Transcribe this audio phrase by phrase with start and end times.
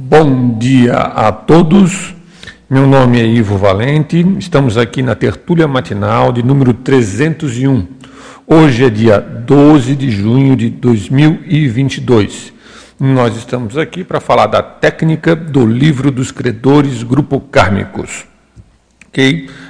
[0.00, 2.14] Bom dia a todos.
[2.70, 4.24] Meu nome é Ivo Valente.
[4.38, 7.84] Estamos aqui na tertúlia matinal de número 301.
[8.46, 12.52] Hoje é dia 12 de junho de 2022.
[13.00, 18.27] Nós estamos aqui para falar da técnica do livro dos credores grupo kármicos.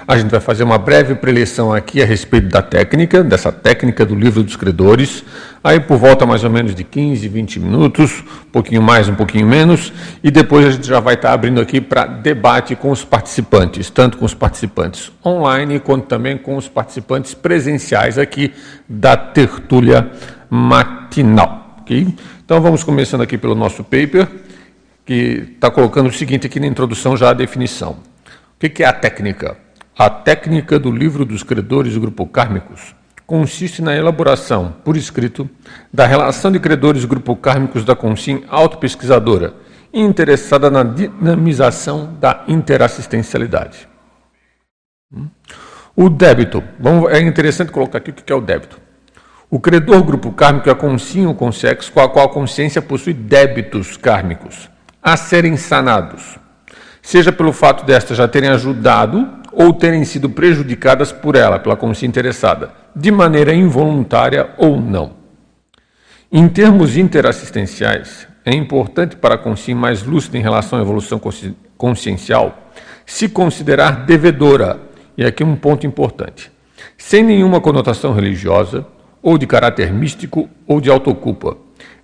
[0.07, 4.15] A gente vai fazer uma breve preleção aqui a respeito da técnica, dessa técnica do
[4.15, 5.25] livro dos credores.
[5.65, 9.47] Aí por volta mais ou menos de 15, 20 minutos, um pouquinho mais, um pouquinho
[9.47, 9.93] menos,
[10.23, 14.19] e depois a gente já vai estar abrindo aqui para debate com os participantes, tanto
[14.19, 18.53] com os participantes online quanto também com os participantes presenciais aqui
[18.89, 20.11] da tertúlia
[20.51, 21.77] matinal.
[21.81, 22.07] ok?
[22.45, 24.29] Então vamos começando aqui pelo nosso paper,
[25.07, 27.97] que está colocando o seguinte aqui na introdução já a definição.
[28.61, 29.57] O que é a técnica?
[29.97, 32.93] A técnica do livro dos credores do grupo kármicos
[33.25, 35.49] consiste na elaboração, por escrito,
[35.93, 39.55] da relação de credores do grupo kármicos da Consim autopesquisadora,
[39.95, 43.89] interessada na dinamização da interassistencialidade.
[45.15, 45.29] Hum?
[45.95, 46.61] O débito.
[46.81, 48.81] Vamos, é interessante colocar aqui o que é o débito.
[49.49, 53.15] O credor grupo kármico é a consim ou consex com a qual a consciência possui
[53.15, 54.69] débitos kármicos
[55.01, 56.41] a serem sanados
[57.09, 62.07] seja pelo fato destas já terem ajudado ou terem sido prejudicadas por ela, pela consciência
[62.07, 65.13] interessada, de maneira involuntária ou não.
[66.31, 71.19] Em termos interassistenciais, é importante para a consciência mais lúcida em relação à evolução
[71.79, 72.71] consciencial
[73.07, 74.79] se considerar devedora,
[75.17, 76.53] e aqui um ponto importante,
[76.99, 78.87] sem nenhuma conotação religiosa,
[79.23, 81.57] ou de caráter místico, ou de autoculpa,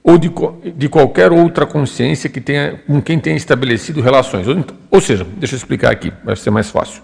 [0.05, 0.31] ou de,
[0.77, 4.47] de qualquer outra consciência que tenha, com quem tenha estabelecido relações.
[4.47, 7.03] Ou, ou seja, deixa eu explicar aqui, vai ser mais fácil.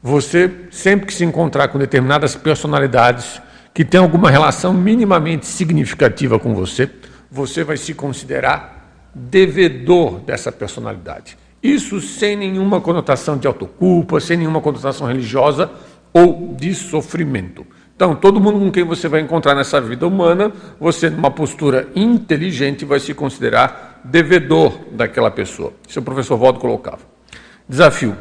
[0.00, 3.42] Você, sempre que se encontrar com determinadas personalidades
[3.74, 6.88] que têm alguma relação minimamente significativa com você,
[7.28, 11.36] você vai se considerar devedor dessa personalidade.
[11.60, 15.70] Isso sem nenhuma conotação de autoculpa, sem nenhuma conotação religiosa
[16.12, 17.66] ou de sofrimento.
[18.00, 20.50] Então, todo mundo com quem você vai encontrar nessa vida humana,
[20.80, 25.74] você, numa postura inteligente, vai se considerar devedor daquela pessoa.
[25.86, 27.00] Isso o professor Valdo colocava.
[27.68, 28.16] Desafio.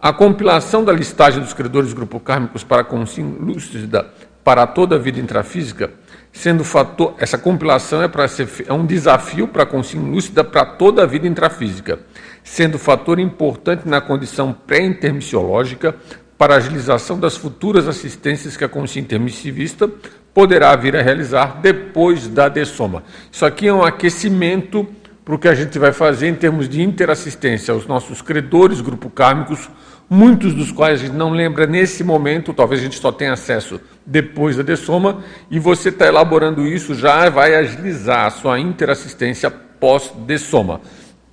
[0.00, 4.10] A compilação da listagem dos credores do grupo kármicos para consim lúcida
[4.42, 5.92] para toda a vida intrafísica,
[6.32, 7.14] sendo fator.
[7.16, 11.28] Essa compilação é, para ser, é um desafio para a lúcida para toda a vida
[11.28, 12.00] intrafísica,
[12.42, 15.94] sendo fator importante na condição pré-intermissiológica
[16.42, 19.88] para agilização das futuras assistências que a consciência intermissivista
[20.34, 23.04] poderá vir a realizar depois da dessoma.
[23.30, 24.84] Isso aqui é um aquecimento
[25.24, 29.08] para o que a gente vai fazer em termos de interassistência aos nossos credores, grupo
[29.08, 29.70] kármicos,
[30.10, 33.80] muitos dos quais a gente não lembra nesse momento, talvez a gente só tenha acesso
[34.04, 40.80] depois da dessoma, e você está elaborando isso já vai agilizar a sua interassistência pós-dessoma,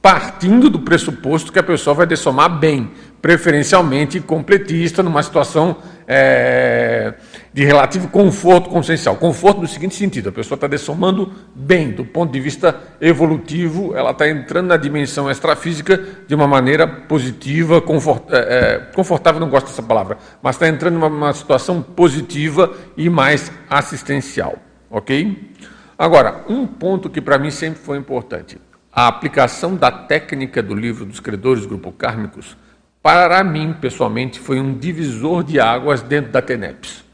[0.01, 5.75] partindo do pressuposto que a pessoa vai dessomar bem, preferencialmente completista, numa situação
[6.07, 7.15] é,
[7.53, 9.17] de relativo conforto consciencial.
[9.17, 14.11] Conforto no seguinte sentido: a pessoa está dessomando bem, do ponto de vista evolutivo, ela
[14.11, 19.67] está entrando na dimensão extrafísica de uma maneira positiva, confort, é, é, confortável, não gosto
[19.67, 24.57] dessa palavra, mas está entrando numa, numa situação positiva e mais assistencial.
[24.89, 25.53] Ok?
[25.97, 28.57] Agora, um ponto que para mim sempre foi importante:
[28.99, 32.57] a aplicação da técnica do livro dos credores grupo kármicos
[33.01, 37.05] para mim, pessoalmente, foi um divisor de águas dentro da TENEPS.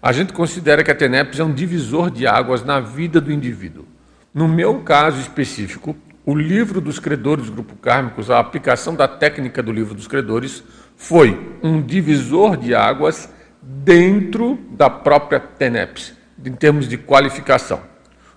[0.00, 3.84] A gente considera que a TENEPS é um divisor de águas na vida do indivíduo.
[4.32, 5.94] No meu caso específico,
[6.24, 10.64] o livro dos credores grupo kármicos, a aplicação da técnica do livro dos credores,
[10.96, 13.28] foi um divisor de águas
[13.60, 17.93] dentro da própria TENEPS, em termos de qualificação.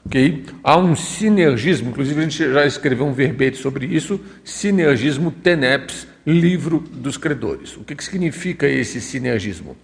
[0.07, 0.45] Okay?
[0.63, 6.79] Há um sinergismo, inclusive a gente já escreveu um verbete sobre isso, sinergismo TENEPS livro
[6.79, 7.75] dos credores.
[7.75, 9.75] O que, que significa esse sinergismo?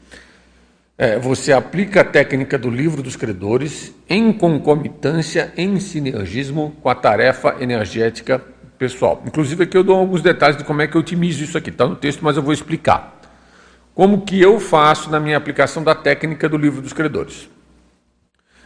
[0.98, 6.96] É, você aplica a técnica do livro dos credores em concomitância, em sinergismo com a
[6.96, 8.42] tarefa energética
[8.78, 9.22] pessoal.
[9.28, 11.70] Inclusive aqui eu dou alguns detalhes de como é que eu otimizo isso aqui.
[11.70, 13.20] Está no texto, mas eu vou explicar.
[13.94, 17.50] Como que eu faço na minha aplicação da técnica do livro dos credores.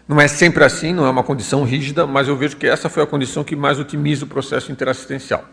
[0.07, 3.04] Não é sempre assim, não é uma condição rígida, mas eu vejo que essa foi
[3.04, 5.44] a condição que mais otimiza o processo interassistencial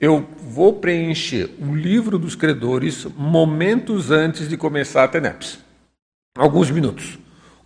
[0.00, 5.58] eu vou preencher o livro dos credores momentos antes de começar a TENEPS.
[6.38, 7.18] Alguns minutos.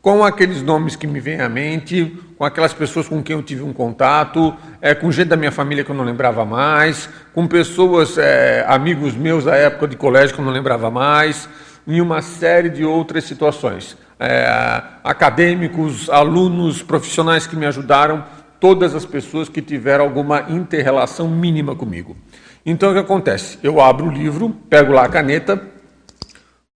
[0.03, 3.63] Com aqueles nomes que me vêm à mente, com aquelas pessoas com quem eu tive
[3.63, 8.19] um contato, é, com gente da minha família que eu não lembrava mais, com pessoas,
[8.19, 11.49] é, amigos meus da época de colégio que eu não lembrava mais,
[11.87, 13.97] e uma série de outras situações.
[14.19, 18.25] É, acadêmicos, alunos, profissionais que me ajudaram
[18.61, 22.17] todas as pessoas que tiveram alguma interrelação mínima comigo.
[22.65, 23.59] Então o que acontece?
[23.63, 25.61] Eu abro o livro, pego lá a caneta,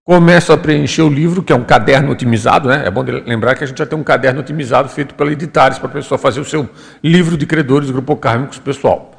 [0.04, 2.84] começo a preencher o livro, que é um caderno otimizado, né?
[2.86, 5.88] É bom lembrar que a gente já tem um caderno otimizado feito pela Editares para
[5.88, 6.68] a pessoa fazer o seu
[7.04, 9.12] livro de credores grupo kármicos pessoal.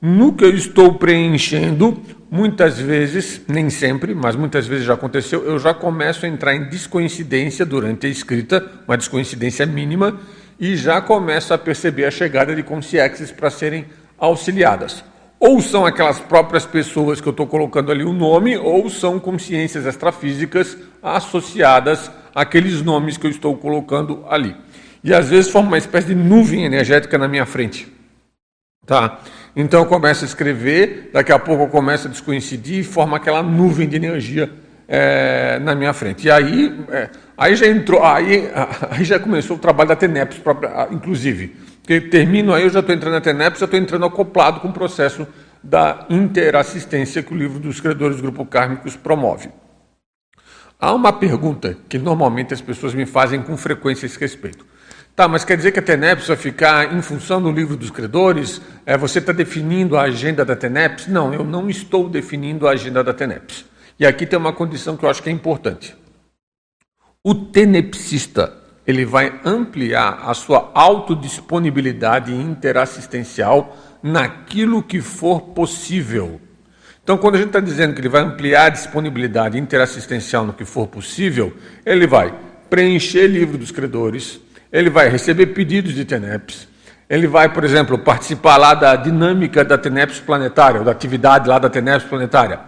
[0.00, 2.00] No que eu estou preenchendo,
[2.30, 6.68] muitas vezes, nem sempre, mas muitas vezes já aconteceu, eu já começo a entrar em
[6.68, 10.18] descoincidência durante a escrita, uma descoincidência mínima,
[10.60, 13.86] e já começo a perceber a chegada de consciências para serem
[14.18, 15.04] auxiliadas.
[15.40, 19.86] Ou são aquelas próprias pessoas que eu estou colocando ali o nome, ou são consciências
[19.86, 24.56] extrafísicas associadas àqueles nomes que eu estou colocando ali.
[25.02, 27.86] E às vezes forma uma espécie de nuvem energética na minha frente.
[28.84, 29.20] Tá?
[29.60, 33.42] Então eu começo a escrever, daqui a pouco eu começo a descoincidir e forma aquela
[33.42, 34.48] nuvem de energia
[34.86, 36.28] é, na minha frente.
[36.28, 38.48] E aí, é, aí já entrou, aí,
[38.88, 40.40] aí já começou o trabalho da TENEPS,
[40.92, 41.56] inclusive.
[41.82, 44.72] Porque termino aí, eu já estou entrando na TENEP, já estou entrando acoplado com o
[44.72, 45.26] processo
[45.60, 49.50] da interassistência que o livro dos credores do Grupo Kármicos promove.
[50.78, 54.64] Há uma pergunta que normalmente as pessoas me fazem com frequência a esse respeito.
[55.18, 58.62] Tá, mas quer dizer que a TENEPS vai ficar em função do livro dos credores?
[58.86, 61.08] É, você está definindo a agenda da TENEPS?
[61.08, 63.64] Não, eu não estou definindo a agenda da TENEPS.
[63.98, 65.96] E aqui tem uma condição que eu acho que é importante.
[67.20, 68.52] O tenepsista
[68.86, 76.40] ele vai ampliar a sua autodisponibilidade interassistencial naquilo que for possível.
[77.02, 80.64] Então, quando a gente está dizendo que ele vai ampliar a disponibilidade interassistencial no que
[80.64, 81.52] for possível,
[81.84, 82.32] ele vai
[82.70, 84.40] preencher livro dos credores,
[84.72, 86.68] ele vai receber pedidos de TENEPS,
[87.08, 91.58] ele vai, por exemplo, participar lá da dinâmica da TENEPS planetária, ou da atividade lá
[91.58, 92.60] da TENEPS planetária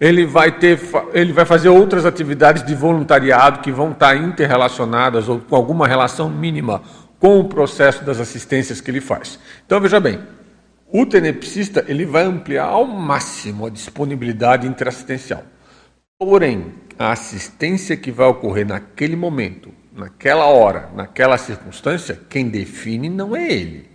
[0.00, 0.78] ele vai ter,
[1.12, 6.28] ele vai fazer outras atividades de voluntariado que vão estar interrelacionadas ou com alguma relação
[6.28, 6.82] mínima
[7.18, 9.38] com o processo das assistências que ele faz.
[9.64, 10.20] Então veja bem,
[10.92, 15.42] o tenepsista ele vai ampliar ao máximo a disponibilidade interassistencial.
[16.18, 23.34] Porém, a assistência que vai ocorrer naquele momento, naquela hora, naquela circunstância, quem define não
[23.34, 23.88] é ele.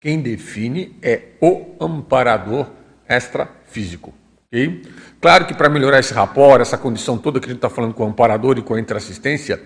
[0.00, 2.70] Quem define é o amparador
[3.08, 4.14] extrafísico.
[4.46, 4.82] Okay?
[5.20, 8.04] Claro que para melhorar esse rapport, essa condição toda que a gente está falando com
[8.04, 9.60] o amparador e com a interassistência,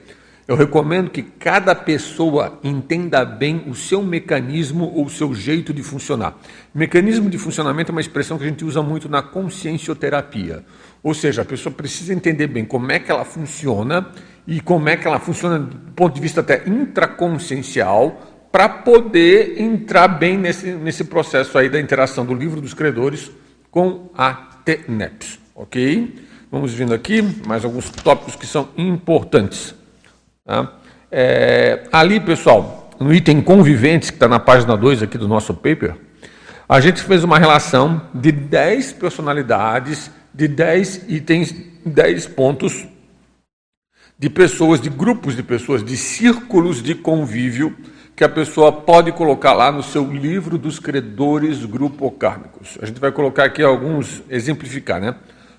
[0.49, 5.83] eu recomendo que cada pessoa entenda bem o seu mecanismo ou o seu jeito de
[5.83, 6.37] funcionar.
[6.75, 10.65] Mecanismo de funcionamento é uma expressão que a gente usa muito na consciencioterapia.
[11.03, 14.11] Ou seja, a pessoa precisa entender bem como é que ela funciona
[14.51, 18.21] e como é que ela funciona do ponto de vista até intraconsciencial
[18.51, 23.31] para poder entrar bem nesse, nesse processo aí da interação do livro dos credores
[23.71, 24.33] com a
[24.65, 26.27] TNEPS, ok?
[26.51, 29.73] Vamos vindo aqui, mais alguns tópicos que são importantes.
[30.45, 30.73] Tá?
[31.13, 35.95] É, ali, pessoal, no item conviventes, que está na página 2 aqui do nosso paper,
[36.69, 41.55] a gente fez uma relação de 10 personalidades, de 10 itens,
[41.87, 42.89] 10 pontos
[44.21, 47.75] de pessoas, de grupos de pessoas, de círculos de convívio
[48.15, 52.77] que a pessoa pode colocar lá no seu livro dos credores grupocármicos.
[52.83, 55.15] A gente vai colocar aqui alguns, exemplificar, né?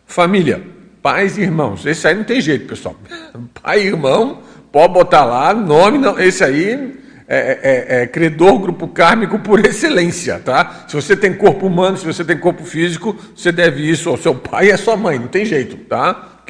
[0.05, 0.61] Família,
[1.01, 1.83] pais e irmãos.
[1.87, 2.95] Esse aí não tem jeito, pessoal.
[3.63, 8.59] Pai e irmão, pode botar lá, nome, não, esse aí é, é, é, é credor
[8.59, 10.85] grupo kármico por excelência, tá?
[10.87, 14.35] Se você tem corpo humano, se você tem corpo físico, você deve isso ao seu
[14.35, 16.40] pai e à sua mãe, não tem jeito, tá?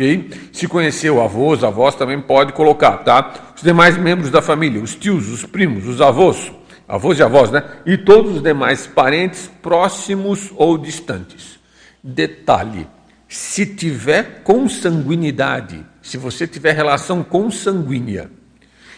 [0.52, 3.54] Se avô, os avós também pode colocar, tá?
[3.56, 6.52] Os demais membros da família, os tios, os primos, os avós,
[6.88, 7.64] avós e avós, né?
[7.86, 11.60] E todos os demais parentes próximos ou distantes.
[12.04, 12.88] Detalhe:
[13.28, 18.32] se tiver consanguinidade, se você tiver relação consanguínea,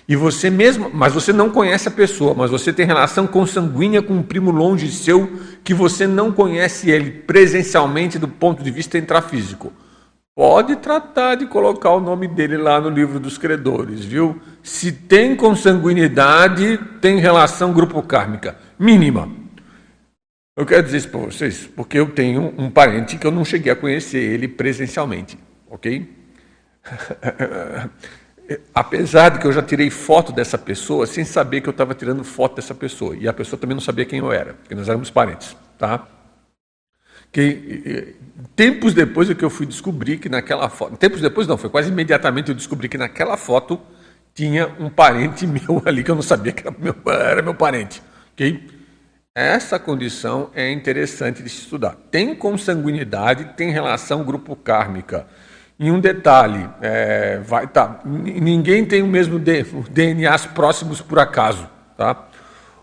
[0.08, 4.14] e você mesmo, mas você não conhece a pessoa, mas você tem relação consanguínea com
[4.14, 5.32] um primo longe seu
[5.64, 9.72] que você não conhece ele presencialmente do ponto de vista intrafísico
[10.36, 14.42] pode tratar de colocar o nome dele lá no livro dos credores, viu?
[14.62, 19.30] Se tem consanguinidade, tem relação grupo kármica mínima.
[20.56, 23.72] Eu quero dizer isso para vocês porque eu tenho um parente que eu não cheguei
[23.72, 25.38] a conhecer ele presencialmente,
[25.70, 26.08] ok?
[28.76, 32.24] Apesar de que eu já tirei foto dessa pessoa sem saber que eu estava tirando
[32.24, 33.16] foto dessa pessoa.
[33.16, 36.06] E a pessoa também não sabia quem eu era, porque nós éramos parentes, tá?
[37.34, 38.16] Que
[38.56, 41.90] tempos depois é que eu fui descobrir que naquela foto, tempos depois não, foi quase
[41.90, 43.82] imediatamente eu descobri que naquela foto
[44.34, 48.02] tinha um parente meu ali que eu não sabia que era meu, era meu parente,
[48.34, 48.70] ok?
[49.36, 51.98] Essa condição é interessante de se estudar.
[52.12, 55.26] Tem consanguinidade, tem relação grupo kármica.
[55.80, 62.28] E um detalhe, é, vai, tá, ninguém tem o mesmo DNAs próximos por acaso, tá?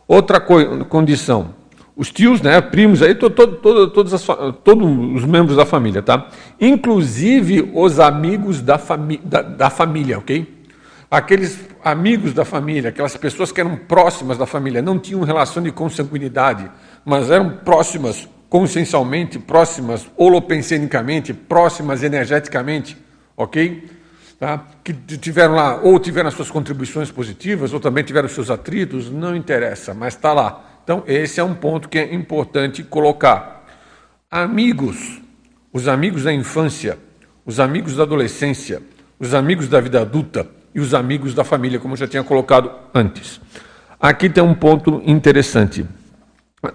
[0.09, 1.55] Outra condição,
[2.01, 4.25] os tios, né, primos, aí, to, to, to, todos, as,
[4.65, 6.29] todos os membros da família, tá?
[6.59, 10.65] Inclusive os amigos da, fami da, da família, ok?
[11.11, 15.71] Aqueles amigos da família, aquelas pessoas que eram próximas da família, não tinham relação de
[15.71, 16.71] consanguinidade,
[17.05, 22.97] mas eram próximas consciencialmente, próximas holopensenicamente, próximas energeticamente,
[23.37, 23.91] ok?
[24.39, 24.65] Tá?
[24.83, 29.37] Que tiveram lá, ou tiveram as suas contribuições positivas, ou também tiveram seus atritos, não
[29.37, 30.70] interessa, mas está lá.
[30.91, 33.65] Então, esse é um ponto que é importante colocar.
[34.29, 35.21] Amigos,
[35.73, 36.99] os amigos da infância,
[37.47, 38.83] os amigos da adolescência,
[39.17, 42.73] os amigos da vida adulta e os amigos da família, como eu já tinha colocado
[42.93, 43.41] antes.
[44.01, 45.87] Aqui tem um ponto interessante.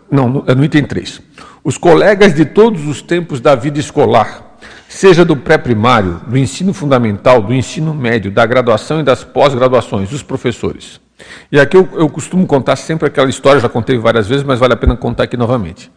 [0.10, 1.22] Não, é no item 3.
[1.62, 4.56] Os colegas de todos os tempos da vida escolar,
[4.88, 10.24] seja do pré-primário, do ensino fundamental, do ensino médio, da graduação e das pós-graduações, os
[10.24, 11.04] professores.
[11.52, 14.74] E aqui eu, eu, costumo contar sempre aquela história, já contei várias vezes, mas vale
[14.74, 15.92] a pena contar aqui novamente.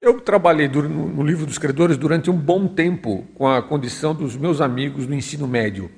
[0.00, 4.36] Eu trabalhei no, no livro dos credores durante um bom tempo com a condição dos
[4.36, 5.90] meus amigos do ensino médio.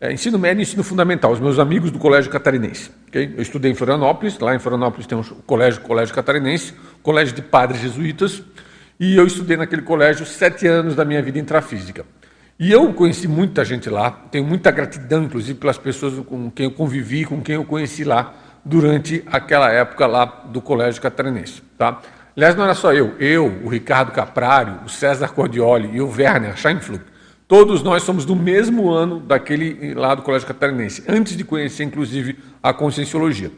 [0.00, 2.90] É, ensino médio e ensino fundamental, os meus amigos do Colégio Catarinense.
[3.08, 3.34] Okay?
[3.36, 6.72] Eu estudei em Florianópolis, lá em Florianópolis tem um colégio, colégio Catarinense,
[7.02, 8.42] colégio de padres jesuítas,
[8.98, 12.06] e eu estudei naquele colégio sete anos da minha vida intrafísica.
[12.60, 16.70] E eu conheci muita gente lá, tenho muita gratidão, inclusive, pelas pessoas com quem eu
[16.70, 21.62] convivi, com quem eu conheci lá durante aquela época lá do Colégio Catarinense.
[21.78, 22.02] Tá?
[22.36, 26.54] Aliás, não era só eu, eu, o Ricardo Caprário, o César Cordioli e o Werner
[26.54, 27.00] Scheinflug
[27.48, 32.38] Todos nós somos do mesmo ano daquele lá do Colégio Catarinense, antes de conhecer, inclusive,
[32.62, 33.50] a conscienciologia.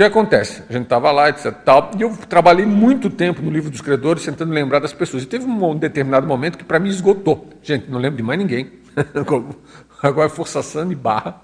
[0.00, 0.62] Que acontece?
[0.66, 1.52] A gente estava lá, etc.
[1.62, 5.24] Tal, e eu trabalhei muito tempo no livro dos credores, tentando lembrar das pessoas.
[5.24, 7.50] E teve um determinado momento que para mim esgotou.
[7.62, 8.80] Gente, não lembro de mais ninguém.
[10.02, 11.38] Agora é forçação e barra.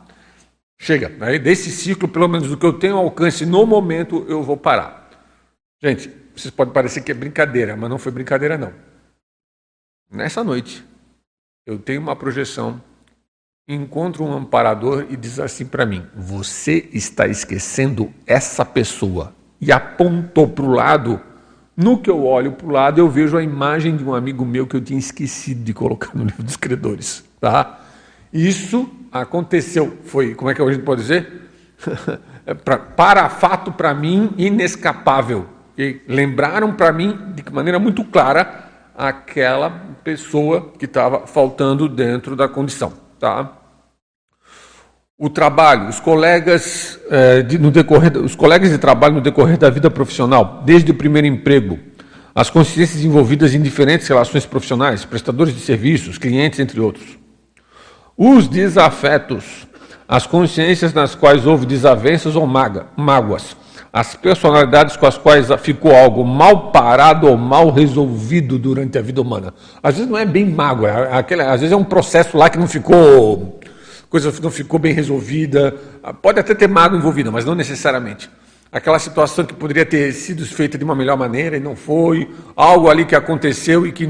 [0.78, 1.12] Chega.
[1.20, 5.10] Aí desse ciclo, pelo menos do que eu tenho alcance no momento, eu vou parar.
[5.82, 8.72] Gente, vocês podem parecer que é brincadeira, mas não foi brincadeira não.
[10.10, 10.82] Nessa noite,
[11.66, 12.80] eu tenho uma projeção,
[13.68, 19.34] encontro um amparador e diz assim para mim: Você está esquecendo essa pessoa.
[19.60, 21.20] E apontou para o lado.
[21.76, 24.66] No que eu olho para o lado, eu vejo a imagem de um amigo meu
[24.66, 27.24] que eu tinha esquecido de colocar no livro dos credores.
[27.40, 27.80] Tá?
[28.32, 29.98] Isso aconteceu.
[30.04, 31.50] Foi, como é que a gente pode dizer?
[32.64, 35.46] pra, para fato para mim inescapável.
[35.76, 38.64] E lembraram para mim de maneira muito clara
[38.96, 39.68] aquela
[40.02, 43.05] pessoa que estava faltando dentro da condição.
[43.18, 43.52] Tá?
[45.18, 49.70] O trabalho, os colegas, eh, de, no decorrer, os colegas de trabalho no decorrer da
[49.70, 51.78] vida profissional, desde o primeiro emprego,
[52.34, 57.16] as consciências envolvidas em diferentes relações profissionais, prestadores de serviços, clientes, entre outros.
[58.14, 59.66] Os desafetos,
[60.06, 63.56] as consciências nas quais houve desavenças ou mágoas,
[63.92, 69.20] as personalidades com as quais ficou algo mal parado ou mal resolvido durante a vida
[69.20, 69.54] humana.
[69.82, 72.58] Às vezes não é bem mágoa, é aquele, às vezes é um processo lá que
[72.58, 73.58] não ficou,
[74.10, 75.74] coisa não ficou bem resolvida.
[76.20, 78.28] Pode até ter mágoa envolvida, mas não necessariamente.
[78.70, 82.90] Aquela situação que poderia ter sido feita de uma melhor maneira e não foi, algo
[82.90, 84.08] ali que aconteceu e que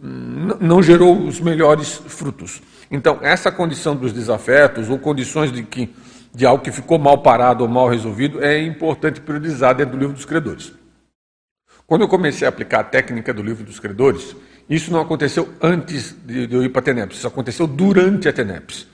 [0.00, 2.62] não gerou os melhores frutos.
[2.90, 5.94] Então, essa condição dos desafetos, ou condições de que
[6.34, 10.14] de algo que ficou mal parado ou mal resolvido, é importante priorizar dentro do livro
[10.14, 10.72] dos credores.
[11.86, 14.36] Quando eu comecei a aplicar a técnica do livro dos credores,
[14.68, 18.86] isso não aconteceu antes de eu ir para a TENEPS, isso aconteceu durante a TENEPS.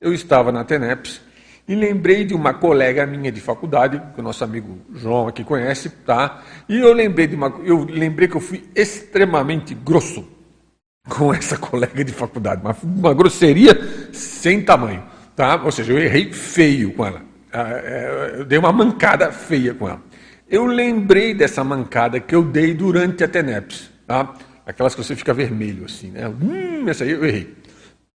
[0.00, 1.20] Eu estava na TENEPS
[1.68, 5.90] e lembrei de uma colega minha de faculdade, que o nosso amigo João aqui conhece,
[5.90, 6.42] tá?
[6.66, 10.26] E eu lembrei de uma, eu lembrei que eu fui extremamente grosso
[11.06, 13.78] com essa colega de faculdade, uma, uma grosseria
[14.14, 15.02] sem tamanho.
[15.38, 15.62] Tá?
[15.62, 17.22] Ou seja, eu errei feio com ela.
[17.52, 20.02] Ah, é, eu dei uma mancada feia com ela.
[20.50, 23.88] Eu lembrei dessa mancada que eu dei durante a TENEPS.
[24.04, 24.34] Tá?
[24.66, 26.10] Aquelas que você fica vermelho assim.
[26.10, 26.26] Né?
[26.26, 27.54] Hum, essa aí eu errei.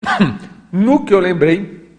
[0.71, 1.89] No que eu lembrei,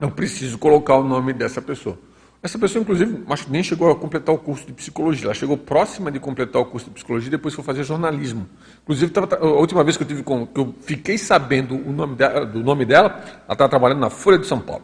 [0.00, 1.98] eu preciso colocar o nome dessa pessoa.
[2.44, 5.28] Essa pessoa, inclusive, acho que nem chegou a completar o curso de psicologia.
[5.28, 8.46] Ela chegou próxima de completar o curso de psicologia e depois foi fazer jornalismo.
[8.82, 9.10] Inclusive,
[9.40, 12.16] a última vez que eu tive com, que eu fiquei sabendo o nome
[12.52, 14.82] do nome dela, ela estava trabalhando na Folha de São Paulo.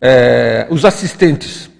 [0.00, 1.70] É, os assistentes,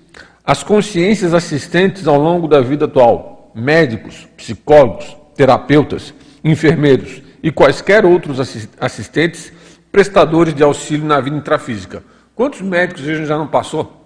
[0.45, 8.39] as consciências assistentes ao longo da vida atual, médicos, psicólogos, terapeutas, enfermeiros e quaisquer outros
[8.81, 9.53] assistentes,
[9.91, 12.05] prestadores de auxílio na vida intrafísica.
[12.37, 14.02] Quantos médicos a gente já não passou?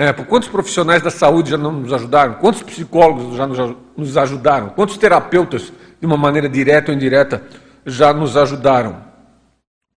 [0.00, 2.32] É, quantos profissionais da saúde já não nos ajudaram?
[2.36, 4.70] Quantos psicólogos já nos ajudaram?
[4.70, 7.42] Quantos terapeutas, de uma maneira direta ou indireta,
[7.84, 9.04] já nos ajudaram?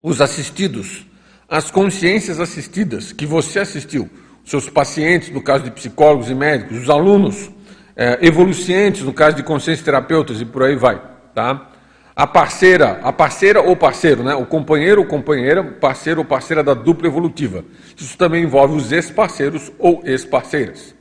[0.01, 1.07] Os assistidos,
[1.48, 4.10] as consciências assistidas que você assistiu,
[4.43, 7.50] seus pacientes, no caso de psicólogos e médicos, os alunos,
[7.95, 11.01] é, evolucientes, no caso de consciência terapeutas e por aí vai.
[11.33, 11.69] Tá?
[12.15, 14.36] A parceira, a parceira ou parceiro, né?
[14.36, 17.65] o companheiro ou companheira, parceiro ou parceira da dupla evolutiva.
[17.98, 20.93] Isso também envolve os ex-parceiros ou ex-parceiras.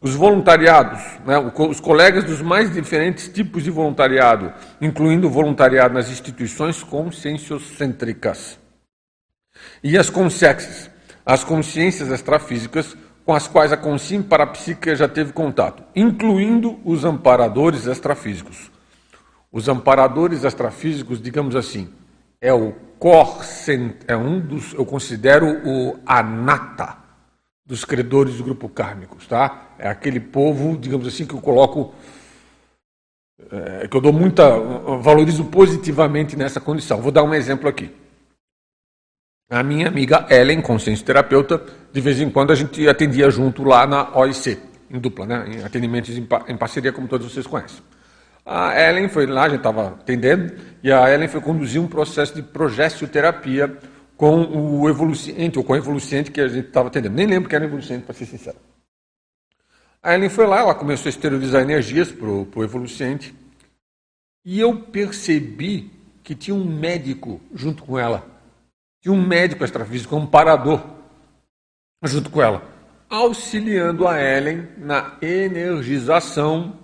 [0.00, 1.36] Os voluntariados, né?
[1.38, 4.50] os colegas dos mais diferentes tipos de voluntariado,
[4.80, 8.58] incluindo o voluntariado nas instituições conscienciocêntricas.
[9.84, 10.90] E as consexes,
[11.26, 17.86] as consciências extrafísicas, com as quais a consciência parapsíquica já teve contato, incluindo os amparadores
[17.86, 18.77] extrafísicos.
[19.50, 21.92] Os amparadores extrafísicos, digamos assim,
[22.40, 23.40] é o cor,
[24.06, 26.98] é um dos, eu considero o anata
[27.64, 29.68] dos credores do grupo kármicos, tá?
[29.78, 31.94] É aquele povo, digamos assim, que eu coloco,
[33.50, 34.48] é, que eu dou muita,
[35.00, 37.00] valorizo positivamente nessa condição.
[37.00, 37.90] Vou dar um exemplo aqui.
[39.50, 43.86] A minha amiga Ellen, consciência terapeuta, de vez em quando a gente atendia junto lá
[43.86, 44.58] na OIC,
[44.90, 45.44] em dupla, né?
[45.48, 47.82] em atendimentos em parceria, como todos vocês conhecem.
[48.50, 52.34] A Ellen foi lá, a gente estava atendendo, e a Ellen foi conduzir um processo
[52.34, 53.76] de progestioterapia
[54.16, 57.14] com o evoluciente, ou com o evoluciente que a gente estava atendendo.
[57.14, 58.56] Nem lembro que era evoluciente, para ser sincero.
[60.02, 63.34] A Ellen foi lá, ela começou a esterilizar energias para o evoluciente,
[64.42, 65.90] e eu percebi
[66.22, 68.26] que tinha um médico junto com ela
[69.02, 70.82] de um médico extrafísico, um parador,
[72.02, 72.62] junto com ela,
[73.10, 76.78] auxiliando a Ellen na energização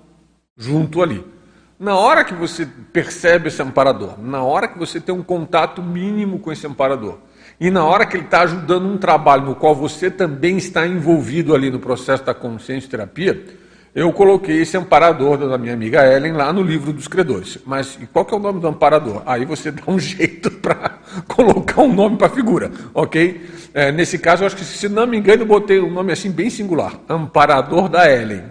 [0.59, 1.33] junto ali.
[1.79, 6.39] Na hora que você percebe esse amparador, na hora que você tem um contato mínimo
[6.39, 7.19] com esse amparador,
[7.59, 11.55] e na hora que ele está ajudando um trabalho no qual você também está envolvido
[11.55, 13.45] ali no processo da consciência terapia,
[13.95, 17.59] eu coloquei esse amparador da minha amiga Ellen lá no livro dos credores.
[17.65, 19.23] Mas qual que é o nome do amparador?
[19.25, 20.99] Aí você dá um jeito para
[21.29, 23.49] colocar um nome para a figura, ok?
[23.73, 26.33] É, nesse caso, eu acho que, se não me engano, eu botei um nome assim
[26.33, 28.43] bem singular: Amparador da Ellen,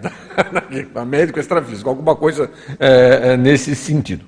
[0.94, 4.24] da médico extrafísico, alguma coisa é, é, nesse sentido.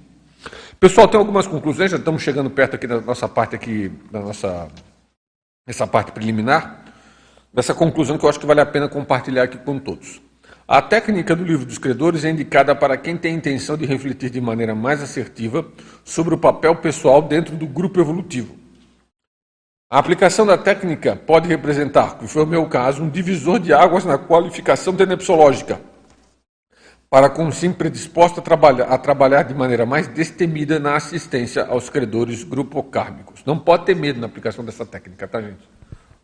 [0.78, 4.68] Pessoal, tem algumas conclusões, já estamos chegando perto aqui da nossa parte aqui, da nossa
[5.66, 6.84] essa parte preliminar,
[7.52, 10.25] dessa conclusão que eu acho que vale a pena compartilhar aqui com todos.
[10.68, 14.30] A técnica do livro dos credores é indicada para quem tem a intenção de refletir
[14.30, 15.64] de maneira mais assertiva
[16.04, 18.56] sobre o papel pessoal dentro do grupo evolutivo.
[19.88, 24.04] A aplicação da técnica pode representar, que foi o meu caso, um divisor de águas
[24.04, 25.80] na qualificação tenepsológica,
[27.08, 31.88] para com sim predisposto a trabalhar, a trabalhar de maneira mais destemida na assistência aos
[31.88, 33.44] credores grupocármicos.
[33.46, 35.62] Não pode ter medo na aplicação dessa técnica, tá, gente?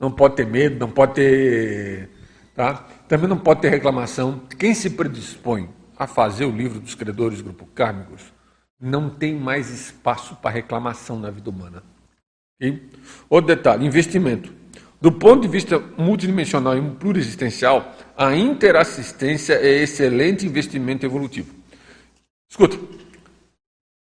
[0.00, 2.10] Não pode ter medo, não pode ter
[2.54, 2.86] Tá?
[3.12, 4.40] Também não pode ter reclamação.
[4.58, 8.32] Quem se predispõe a fazer o livro dos credores grupo kármicos
[8.80, 11.82] não tem mais espaço para reclamação na vida humana.
[12.56, 12.88] Okay?
[13.28, 14.50] Outro detalhe: investimento.
[14.98, 21.54] Do ponto de vista multidimensional e pluriexistencial, a interassistência é excelente investimento evolutivo.
[22.48, 22.78] Escuta,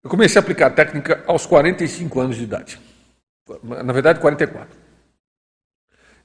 [0.05, 2.79] eu comecei a aplicar a técnica aos 45 anos de idade.
[3.61, 4.73] Na verdade, 44.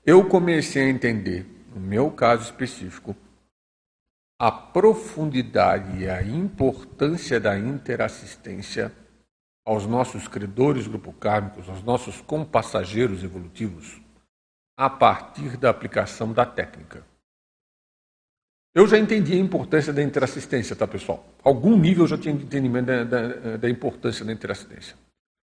[0.04, 3.14] Eu comecei a entender no meu caso específico,
[4.40, 8.90] a profundidade e a importância da interassistência
[9.62, 14.00] aos nossos credores grupo kármicos, aos nossos compassageiros evolutivos,
[14.74, 17.04] a partir da aplicação da técnica.
[18.74, 21.26] Eu já entendi a importância da interassistência, tá, pessoal?
[21.42, 24.96] Algum nível eu já tinha entendimento da, da, da importância da interassistência.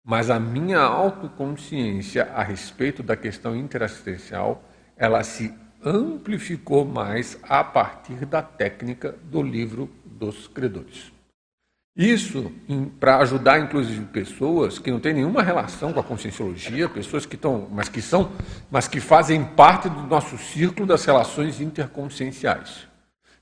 [0.04, 4.64] Mas a minha autoconsciência a respeito da questão interassistencial,
[4.96, 11.12] ela se amplificou mais a partir da técnica do livro dos credores.
[11.96, 12.52] Isso
[13.00, 17.68] para ajudar, inclusive, pessoas que não têm nenhuma relação com a conscienciologia, pessoas que estão,
[17.72, 18.30] mas que são,
[18.70, 22.86] mas que fazem parte do nosso círculo das relações interconscienciais.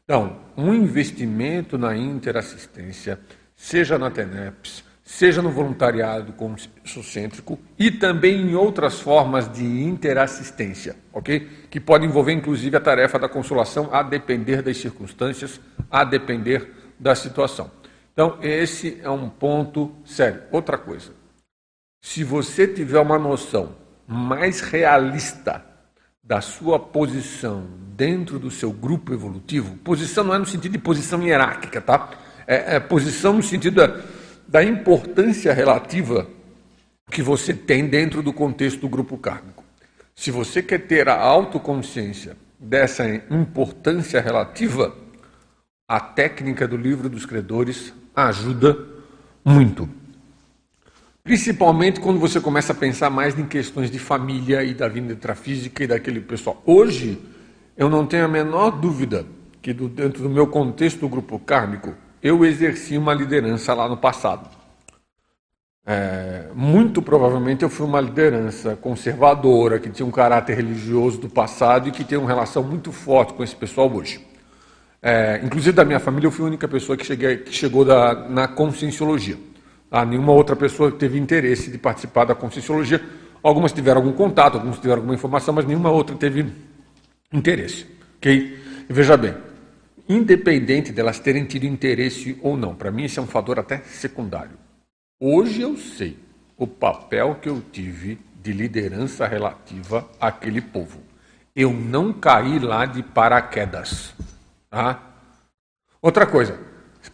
[0.05, 3.21] Então, um investimento na interassistência,
[3.55, 11.49] seja na TENEPS, seja no voluntariado conscêntrico e também em outras formas de interassistência, ok?
[11.71, 17.15] Que pode envolver inclusive a tarefa da consolação a depender das circunstâncias, a depender da
[17.15, 17.71] situação.
[18.13, 20.43] Então, esse é um ponto sério.
[20.51, 21.13] Outra coisa,
[22.03, 23.77] se você tiver uma noção
[24.09, 25.65] mais realista
[26.21, 27.65] da sua posição
[27.97, 32.11] dentro do seu grupo evolutivo, posição não é no sentido de posição hierárquica, tá?
[32.45, 33.81] É, é posição no sentido
[34.47, 36.29] da importância relativa
[37.11, 39.65] que você tem dentro do contexto do grupo kármico.
[40.15, 44.95] Se você quer ter a autoconsciência dessa importância relativa,
[45.89, 48.77] a técnica do livro dos credores ajuda
[49.45, 49.89] muito.
[51.23, 55.85] Principalmente quando você começa a pensar mais em questões de família e da vida intrafísica
[55.85, 56.63] e daquele pessoal.
[56.65, 57.19] Hoje,
[57.77, 59.27] eu não tenho a menor dúvida
[59.61, 63.97] que do, dentro do meu contexto do grupo kármico, eu exerci uma liderança lá no
[63.97, 64.49] passado.
[65.89, 71.89] É, muito provavelmente eu fui uma liderança conservadora, que tinha um caráter religioso do passado
[71.89, 74.21] e que tem uma relação muito forte com esse pessoal hoje.
[75.01, 78.29] É, inclusive da minha família, eu fui a única pessoa que, cheguei, que chegou da,
[78.29, 79.39] na conscienciologia.
[79.89, 83.01] Ah, nenhuma outra pessoa teve interesse de participar da conscienciologia.
[83.41, 86.53] Algumas tiveram algum contato, alguns tiveram alguma informação, mas nenhuma outra teve
[87.33, 87.87] interesse.
[88.25, 88.57] E
[88.89, 89.35] veja bem,
[90.09, 94.59] independente delas terem tido interesse ou não, para mim esse é um fator até secundário.
[95.21, 96.19] Hoje eu sei
[96.57, 101.01] o papel que eu tive de liderança relativa àquele povo.
[101.55, 104.15] Eu não caí lá de paraquedas.
[104.71, 105.01] Tá?
[106.01, 106.59] Outra coisa,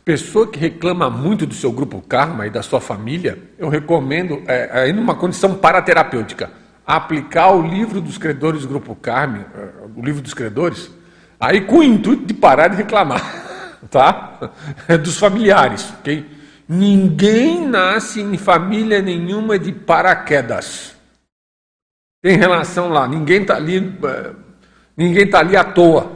[0.04, 4.82] pessoa que reclama muito do seu grupo karma e da sua família, eu recomendo, é,
[4.82, 6.50] aí numa condição paraterapêutica,
[6.86, 10.90] aplicar o livro dos credores do grupo karma, é, o livro dos credores,
[11.42, 14.52] aí com o intuito de parar de reclamar, tá?
[14.86, 16.24] É dos familiares, ok?
[16.68, 20.94] Ninguém nasce em família nenhuma de paraquedas.
[22.22, 24.32] Tem relação lá, ninguém está ali, eh,
[24.96, 26.12] ninguém está ali à toa.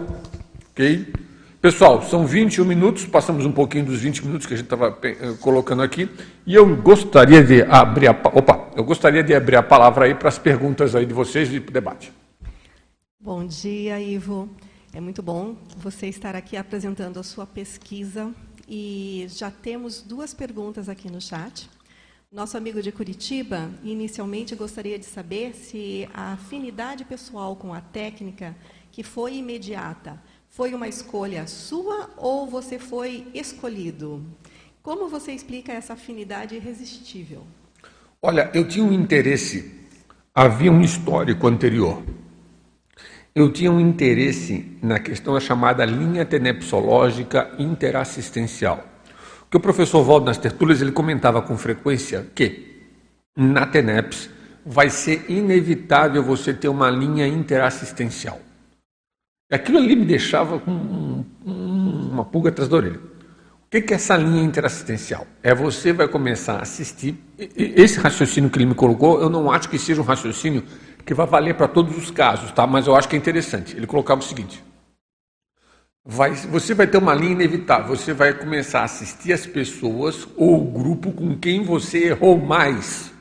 [0.70, 1.12] Ok?
[1.60, 5.34] Pessoal, são 21 minutos, passamos um pouquinho dos 20 minutos que a gente estava eh,
[5.40, 6.08] colocando aqui,
[6.46, 10.28] e eu gostaria de abrir a, opa, eu gostaria de abrir a palavra aí para
[10.28, 12.12] as perguntas aí de vocês e para o debate.
[13.20, 14.48] Bom dia, Ivo.
[14.96, 18.34] É muito bom você estar aqui apresentando a sua pesquisa
[18.66, 21.68] e já temos duas perguntas aqui no chat.
[22.32, 28.56] Nosso amigo de Curitiba, inicialmente gostaria de saber se a afinidade pessoal com a técnica,
[28.90, 34.24] que foi imediata, foi uma escolha sua ou você foi escolhido?
[34.82, 37.46] Como você explica essa afinidade irresistível?
[38.22, 39.78] Olha, eu tinha um interesse,
[40.34, 42.02] havia um histórico anterior
[43.36, 48.82] eu tinha um interesse na questão da chamada linha tenepsológica interassistencial.
[49.50, 52.86] Que o professor Valdo nas tertúlias ele comentava com frequência que
[53.36, 54.30] na TENEPS
[54.64, 58.40] vai ser inevitável você ter uma linha interassistencial.
[59.52, 62.98] Aquilo ali me deixava com um, um, uma pulga atrás da orelha.
[62.98, 65.26] O que é essa linha interassistencial?
[65.42, 67.14] É você vai começar a assistir.
[67.54, 70.64] Esse raciocínio que ele me colocou, eu não acho que seja um raciocínio
[71.06, 72.66] que vai valer para todos os casos, tá?
[72.66, 73.76] Mas eu acho que é interessante.
[73.76, 74.62] Ele colocava o seguinte:
[76.04, 77.96] vai, você vai ter uma linha inevitável.
[77.96, 83.12] Você vai começar a assistir as pessoas ou o grupo com quem você errou mais.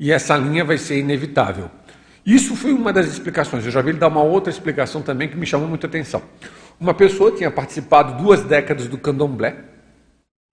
[0.00, 1.70] E essa linha vai ser inevitável.
[2.24, 3.64] Isso foi uma das explicações.
[3.64, 6.22] Eu já vi ele dar uma outra explicação também que me chamou muita atenção.
[6.80, 9.64] Uma pessoa tinha participado duas décadas do candomblé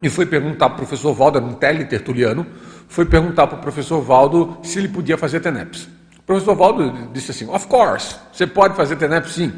[0.01, 2.45] e foi perguntar para o professor Valdo, era um teletertuliano,
[2.87, 5.89] foi perguntar para o professor Valdo se ele podia fazer TENEPS.
[6.19, 9.51] O professor Valdo disse assim: Of course, você pode fazer TENEPS sim.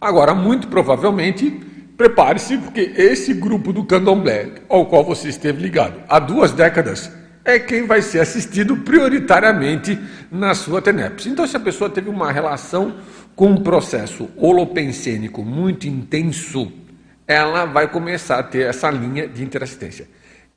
[0.00, 1.50] Agora, muito provavelmente,
[1.96, 7.10] prepare-se, porque esse grupo do candomblé, ao qual você esteve ligado há duas décadas,
[7.44, 9.98] é quem vai ser assistido prioritariamente
[10.30, 11.26] na sua TENEPS.
[11.26, 12.96] Então, se a pessoa teve uma relação
[13.34, 16.70] com um processo holopensênico muito intenso,
[17.26, 20.08] ela vai começar a ter essa linha de interassistência.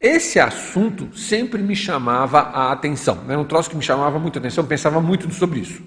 [0.02, 4.40] Esse assunto sempre me chamava a atenção, era um troço que me chamava muito a
[4.40, 5.84] atenção, pensava muito sobre isso.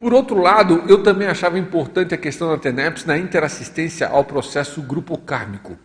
[0.00, 4.80] Por outro lado, eu também achava importante a questão da TENEPS na interassistência ao processo
[4.80, 5.76] grupo kármico,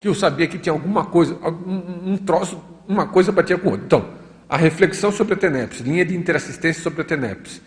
[0.00, 3.86] que eu sabia que tinha alguma coisa, um, um troço, uma coisa batia com outra.
[3.86, 4.10] Então,
[4.48, 7.62] a reflexão sobre a TENEPS, linha de interassistência sobre a TENEPS,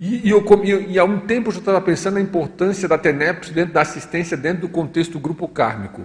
[0.00, 0.44] e, e, eu,
[0.88, 4.36] e, há um tempo eu já estava pensando na importância da TENEPS dentro da assistência
[4.36, 6.04] dentro do contexto grupo kármico.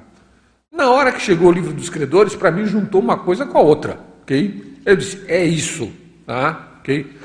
[0.78, 3.62] Na hora que chegou o livro dos credores, para mim juntou uma coisa com a
[3.62, 4.00] outra.
[4.22, 4.78] ok?
[4.86, 5.92] Eu disse, é isso.
[6.26, 6.78] Tá?
[6.80, 7.18] ok?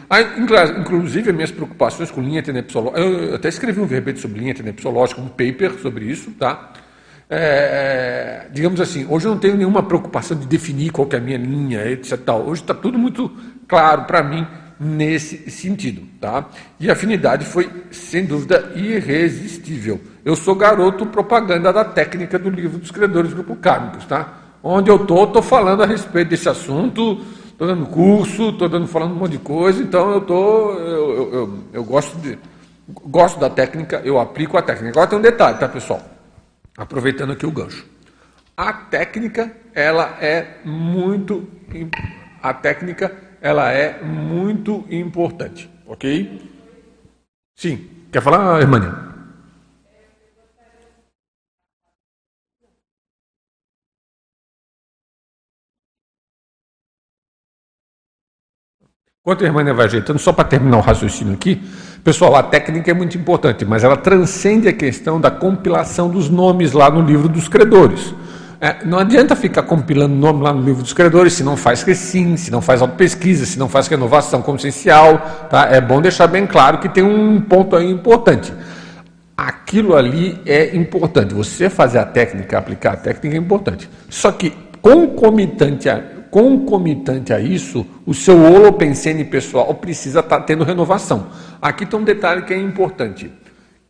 [0.81, 5.21] Inclusive, as minhas preocupações com linha tenepsológica, eu até escrevi um verbete sobre linha tenepsológica,
[5.21, 6.73] um paper sobre isso, tá?
[7.29, 11.39] É, digamos assim, hoje eu não tenho nenhuma preocupação de definir qual é a minha
[11.39, 12.19] linha, etc.
[12.19, 12.47] Tal.
[12.47, 13.31] Hoje está tudo muito
[13.69, 14.47] claro para mim
[14.81, 16.03] nesse sentido.
[16.21, 16.49] Tá?
[16.81, 20.01] E a afinidade foi, sem dúvida, irresistível.
[20.25, 24.05] Eu sou garoto propaganda da técnica do livro dos credores grupo kármicos.
[24.05, 24.39] Tá?
[24.63, 29.13] Onde eu estou, estou falando a respeito desse assunto, estou dando curso, estou dando falando
[29.13, 32.39] um monte de coisa, então eu, tô, eu, eu, eu, eu gosto, de,
[32.89, 34.91] gosto da técnica, eu aplico a técnica.
[34.91, 36.01] Agora tem um detalhe, tá, pessoal?
[36.79, 37.85] Aproveitando aqui o gancho.
[38.57, 41.49] A técnica, ela é muito.
[42.43, 46.41] A técnica ela é muito importante, ok?
[47.57, 47.89] Sim.
[48.13, 49.12] Quer falar, Irmânia?
[59.25, 61.63] Enquanto a Irmânia vai ajeitando, só para terminar o raciocínio aqui,
[62.03, 66.73] Pessoal, a técnica é muito importante, mas ela transcende a questão da compilação dos nomes
[66.73, 68.13] lá no livro dos credores.
[68.61, 72.37] É, não adianta ficar compilando nome lá no livro dos credores se não faz recim,
[72.37, 75.47] se não faz auto-pesquisa, se não faz renovação consciencial.
[75.49, 75.69] Tá?
[75.71, 78.53] É bom deixar bem claro que tem um ponto aí importante.
[79.37, 81.33] Aquilo ali é importante.
[81.35, 83.89] Você fazer a técnica, aplicar a técnica é importante.
[84.09, 90.65] Só que concomitante a, concomitante a isso, o seu holopensene pessoal precisa estar tá tendo
[90.65, 91.31] renovação.
[91.61, 93.31] Aqui tem um detalhe que é importante.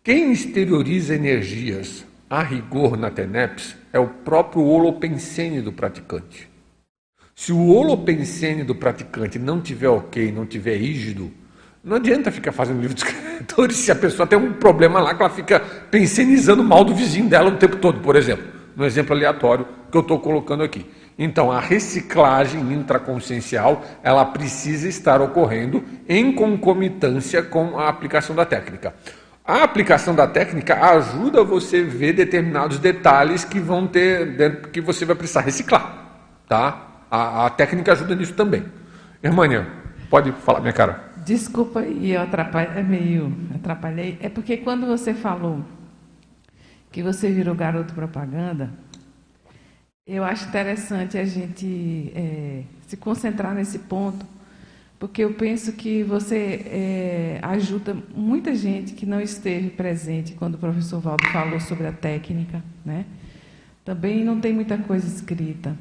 [0.03, 6.51] Quem exterioriza energias a rigor na TENEPS é o próprio holopensene do praticante.
[7.33, 11.31] Se o holopensene do praticante não tiver ok, não tiver rígido,
[11.85, 15.23] não adianta ficar fazendo livro de escritores se a pessoa tem um problema lá que
[15.23, 15.61] ela fica
[15.93, 18.47] pensenizando mal do vizinho dela o tempo todo, por exemplo.
[18.75, 20.85] No exemplo aleatório que eu estou colocando aqui.
[21.19, 28.95] Então, a reciclagem intraconsciencial, ela precisa estar ocorrendo em concomitância com a aplicação da técnica.
[29.45, 35.05] A aplicação da técnica ajuda você a ver determinados detalhes que vão ter, que você
[35.05, 37.05] vai precisar reciclar, tá?
[37.11, 38.65] A, a técnica ajuda nisso também.
[39.23, 39.67] Irmânia,
[40.09, 41.11] pode falar, minha cara.
[41.25, 44.19] Desculpa, e eu atrapalhei, é meio atrapalhei.
[44.21, 45.65] É porque quando você falou
[46.91, 48.71] que você virou garoto propaganda,
[50.07, 54.27] eu acho interessante a gente é, se concentrar nesse ponto,
[54.99, 60.59] porque eu penso que você é, ajuda muita gente que não esteve presente quando o
[60.59, 63.05] professor Valdo falou sobre a técnica, né?
[63.85, 65.77] Também não tem muita coisa escrita.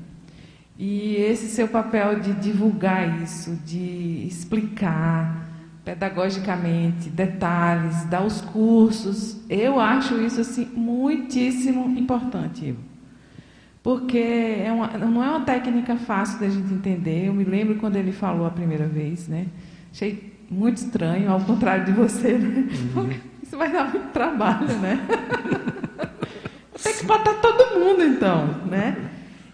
[0.78, 5.50] E esse seu papel de divulgar isso, de explicar
[5.84, 12.91] pedagogicamente, detalhes, dar os cursos, eu acho isso assim muitíssimo importante, Ivo
[13.84, 17.28] porque é uma, não é uma técnica fácil da gente entender.
[17.28, 19.48] Eu me lembro quando ele falou a primeira vez, né?
[19.92, 22.68] Achei muito estranho, ao contrário de você, né?
[22.96, 23.10] Uhum.
[23.42, 25.00] Isso vai dar muito trabalho, né?
[26.82, 28.98] Tem que botar todo mundo, então, né?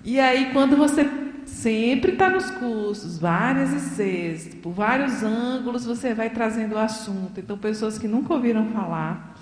[0.04, 1.10] E aí, quando você
[1.46, 7.40] sempre está nos cursos, várias ICs, por vários ângulos, você vai trazendo o assunto.
[7.40, 9.36] Então, pessoas que nunca ouviram falar,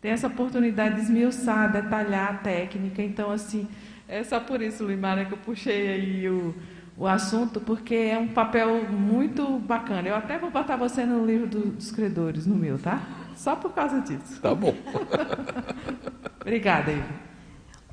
[0.00, 3.02] têm essa oportunidade de esmiuçar, detalhar a técnica.
[3.02, 3.68] Então, assim,
[4.10, 6.52] é só por isso, Limara, que eu puxei aí o,
[6.96, 10.08] o assunto, porque é um papel muito bacana.
[10.08, 13.00] Eu até vou botar você no livro do, dos credores, no meu, tá?
[13.36, 14.40] Só por causa disso.
[14.42, 14.74] Tá bom.
[16.42, 17.08] Obrigada, Ivo.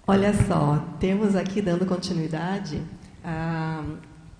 [0.08, 2.82] Olha só, temos aqui, dando continuidade,
[3.23, 3.84] ah,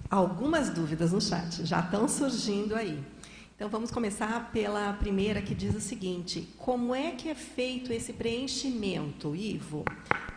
[0.10, 1.64] algumas dúvidas no chat.
[1.64, 3.04] Já estão surgindo aí.
[3.58, 8.14] Então vamos começar pela primeira que diz o seguinte: como é que é feito esse
[8.14, 9.84] preenchimento, Ivo?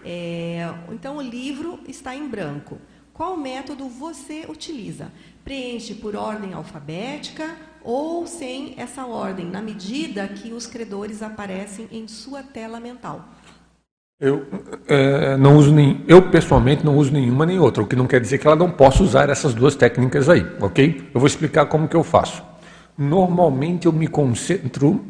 [0.02, 2.78] É, então o livro está em branco.
[3.12, 5.12] Qual método você utiliza?
[5.44, 12.08] Preenche por ordem alfabética ou sem essa ordem, na medida que os credores aparecem em
[12.08, 13.28] sua tela mental?
[14.18, 14.46] Eu
[14.88, 18.20] é, não uso nem, eu pessoalmente não uso nenhuma nem outra, o que não quer
[18.20, 21.10] dizer que ela não possa usar essas duas técnicas aí, ok?
[21.12, 22.49] Eu vou explicar como que eu faço
[23.00, 25.02] normalmente eu me concentro.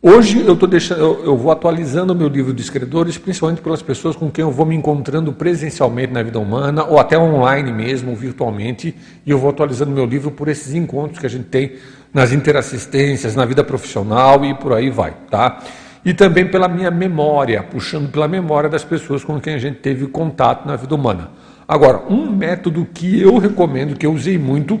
[0.00, 3.82] Hoje eu, tô deixando, eu, eu vou atualizando o meu livro de escritores, principalmente pelas
[3.82, 8.14] pessoas com quem eu vou me encontrando presencialmente na vida humana, ou até online mesmo,
[8.14, 11.72] virtualmente, e eu vou atualizando meu livro por esses encontros que a gente tem
[12.14, 15.60] nas interassistências, na vida profissional e por aí vai, tá?
[16.04, 20.06] E também pela minha memória, puxando pela memória das pessoas com quem a gente teve
[20.06, 21.30] contato na vida humana.
[21.66, 24.80] Agora, um método que eu recomendo, que eu usei muito,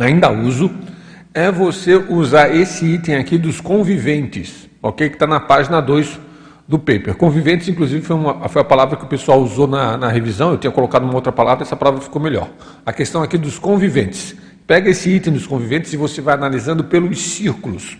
[0.00, 0.70] ainda uso,
[1.34, 5.08] é você usar esse item aqui dos conviventes, ok?
[5.08, 6.20] Que está na página 2
[6.68, 7.14] do paper.
[7.16, 10.58] Conviventes, inclusive, foi, uma, foi a palavra que o pessoal usou na, na revisão, eu
[10.58, 12.48] tinha colocado uma outra palavra, essa palavra ficou melhor.
[12.84, 14.34] A questão aqui dos conviventes.
[14.66, 17.98] Pega esse item dos conviventes e você vai analisando pelos círculos.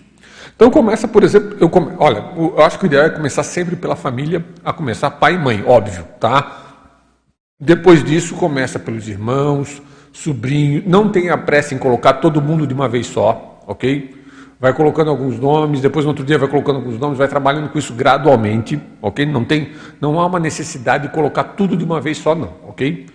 [0.55, 1.93] Então começa, por exemplo, eu come...
[1.99, 5.39] olha, eu acho que o ideal é começar sempre pela família, a começar pai e
[5.39, 6.61] mãe, óbvio, tá?
[7.59, 10.83] Depois disso começa pelos irmãos, sobrinho.
[10.87, 14.23] Não tenha pressa em colocar todo mundo de uma vez só, ok?
[14.61, 17.79] Vai colocando alguns nomes, depois no outro dia vai colocando alguns nomes, vai trabalhando com
[17.79, 19.27] isso gradualmente, ok?
[19.27, 23.07] Não tem, não há uma necessidade de colocar tudo de uma vez só, não, ok?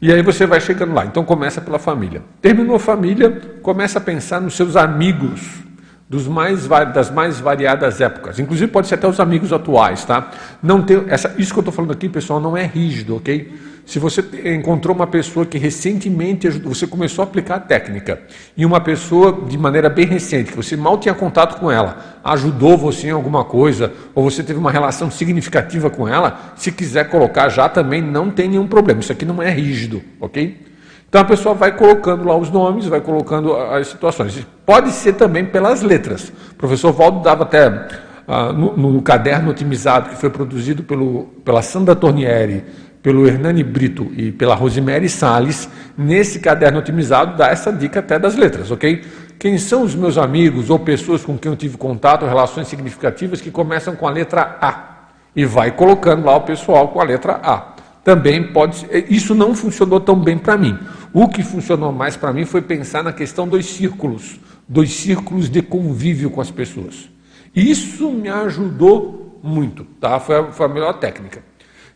[0.00, 1.04] E aí você vai chegando lá.
[1.04, 2.22] Então começa pela família.
[2.40, 3.30] Terminou a família,
[3.62, 5.62] começa a pensar nos seus amigos,
[6.08, 8.38] dos mais, das mais variadas épocas.
[8.38, 10.30] Inclusive pode ser até os amigos atuais, tá?
[10.62, 13.52] Não tem essa, isso que eu estou falando aqui, pessoal, não é rígido, ok?
[13.86, 18.22] Se você encontrou uma pessoa que recentemente você começou a aplicar a técnica
[18.56, 22.78] e uma pessoa de maneira bem recente, que você mal tinha contato com ela, ajudou
[22.78, 27.50] você em alguma coisa, ou você teve uma relação significativa com ela, se quiser colocar
[27.50, 29.00] já também não tem nenhum problema.
[29.00, 30.58] Isso aqui não é rígido, ok?
[31.06, 34.44] Então a pessoa vai colocando lá os nomes, vai colocando as situações.
[34.64, 36.32] Pode ser também pelas letras.
[36.50, 37.86] O professor Valdo dava até
[38.26, 42.64] ah, no, no, caderno otimizado que foi produzido pelo, pela Sandra Tornieri,
[43.04, 48.34] pelo Hernani Brito e pela Rosemary Salles, nesse caderno otimizado dá essa dica até das
[48.34, 49.04] letras, ok?
[49.38, 53.50] Quem são os meus amigos ou pessoas com quem eu tive contato, relações significativas que
[53.50, 55.10] começam com a letra A?
[55.36, 58.86] E vai colocando lá o pessoal com a letra A também pode.
[59.10, 60.78] Isso não funcionou tão bem para mim.
[61.12, 65.60] O que funcionou mais para mim foi pensar na questão dos círculos, dos círculos de
[65.60, 67.10] convívio com as pessoas.
[67.54, 70.18] Isso me ajudou muito, tá?
[70.20, 71.42] Foi a, foi a melhor técnica.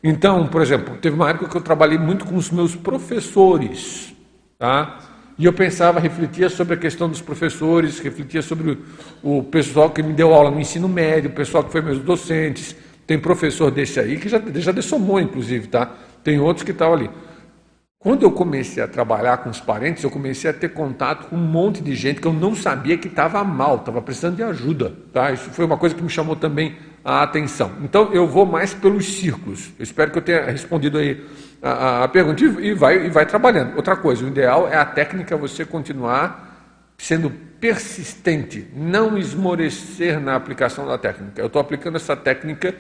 [0.02, 4.14] Então, por exemplo, teve uma época que eu trabalhei muito com os meus professores,
[4.58, 4.98] tá?
[5.38, 8.78] E eu pensava, refletia sobre a questão dos professores, refletia sobre
[9.22, 12.74] o, pessoal que me deu aula no ensino médio, o pessoal que foi meus docentes,
[13.06, 15.92] tem professor desse aí que já, já dessomou, inclusive, tá?
[16.24, 17.10] Tem outros que estavam ali.
[18.00, 21.40] Quando eu comecei a trabalhar com os parentes, eu comecei a ter contato com um
[21.40, 24.92] monte de gente que eu não sabia que estava mal, estava precisando de ajuda.
[25.12, 25.32] Tá?
[25.32, 27.72] Isso foi uma coisa que me chamou também a atenção.
[27.82, 29.72] Então eu vou mais pelos círculos.
[29.78, 31.24] Eu espero que eu tenha respondido aí
[31.62, 33.76] a, a pergunta e vai, e vai trabalhando.
[33.76, 36.46] Outra coisa, o ideal é a técnica você continuar
[36.96, 37.30] sendo
[37.60, 41.40] persistente, não esmorecer na aplicação da técnica.
[41.40, 42.74] Eu estou aplicando essa técnica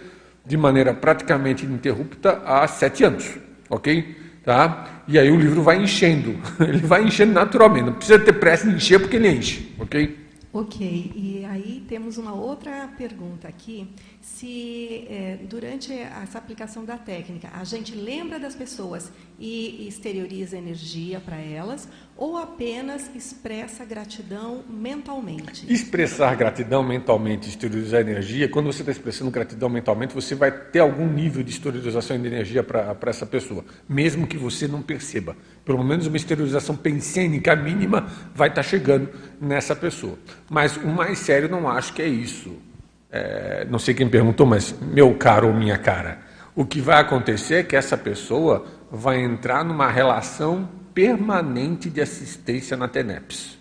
[0.44, 3.36] de maneira praticamente ininterrupta há sete anos,
[3.68, 4.16] ok?
[4.44, 5.02] Tá?
[5.06, 8.74] E aí o livro vai enchendo, ele vai enchendo naturalmente, não precisa ter pressa em
[8.74, 10.27] encher porque ele enche, ok?
[10.50, 13.86] Ok, e aí temos uma outra pergunta aqui.
[14.34, 21.18] Se é, durante essa aplicação da técnica a gente lembra das pessoas e exterioriza energia
[21.18, 25.72] para elas, ou apenas expressa gratidão mentalmente?
[25.72, 31.08] Expressar gratidão mentalmente, exteriorizar energia, quando você está expressando gratidão mentalmente, você vai ter algum
[31.08, 35.36] nível de exteriorização de energia para essa pessoa, mesmo que você não perceba.
[35.64, 39.08] Pelo menos uma exteriorização pensênica mínima vai estar tá chegando
[39.40, 40.16] nessa pessoa.
[40.48, 42.67] Mas o mais sério não acho que é isso.
[43.10, 46.18] É, não sei quem perguntou, mas meu caro ou minha cara.
[46.54, 52.76] O que vai acontecer é que essa pessoa vai entrar numa relação permanente de assistência
[52.76, 53.58] na TENEPS.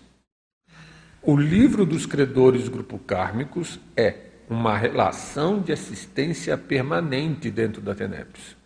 [1.22, 4.14] O livro dos credores grupo kármicos é
[4.48, 8.56] uma relação de assistência permanente dentro da TENEPS.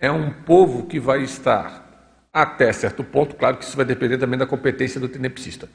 [0.00, 1.86] É um povo que vai estar
[2.32, 5.68] até certo ponto, claro que isso vai depender também da competência do tenepsista,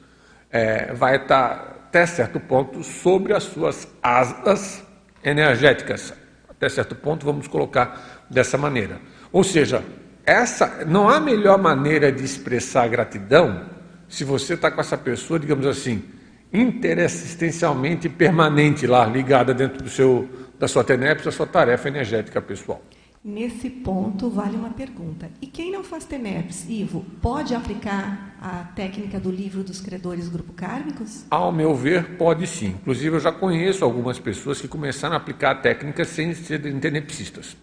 [0.50, 4.82] é, vai estar até certo ponto sobre as suas asas
[5.22, 6.14] energéticas.
[6.48, 8.98] Até certo ponto, vamos colocar dessa maneira.
[9.30, 9.84] Ou seja,
[10.24, 13.66] essa não há melhor maneira de expressar gratidão
[14.08, 16.02] se você está com essa pessoa, digamos assim,
[16.50, 20.26] interassistencialmente permanente lá, ligada dentro do seu,
[20.58, 22.82] da sua TENEPS, da sua tarefa energética pessoal.
[23.24, 25.30] Nesse ponto, vale uma pergunta.
[25.40, 30.52] E quem não faz TENEPS, Ivo, pode aplicar a técnica do livro dos credores grupo
[30.52, 31.24] kármicos?
[31.30, 32.70] Ao meu ver, pode sim.
[32.70, 37.56] Inclusive, eu já conheço algumas pessoas que começaram a aplicar a técnica sem serem tenepsistas.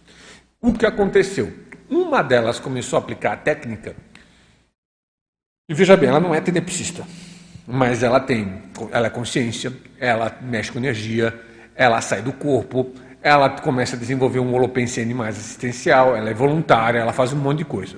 [0.62, 1.52] O que aconteceu?
[1.90, 3.94] Uma delas começou a aplicar a técnica.
[5.68, 7.06] E veja bem, ela não é tenepsista,
[7.66, 11.38] mas ela tem, ela é consciência, ela mexe com energia,
[11.74, 16.98] ela sai do corpo, ela começa a desenvolver um holopensene mais assistencial, ela é voluntária,
[16.98, 17.96] ela faz um monte de coisa.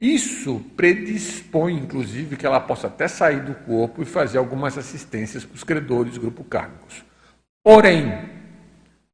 [0.00, 5.56] Isso predispõe, inclusive, que ela possa até sair do corpo e fazer algumas assistências para
[5.56, 7.02] os credores grupo kármicos.
[7.64, 8.12] Porém,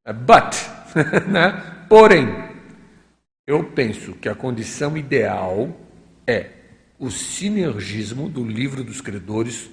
[0.05, 0.55] but,
[1.27, 1.85] né?
[1.89, 2.27] porém,
[3.47, 5.75] eu penso que a condição ideal
[6.27, 6.49] é
[6.99, 9.69] o sinergismo do livro dos credores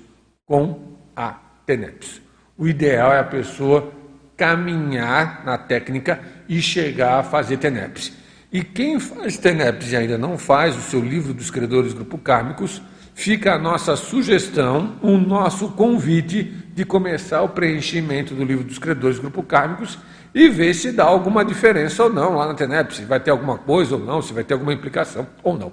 [0.47, 1.33] com a
[1.67, 2.23] TENEPS.
[2.57, 3.93] O ideal é a pessoa
[4.37, 8.13] caminhar na técnica e chegar a fazer TENEPS.
[8.53, 12.83] E quem faz TENEPS e ainda não faz o seu livro dos credores grupo kármicos,
[13.15, 19.19] fica a nossa sugestão, o nosso convite de começar o preenchimento do livro dos credores
[19.19, 19.99] grupo kármicos
[20.35, 23.59] e ver se dá alguma diferença ou não lá na TENEP, se vai ter alguma
[23.59, 25.73] coisa ou não, se vai ter alguma implicação ou não.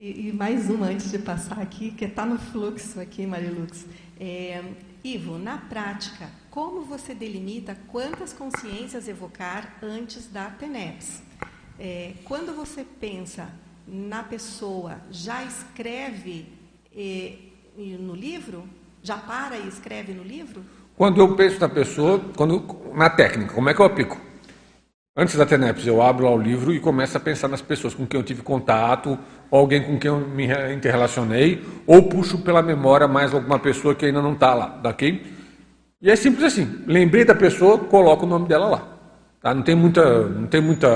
[0.00, 3.86] E, e mais uma antes de passar aqui, que está no fluxo aqui, Marilux.
[4.18, 4.60] É,
[5.04, 11.22] Ivo, na prática, como você delimita quantas consciências evocar antes da TENEPS?
[11.80, 13.48] É, quando você pensa
[13.88, 16.46] na pessoa, já escreve
[16.94, 17.36] é,
[17.98, 18.64] no livro?
[19.02, 20.62] Já para e escreve no livro?
[20.94, 24.20] Quando eu penso na pessoa, quando, na técnica, como é que eu aplico?
[25.16, 28.06] Antes da TENEPS, eu abro lá o livro e começo a pensar nas pessoas com
[28.06, 29.18] quem eu tive contato,
[29.50, 34.20] alguém com quem eu me interrelacionei, ou puxo pela memória mais alguma pessoa que ainda
[34.20, 35.40] não está lá, daqui.
[36.02, 36.82] E é simples assim.
[36.86, 38.88] Lembrei da pessoa, coloco o nome dela lá.
[39.40, 39.54] Tá?
[39.54, 40.88] Não tem muita, não tem muita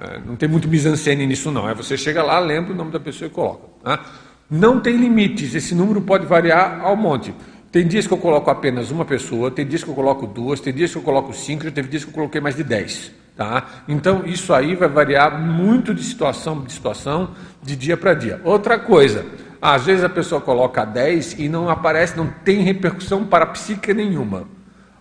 [0.00, 1.68] É, não tem muito mise-en-scène nisso, não.
[1.68, 3.66] É você chega lá, lembra o nome da pessoa e coloca.
[3.82, 4.04] Tá?
[4.48, 7.34] Não tem limites, esse número pode variar ao monte.
[7.70, 10.72] Tem dias que eu coloco apenas uma pessoa, tem dias que eu coloco duas, tem
[10.72, 13.12] dias que eu coloco cinco, já teve dias que eu coloquei mais de dez.
[13.36, 13.84] Tá?
[13.86, 18.40] Então, isso aí vai variar muito de situação de situação, de dia para dia.
[18.42, 19.26] Outra coisa,
[19.60, 23.92] às vezes a pessoa coloca 10 e não aparece, não tem repercussão para a psique
[23.92, 24.48] nenhuma.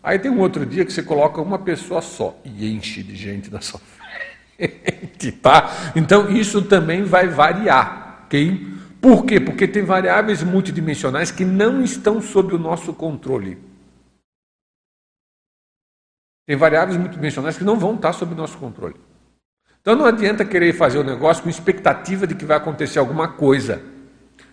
[0.01, 3.51] Aí tem um outro dia que você coloca uma pessoa só e enche de gente
[3.51, 3.79] na sua
[4.57, 5.69] frente, tá?
[5.95, 8.67] Então isso também vai variar, ok?
[9.01, 9.39] Por quê?
[9.39, 13.57] Porque tem variáveis multidimensionais que não estão sob o nosso controle.
[16.47, 18.95] Tem variáveis multidimensionais que não vão estar sob o nosso controle.
[19.81, 23.81] Então não adianta querer fazer o negócio com expectativa de que vai acontecer alguma coisa.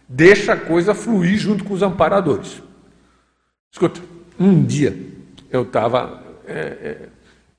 [0.09, 2.63] Deixa a coisa fluir junto com os amparadores.
[3.73, 4.01] Escuta,
[4.39, 4.97] um dia
[5.51, 6.23] eu estava.
[6.47, 6.99] É, é,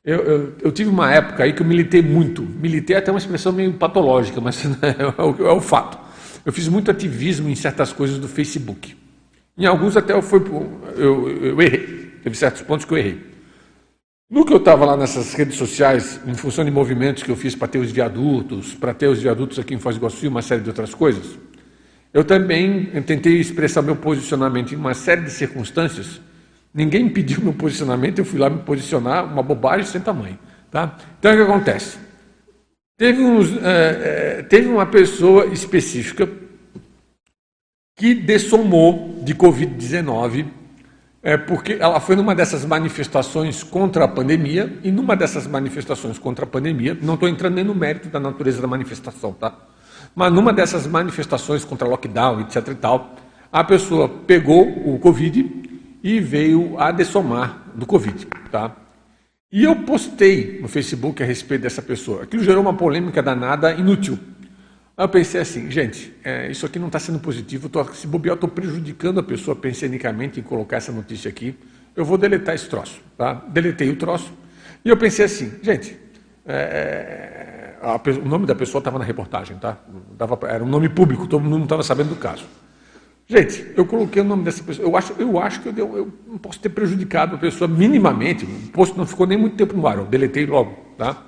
[0.03, 2.43] eu, eu, eu, tive uma época aí que eu militei muito.
[2.43, 4.63] Militei até uma expressão meio patológica, mas
[5.17, 5.97] é o, é o fato.
[6.45, 8.95] Eu fiz muito ativismo em certas coisas do Facebook.
[9.57, 10.41] Em alguns até eu, fui,
[10.95, 12.11] eu, eu errei.
[12.21, 13.35] Teve certos pontos que eu errei.
[14.29, 17.55] No que eu estava lá nessas redes sociais, em função de movimentos que eu fiz
[17.55, 20.41] para ter os viadutos, para ter os viadutos aqui em Foz do Iguaçu e uma
[20.41, 21.37] série de outras coisas,
[22.15, 26.21] eu também tentei expressar meu posicionamento em uma série de circunstâncias.
[26.73, 30.39] Ninguém pediu meu posicionamento, eu fui lá me posicionar, uma bobagem sem tamanho.
[30.71, 30.95] Tá?
[31.19, 31.97] Então o que acontece?
[32.97, 36.29] Teve, uns, é, é, teve uma pessoa específica
[37.97, 40.45] que dessomou de Covid-19,
[41.21, 46.45] é, porque ela foi numa dessas manifestações contra a pandemia, e numa dessas manifestações contra
[46.45, 49.53] a pandemia, não estou entrando nem no mérito da natureza da manifestação, tá?
[50.15, 53.15] Mas numa dessas manifestações contra lockdown, etc e tal,
[53.51, 55.63] a pessoa pegou o Covid
[56.01, 58.75] e veio a dessomar do Covid, tá?
[59.51, 62.23] E eu postei no Facebook a respeito dessa pessoa.
[62.23, 64.17] Aquilo gerou uma polêmica danada, inútil.
[64.97, 68.35] Aí eu pensei assim, gente, é, isso aqui não está sendo positivo, tô, se bobear,
[68.35, 71.55] estou prejudicando a pessoa pensenicamente em colocar essa notícia aqui.
[71.95, 73.01] Eu vou deletar esse troço.
[73.17, 73.33] Tá?
[73.47, 74.31] Deletei o troço.
[74.83, 75.97] E eu pensei assim, gente,
[76.45, 79.77] é, a, o nome da pessoa estava na reportagem, tá?
[80.17, 82.45] Dava, era um nome público, todo mundo estava sabendo do caso.
[83.27, 84.87] Gente, eu coloquei o nome dessa pessoa.
[84.87, 88.45] Eu acho, eu acho que eu, deu, eu não posso ter prejudicado a pessoa minimamente.
[88.45, 90.77] O posto não ficou nem muito tempo no ar, eu deletei logo.
[90.97, 91.23] Tá?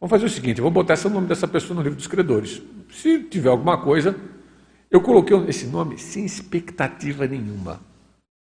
[0.00, 2.60] Vamos fazer o seguinte: eu vou botar esse nome dessa pessoa no livro dos credores.
[2.90, 4.16] Se tiver alguma coisa,
[4.90, 7.80] eu coloquei esse nome sem expectativa nenhuma.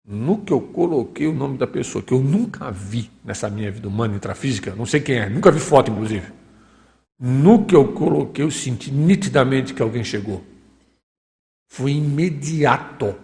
[0.04, 3.86] No que eu coloquei o nome da pessoa, que eu nunca vi nessa minha vida
[3.86, 6.26] humana intrafísica, não sei quem é, nunca vi foto, inclusive.
[7.20, 10.42] No que eu coloquei, eu senti nitidamente que alguém chegou.
[11.68, 13.14] Foi imediato.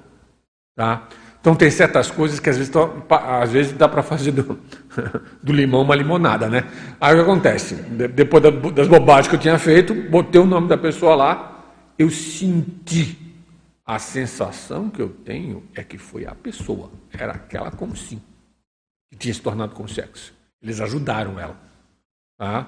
[0.76, 1.08] Tá?
[1.40, 2.72] Então tem certas coisas que às vezes,
[3.08, 4.58] às vezes dá para fazer do,
[5.42, 6.68] do, limão uma limonada, né?
[7.00, 7.74] Aí o que acontece?
[7.74, 8.42] Depois
[8.74, 11.64] das bobagens que eu tinha feito, botei o nome da pessoa lá,
[11.98, 13.24] eu senti.
[13.88, 18.20] A sensação que eu tenho é que foi a pessoa, era aquela como sim,
[19.08, 20.34] que tinha se tornado com sexo.
[20.60, 21.56] Eles ajudaram ela.
[22.36, 22.66] Tá?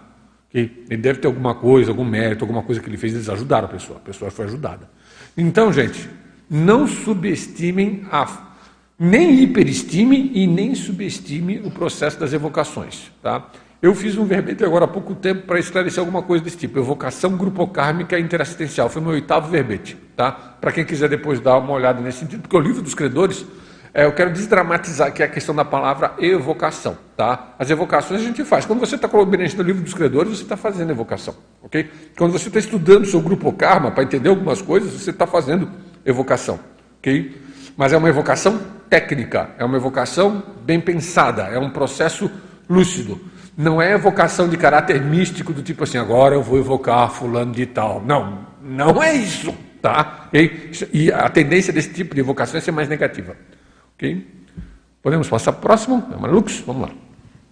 [0.50, 3.66] Que ele deve ter alguma coisa, algum mérito, alguma coisa que ele fez, eles ajudaram
[3.66, 3.98] a pessoa.
[3.98, 4.88] A pessoa foi ajudada.
[5.36, 6.08] Então, gente,
[6.48, 8.48] não subestimem a
[8.98, 13.12] nem hiperestime e nem subestime o processo das evocações.
[13.22, 13.48] Tá?
[13.80, 16.80] Eu fiz um verbete agora há pouco tempo para esclarecer alguma coisa desse tipo.
[16.80, 18.88] Evocação grupocármica interassistencial.
[18.88, 19.96] Foi meu oitavo verbete.
[20.16, 20.32] Tá?
[20.32, 23.46] Para quem quiser depois dar uma olhada nesse sentido, porque o livro dos credores,
[23.98, 26.96] é, eu quero desdramatizar aqui a questão da palavra evocação.
[27.16, 27.56] Tá?
[27.58, 28.64] As evocações a gente faz.
[28.64, 31.34] Quando você está colaborando no livro dos credores, você está fazendo evocação.
[31.60, 31.90] ok?
[32.16, 35.68] Quando você está estudando seu grupo karma para entender algumas coisas, você está fazendo
[36.06, 36.60] evocação.
[37.00, 37.42] ok?
[37.76, 42.30] Mas é uma evocação técnica, é uma evocação bem pensada, é um processo
[42.70, 43.20] lúcido.
[43.56, 47.66] Não é evocação de caráter místico do tipo assim, agora eu vou evocar fulano de
[47.66, 48.00] tal.
[48.06, 50.28] Não, não é isso, tá?
[50.92, 53.34] E a tendência desse tipo de evocação é ser mais negativa.
[53.98, 54.26] Ok?
[55.02, 56.04] Podemos passar para o próximo?
[56.10, 56.90] É Lux, vamos lá.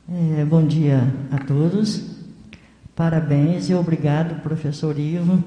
[0.09, 2.17] É, bom dia a todos.
[2.95, 5.43] Parabéns e obrigado, professor Ivo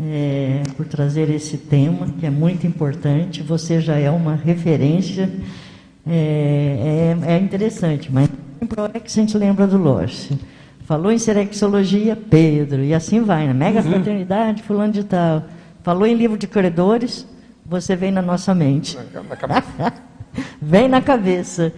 [0.00, 3.42] é, por trazer esse tema, que é muito importante.
[3.42, 5.30] Você já é uma referência,
[6.06, 8.28] é, é, é interessante, mas
[8.60, 10.38] em Proex a gente lembra do Lorce.
[10.84, 13.66] Falou em serexologia, Pedro, e assim vai, na né?
[13.66, 13.92] mega uhum.
[13.92, 15.44] fraternidade, fulano de tal.
[15.82, 17.26] Falou em livro de credores,
[17.64, 18.96] você vem na nossa mente.
[18.96, 20.02] Na
[20.60, 21.72] vem na cabeça.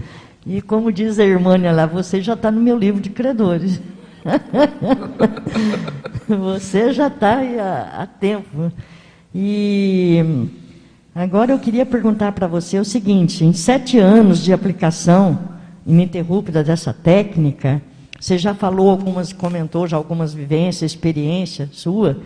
[0.46, 3.80] E como diz a irmã lá, você já está no meu livro de credores.
[6.28, 8.72] Você já está há, há tempo.
[9.34, 10.48] E
[11.14, 15.38] agora eu queria perguntar para você o seguinte: em sete anos de aplicação
[15.86, 17.82] ininterrupta dessa técnica,
[18.20, 22.18] Você já falou algumas, comentou já algumas vivências, experiência sua.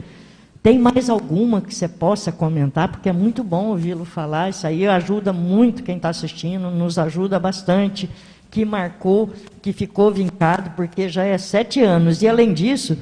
[0.66, 2.88] Tem mais alguma que você possa comentar?
[2.88, 4.50] Porque é muito bom ouvi-lo falar.
[4.50, 8.10] Isso aí ajuda muito quem está assistindo, nos ajuda bastante.
[8.50, 9.30] Que marcou,
[9.62, 12.20] que ficou vincado, porque já é sete anos.
[12.20, 12.98] E além disso,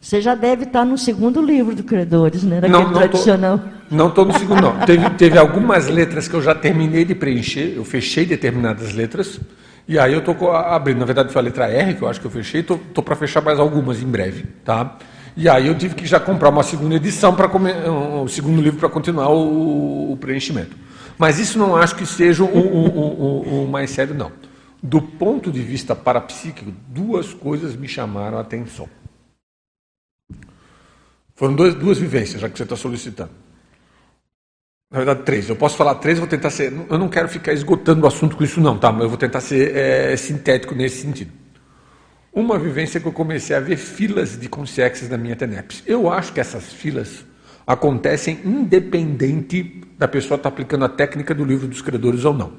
[0.00, 2.60] você já deve estar no segundo livro do Credores, né?
[2.60, 3.58] Daquele não, não tradicional.
[3.58, 4.78] Tô, não estou no segundo, não.
[4.86, 9.40] Teve, teve algumas letras que eu já terminei de preencher, eu fechei determinadas letras,
[9.88, 10.98] e aí eu estou abrindo.
[10.98, 13.42] Na verdade, foi a letra R que eu acho que eu fechei, estou para fechar
[13.42, 14.96] mais algumas em breve, tá?
[15.38, 18.80] E aí eu tive que já comprar uma segunda edição para um, um segundo livro
[18.80, 20.76] para continuar o, o, preenchimento.
[21.16, 24.32] Mas isso não acho que seja o, o, o mais sério, não.
[24.82, 28.88] Do ponto de vista parapsíquico, duas coisas me chamaram a atenção.
[31.36, 33.30] Foram duas, vivências, já que você está solicitando.
[34.90, 35.48] Na verdade, três.
[35.48, 36.72] Eu posso falar três, vou tentar ser.
[36.90, 38.90] Eu não quero ficar esgotando o assunto com isso, não, tá?
[38.90, 41.30] Mas eu vou tentar ser é, sintético nesse sentido.
[42.38, 45.82] Uma vivência que eu comecei a ver filas de consciências na minha TENEPS.
[45.84, 47.24] Eu acho que essas filas
[47.66, 52.52] acontecem independente da pessoa estar tá aplicando a técnica do livro dos credores ou não.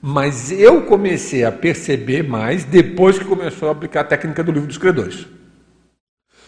[0.00, 4.68] Mas eu comecei a perceber mais depois que começou a aplicar a técnica do livro
[4.68, 5.26] dos credores.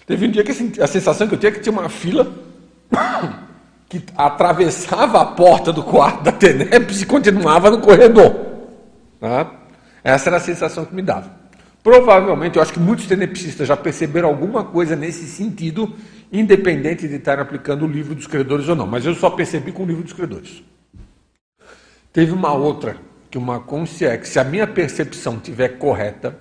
[0.07, 2.33] Teve um dia que a sensação que eu tinha é que tinha uma fila
[3.91, 8.33] que atravessava a porta do quarto da TENEPS e continuava no corredor.
[9.19, 9.51] Tá?
[10.05, 11.46] Essa era a sensação que me dava.
[11.87, 15.95] Provavelmente, eu acho que muitos tenepsistas já perceberam alguma coisa nesse sentido,
[16.33, 18.89] independente de estar aplicando o livro dos credores ou não.
[18.89, 20.65] Mas eu só percebi com o livro dos credores.
[22.13, 22.97] Teve uma outra,
[23.31, 26.37] que uma consciência, se a minha percepção estiver correta,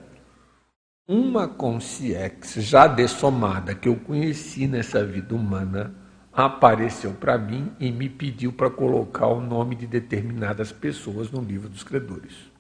[1.08, 5.94] uma consciência já dessomada que eu conheci nessa vida humana
[6.34, 11.70] apareceu para mim e me pediu para colocar o nome de determinadas pessoas no livro
[11.70, 12.55] dos credores.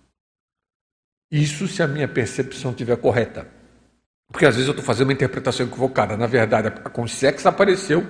[1.31, 3.47] Isso se a minha percepção estiver correta.
[4.31, 6.17] Porque às vezes eu estou fazendo uma interpretação equivocada.
[6.17, 8.05] Na verdade, a consciência apareceu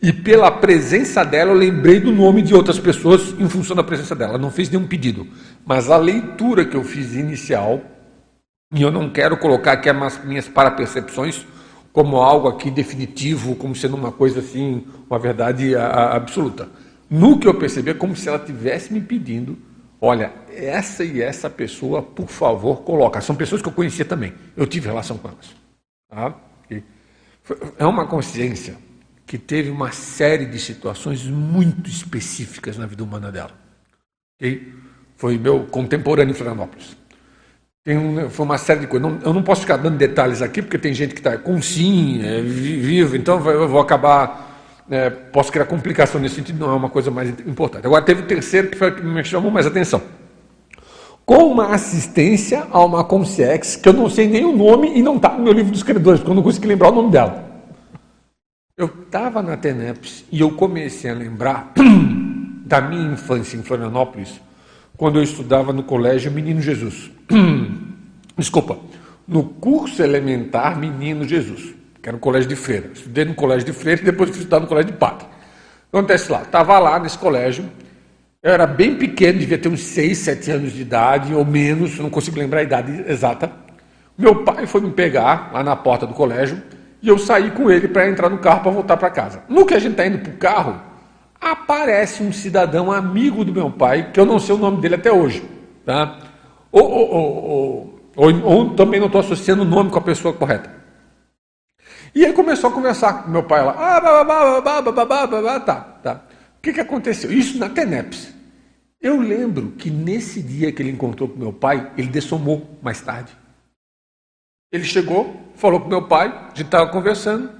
[0.00, 4.14] e pela presença dela eu lembrei do nome de outras pessoas em função da presença
[4.14, 4.38] dela.
[4.38, 5.26] não fiz nenhum pedido.
[5.64, 7.82] Mas a leitura que eu fiz inicial
[8.74, 11.46] e eu não quero colocar aqui as minhas parapercepções
[11.92, 16.68] como algo aqui definitivo, como sendo uma coisa assim, uma verdade absoluta.
[17.08, 19.56] No que eu percebi é como se ela tivesse me pedindo,
[20.00, 23.20] olha, essa e essa pessoa, por favor, coloca.
[23.20, 24.32] São pessoas que eu conhecia também.
[24.56, 25.54] Eu tive relação com elas.
[26.08, 26.34] Tá?
[27.78, 28.76] É uma consciência
[29.26, 33.52] que teve uma série de situações muito específicas na vida humana dela.
[35.16, 36.96] Foi meu contemporâneo em Florianópolis.
[37.88, 39.08] Um, foi uma série de coisas.
[39.08, 42.20] Não, eu não posso ficar dando detalhes aqui, porque tem gente que está com sim,
[42.24, 44.45] é, vivo, então eu vou acabar.
[44.88, 47.86] É, posso criar complicação nesse sentido, não é uma coisa mais importante.
[47.86, 50.00] Agora, teve o terceiro que, foi, que me chamou mais atenção.
[51.24, 55.16] Com uma assistência a uma consciex, que eu não sei nem o nome e não
[55.16, 57.44] está no meu livro dos credores, porque eu não consegui lembrar o nome dela.
[58.78, 61.72] Eu estava na TENEPS e eu comecei a lembrar
[62.64, 64.40] da minha infância em Florianópolis,
[64.96, 67.10] quando eu estudava no colégio Menino Jesus.
[68.38, 68.78] Desculpa,
[69.26, 71.74] no curso elementar Menino Jesus,
[72.06, 72.88] que era um colégio de freira.
[72.94, 75.26] Estudei no colégio de freira e depois fui estudar no colégio de padre.
[75.92, 77.68] Acontece lá, estava lá nesse colégio,
[78.40, 82.08] eu era bem pequeno, devia ter uns 6, 7 anos de idade ou menos, não
[82.08, 83.50] consigo lembrar a idade exata.
[84.16, 86.62] Meu pai foi me pegar lá na porta do colégio
[87.02, 89.42] e eu saí com ele para entrar no carro para voltar para casa.
[89.48, 90.80] No que a gente está indo para o carro,
[91.40, 95.10] aparece um cidadão amigo do meu pai, que eu não sei o nome dele até
[95.10, 95.42] hoje.
[95.84, 96.18] Tá?
[96.70, 100.85] Ou, ou, ou, ou também não estou associando o nome com a pessoa correta.
[102.16, 103.74] E ele começou a conversar com meu pai lá.
[103.76, 106.22] Ah, babá, babá, babá, babá, tá, tá.
[106.56, 107.30] O que, que aconteceu?
[107.30, 108.32] Isso na TENEPS.
[108.98, 113.36] Eu lembro que nesse dia que ele encontrou com meu pai, ele dessomou mais tarde.
[114.72, 117.50] Ele chegou, falou com meu pai, a gente estava conversando.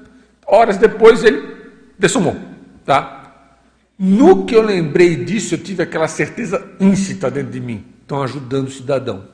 [0.47, 1.55] Horas depois ele
[1.99, 2.35] dessomou.
[2.83, 3.51] Tá?
[3.99, 7.85] No que eu lembrei disso, eu tive aquela certeza íncita dentro de mim.
[8.01, 9.29] Estão ajudando o cidadão.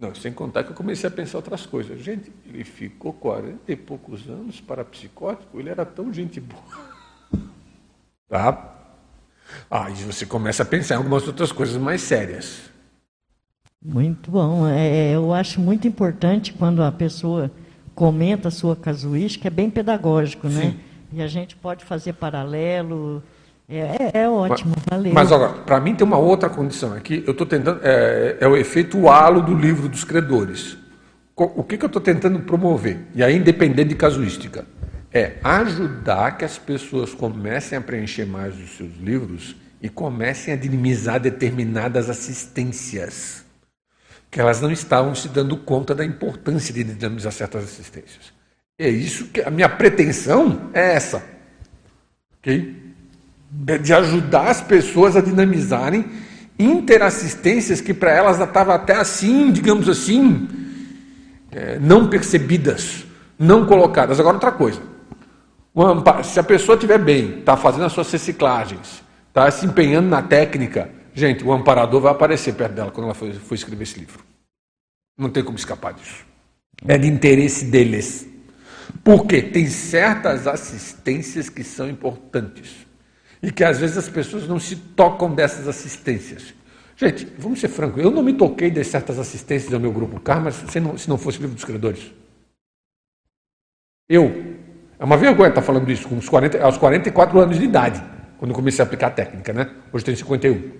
[0.00, 2.00] Não, sem contar que eu comecei a pensar outras coisas.
[2.00, 6.90] Gente, ele ficou 40 e poucos anos para psicótico, ele era tão gente boa.
[8.28, 8.76] Tá?
[9.68, 12.70] Aí você começa a pensar em algumas outras coisas mais sérias.
[13.84, 14.68] Muito bom.
[14.68, 17.50] É, eu acho muito importante quando a pessoa
[17.92, 20.70] comenta a sua casuística, é bem pedagógico, né?
[20.70, 20.80] Sim.
[21.12, 23.20] E a gente pode fazer paralelo.
[23.70, 25.14] É, é, é ótimo, mas, valeu.
[25.14, 27.22] Mas agora, para mim tem uma outra condição aqui.
[27.24, 27.80] Eu estou tentando.
[27.84, 30.76] É, é, o efeito halo do livro dos credores.
[31.36, 33.06] O que, que eu estou tentando promover?
[33.14, 34.66] E aí, independente de casuística,
[35.10, 40.56] é ajudar que as pessoas comecem a preencher mais os seus livros e comecem a
[40.56, 43.44] dinamizar determinadas assistências.
[44.30, 48.32] que elas não estavam se dando conta da importância de dinamizar certas assistências.
[48.78, 51.22] É isso que a minha pretensão é essa.
[52.38, 52.79] Ok?
[53.50, 56.04] De ajudar as pessoas a dinamizarem
[56.60, 60.46] interassistências que para elas estavam até assim, digamos assim,
[61.50, 63.04] é, não percebidas,
[63.38, 64.20] não colocadas.
[64.20, 64.80] Agora, outra coisa.
[66.24, 70.90] Se a pessoa estiver bem, está fazendo as suas reciclagens, está se empenhando na técnica,
[71.14, 74.22] gente, o amparador vai aparecer perto dela quando ela for, for escrever esse livro.
[75.16, 76.26] Não tem como escapar disso.
[76.86, 78.26] É de interesse deles.
[79.04, 82.89] Porque tem certas assistências que são importantes.
[83.42, 86.54] E que às vezes as pessoas não se tocam dessas assistências.
[86.96, 90.50] Gente, vamos ser francos, eu não me toquei de certas assistências ao meu grupo Karma
[90.50, 92.12] se não, se não fosse o livro dos credores.
[94.06, 94.58] Eu.
[94.98, 98.02] É uma vergonha estar falando isso com os 40, aos 44 anos de idade,
[98.38, 99.70] quando comecei a aplicar a técnica, né?
[99.90, 100.72] Hoje tenho 51.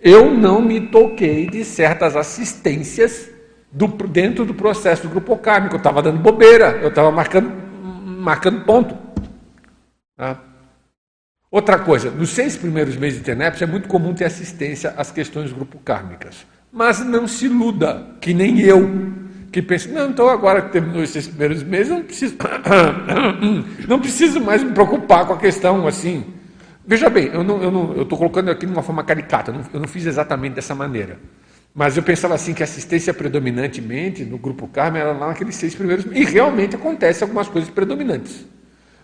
[0.00, 3.30] Eu não me toquei de certas assistências
[3.70, 5.76] do, dentro do processo do grupo kármico.
[5.76, 7.52] Eu estava dando bobeira, eu estava marcando,
[8.04, 8.98] marcando ponto.
[10.16, 10.42] Tá?
[11.52, 15.52] Outra coisa, nos seis primeiros meses de TENEPS é muito comum ter assistência às questões
[15.52, 16.46] grupo kármicas.
[16.72, 19.12] Mas não se iluda, que nem eu,
[19.52, 22.36] que pensa, não, então agora que terminou esses primeiros meses, eu não preciso,
[23.86, 26.24] não preciso mais me preocupar com a questão assim.
[26.86, 29.80] Veja bem, eu estou eu eu colocando aqui de uma forma caricata, eu não, eu
[29.80, 31.18] não fiz exatamente dessa maneira.
[31.74, 35.74] Mas eu pensava assim que a assistência predominantemente no grupo Karma era lá naqueles seis
[35.74, 36.06] primeiros.
[36.12, 38.46] E realmente acontece algumas coisas predominantes.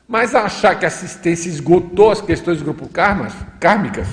[0.09, 4.09] Mas achar que a assistência esgotou as questões do grupo karmas, kármicas,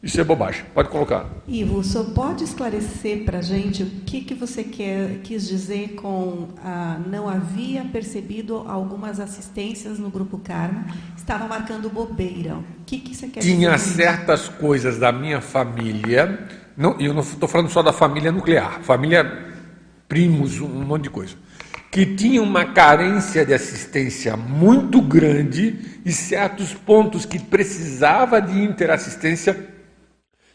[0.00, 0.64] isso é bobagem.
[0.72, 1.26] Pode colocar.
[1.48, 6.50] Ivo, só pode esclarecer para a gente o que, que você quer, quis dizer com
[6.64, 10.86] ah, não havia percebido algumas assistências no grupo Karma,
[11.16, 12.54] estava marcando bobeira.
[12.54, 13.94] O que, que você quer Tinha dizer?
[13.94, 18.80] Tinha certas coisas da minha família, não, eu não estou falando só da família nuclear,
[18.80, 19.50] família
[20.08, 21.34] primos, um monte de coisa
[21.90, 29.68] que tinha uma carência de assistência muito grande e certos pontos que precisava de interassistência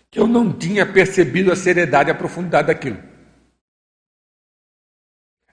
[0.10, 2.98] que eu não tinha percebido a seriedade e a profundidade daquilo.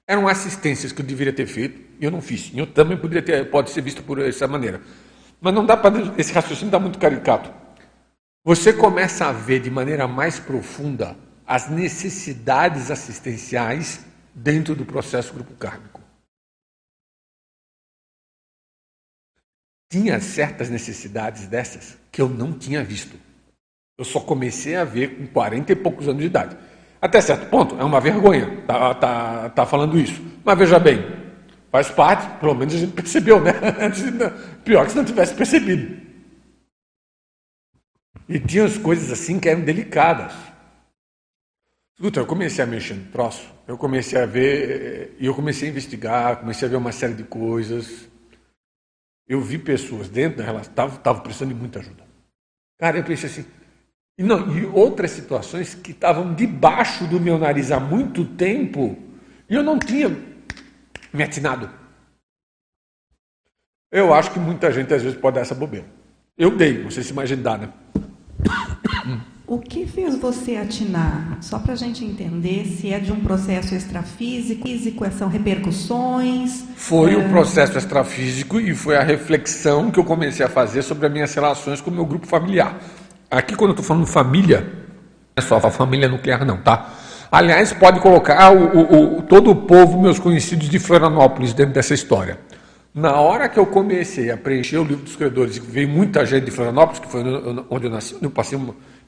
[0.07, 2.53] Eram assistências que eu deveria ter feito e eu não fiz.
[2.55, 4.81] Eu também poderia ter, pode ser visto por essa maneira.
[5.41, 7.51] Mas não dá para esse raciocínio está muito caricato.
[8.45, 15.55] Você começa a ver de maneira mais profunda as necessidades assistenciais dentro do processo grupo
[15.55, 16.01] kármico.
[19.91, 23.19] Tinha certas necessidades dessas que eu não tinha visto.
[23.99, 26.57] Eu só comecei a ver com 40 e poucos anos de idade.
[27.01, 30.23] Até certo ponto, é uma vergonha tá, tá, tá falando isso.
[30.45, 31.05] Mas veja bem,
[31.71, 33.53] faz parte, pelo menos a gente percebeu, né?
[34.65, 36.01] Pior que se não tivesse percebido.
[38.29, 40.33] E tinha as coisas assim que eram delicadas.
[42.03, 45.71] Escuta, eu comecei a mexer no troço, eu comecei a ver, e eu comecei a
[45.71, 48.09] investigar, comecei a ver uma série de coisas.
[49.29, 52.05] Eu vi pessoas dentro da relação, estavam precisando de muita ajuda.
[52.77, 53.45] Cara, eu pensei assim,
[54.19, 58.99] e, não, e outras situações que estavam debaixo do meu nariz há muito tempo,
[59.49, 60.09] e eu não tinha
[61.13, 61.71] me atinado.
[63.93, 65.87] Eu acho que muita gente às vezes pode dar essa bobeira.
[66.37, 67.73] Eu dei, não sei se imagina dar, né?
[69.47, 71.39] O que fez você atinar?
[71.41, 76.65] Só para a gente entender se é de um processo extrafísico, físico, são repercussões.
[76.77, 81.07] Foi o um processo extrafísico e foi a reflexão que eu comecei a fazer sobre
[81.07, 82.79] as minhas relações com o meu grupo familiar.
[83.29, 84.73] Aqui, quando eu estou falando família, não
[85.37, 86.95] é só a família nuclear, não, tá?
[87.31, 91.95] Aliás, pode colocar o, o, o, todo o povo, meus conhecidos de Florianópolis, dentro dessa
[91.95, 92.39] história.
[92.95, 96.45] Na hora que eu comecei a preencher o livro dos credores, e veio muita gente
[96.45, 97.23] de Florianópolis, que foi
[97.71, 98.59] onde eu nasci, eu passei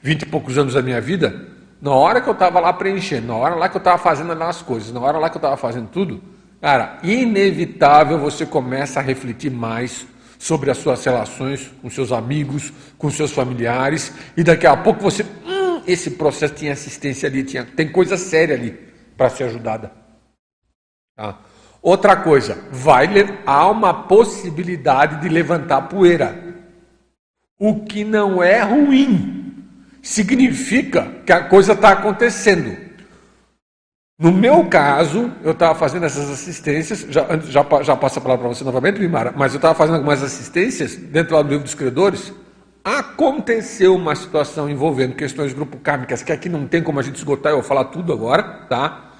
[0.05, 1.47] vinte e poucos anos da minha vida,
[1.81, 4.61] na hora que eu estava lá preenchendo, na hora lá que eu estava fazendo as
[4.61, 6.21] coisas, na hora lá que eu estava fazendo tudo,
[6.61, 10.05] cara, inevitável você começa a refletir mais
[10.37, 15.23] sobre as suas relações com seus amigos, com seus familiares, e daqui a pouco você,
[15.23, 18.77] hum, esse processo tinha assistência ali, tinha, tem coisa séria ali
[19.17, 19.91] para ser ajudada.
[21.15, 21.39] Tá?
[21.81, 23.07] Outra coisa, vai
[23.43, 26.55] há uma possibilidade de levantar poeira,
[27.57, 29.35] o que não é ruim
[30.05, 32.77] significa que a coisa está acontecendo.
[34.19, 38.55] No meu caso, eu estava fazendo essas assistências, já, já, já passo a palavra para
[38.55, 42.31] você novamente, Mimara, mas eu estava fazendo algumas assistências dentro do livro dos credores.
[42.83, 47.51] Aconteceu uma situação envolvendo questões grupo kármicas, que aqui não tem como a gente esgotar,
[47.51, 49.11] eu vou falar tudo agora, tá?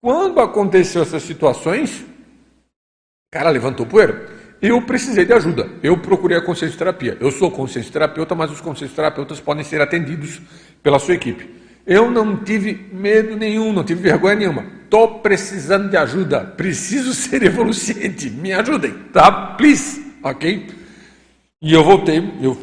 [0.00, 2.04] Quando aconteceu essas situações,
[3.30, 4.41] cara levantou poeira.
[4.62, 5.68] Eu precisei de ajuda.
[5.82, 7.16] Eu procurei a consciência terapia.
[7.20, 10.40] Eu sou consciência terapeuta, mas os consciência terapeutas podem ser atendidos
[10.80, 11.50] pela sua equipe.
[11.84, 14.64] Eu não tive medo nenhum, não tive vergonha nenhuma.
[14.84, 19.32] Estou precisando de ajuda, preciso ser evoluciente, me ajudem, tá?
[19.56, 20.68] Please, ok?
[21.60, 22.56] E eu voltei, eu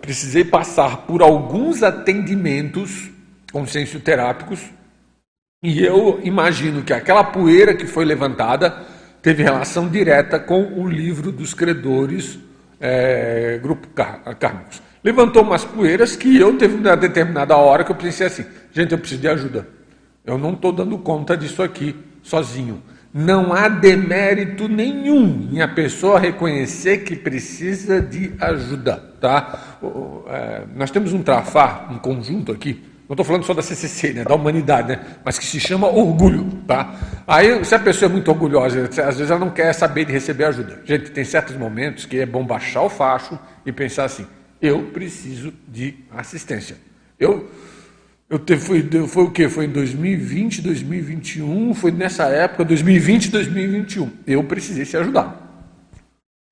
[0.00, 3.10] precisei passar por alguns atendimentos
[3.52, 4.60] consciencioterápicos
[5.62, 8.86] e eu imagino que aquela poeira que foi levantada
[9.28, 12.38] teve relação direta com o livro dos credores,
[12.80, 14.80] é, grupo kármicos.
[15.04, 18.98] Levantou umas poeiras que eu teve uma determinada hora que eu pensei assim, gente, eu
[18.98, 19.68] preciso de ajuda.
[20.24, 22.82] Eu não estou dando conta disso aqui sozinho.
[23.12, 29.78] Não há demérito nenhum em a pessoa reconhecer que precisa de ajuda, tá?
[30.28, 34.24] É, nós temos um trafar, um conjunto aqui, não estou falando só da CCC, né,
[34.24, 36.94] da humanidade, né, mas que se chama orgulho, tá?
[37.26, 40.44] Aí, se a pessoa é muito orgulhosa, às vezes ela não quer saber de receber
[40.44, 40.82] ajuda.
[40.84, 44.26] Gente, tem certos momentos que é bom baixar o facho e pensar assim:
[44.60, 46.76] eu preciso de assistência.
[47.18, 47.50] Eu,
[48.28, 49.48] eu teve, foi, foi o quê?
[49.48, 54.10] Foi em 2020, 2021, foi nessa época, 2020, 2021.
[54.26, 55.34] Eu precisei ser ajudado.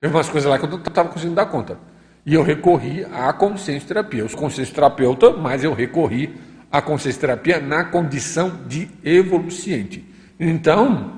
[0.01, 1.79] Teve umas coisas lá que eu não estava conseguindo dar conta.
[2.25, 4.25] E eu recorri à consciência terapia.
[4.25, 6.35] Os consciência terapeuta, mas eu recorri
[6.71, 10.05] à consciência terapia na condição de evoluciente.
[10.39, 11.13] Então,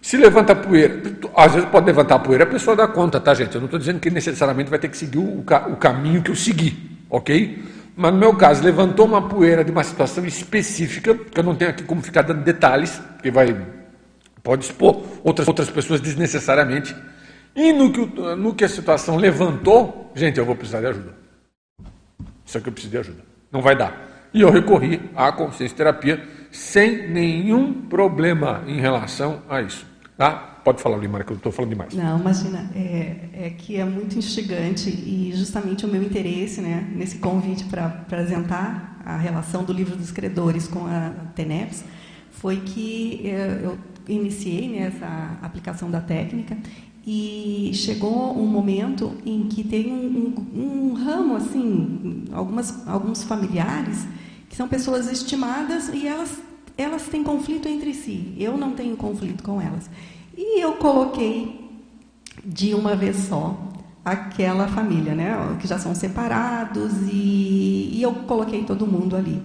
[0.00, 1.00] se levanta poeira,
[1.36, 3.54] às vezes pode levantar poeira, a pessoa dá conta, tá, gente?
[3.54, 6.36] Eu não estou dizendo que necessariamente vai ter que seguir o, o caminho que eu
[6.36, 7.62] segui, ok?
[7.96, 11.70] Mas no meu caso, levantou uma poeira de uma situação específica, que eu não tenho
[11.70, 13.54] aqui como ficar dando detalhes, que vai
[14.42, 16.94] pode expor outras, outras pessoas desnecessariamente.
[17.54, 18.00] E no que,
[18.36, 21.14] no que a situação levantou, gente, eu vou precisar de ajuda.
[22.44, 23.22] Só que eu preciso de ajuda.
[23.50, 24.11] Não vai dar.
[24.34, 29.86] E eu recorri à consciência terapia sem nenhum problema em relação a isso.
[30.16, 30.60] Tá?
[30.64, 31.94] Pode falar, Limara, que eu estou falando demais.
[31.94, 37.18] Não, imagina, é, é, que é muito instigante e justamente o meu interesse né, nesse
[37.18, 41.84] convite para apresentar a relação do livro dos credores com a TENEPS
[42.30, 43.76] foi que é, eu
[44.06, 46.56] iniciei né, essa aplicação da técnica
[47.04, 54.06] e chegou um momento em que tem um, um, um ramo, assim, algumas, alguns familiares
[54.52, 56.28] que são pessoas estimadas e elas,
[56.76, 58.34] elas têm conflito entre si.
[58.38, 59.88] Eu não tenho conflito com elas.
[60.36, 61.70] E eu coloquei
[62.44, 63.58] de uma vez só
[64.04, 69.40] aquela família, né, que já são separados, e, e eu coloquei todo mundo ali.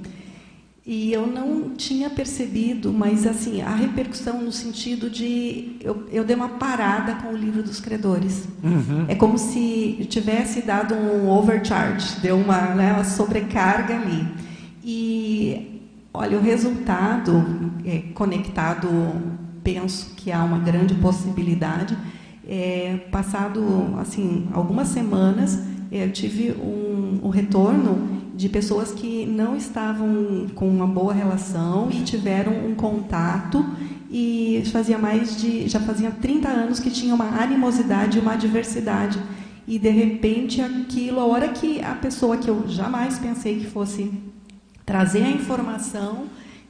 [0.86, 6.36] E eu não tinha percebido, mas assim, a repercussão no sentido de eu, eu dei
[6.36, 8.46] uma parada com o livro dos credores.
[8.62, 9.06] Uhum.
[9.08, 14.47] É como se tivesse dado um overcharge, deu uma, né, uma sobrecarga ali.
[14.90, 15.82] E
[16.14, 17.44] olha, o resultado
[17.86, 18.88] é, conectado
[19.62, 21.98] penso que há uma grande possibilidade.
[22.48, 23.62] É, passado
[24.00, 25.62] assim algumas semanas,
[25.92, 31.90] é, eu tive um, um retorno de pessoas que não estavam com uma boa relação
[31.92, 33.66] e tiveram um contato
[34.10, 39.22] e fazia mais de já fazia 30 anos que tinha uma animosidade, uma adversidade
[39.68, 44.10] e de repente aquilo, a hora que a pessoa que eu jamais pensei que fosse
[44.88, 46.26] trazer a informação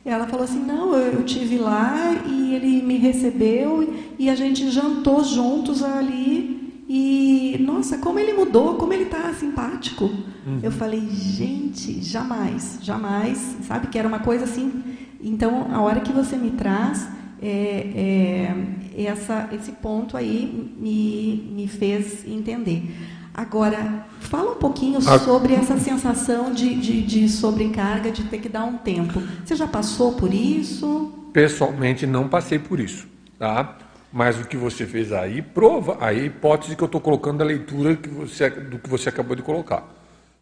[0.09, 4.71] ela falou assim: não, eu, eu tive lá e ele me recebeu e a gente
[4.71, 6.55] jantou juntos ali.
[6.89, 10.05] E, nossa, como ele mudou, como ele está simpático.
[10.05, 10.59] Uhum.
[10.63, 13.57] Eu falei, gente, jamais, jamais.
[13.63, 14.81] Sabe que era uma coisa assim.
[15.21, 17.05] Então, a hora que você me traz,
[17.41, 18.55] é,
[18.95, 22.89] é, essa, esse ponto aí me, me fez entender.
[23.37, 25.19] Agora, fala um pouquinho ah.
[25.19, 29.21] sobre essa sensação de, de, de, sobrecarga, de ter que dar um tempo.
[29.45, 31.13] Você já passou por isso?
[31.31, 33.07] Pessoalmente, não passei por isso,
[33.37, 33.77] tá?
[34.11, 37.95] Mas o que você fez aí prova a hipótese que eu estou colocando da leitura
[37.95, 39.87] que você, do que você acabou de colocar.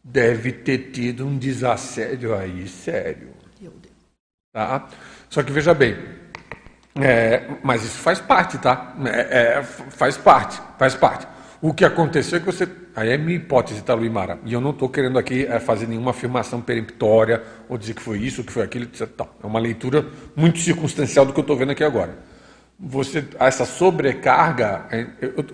[0.01, 3.29] Deve ter tido um desassédio aí sério.
[4.53, 4.87] Tá?
[5.29, 5.97] Só que veja bem,
[6.97, 8.95] é, mas isso faz parte, tá?
[9.05, 11.34] É, é, faz parte, faz parte.
[11.65, 12.69] O que aconteceu é que você.
[12.95, 14.37] Aí é minha hipótese, tá, Luimara?
[14.45, 18.19] E eu não estou querendo aqui é, fazer nenhuma afirmação peremptória ou dizer que foi
[18.19, 19.09] isso, que foi aquilo, etc.
[19.41, 20.05] É uma leitura
[20.35, 22.19] muito circunstancial do que eu estou vendo aqui agora.
[22.79, 25.07] Você, essa sobrecarga, é,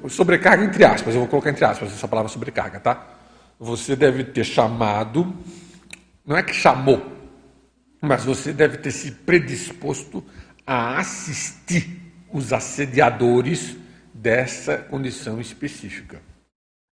[0.10, 3.08] sobrecarga entre aspas, eu vou colocar entre aspas essa palavra sobrecarga, tá?
[3.58, 5.34] Você deve ter chamado,
[6.26, 7.10] não é que chamou,
[8.02, 10.22] mas você deve ter se predisposto
[10.68, 12.02] a assistir
[12.34, 13.78] os assediadores
[14.22, 16.22] dessa condição específica.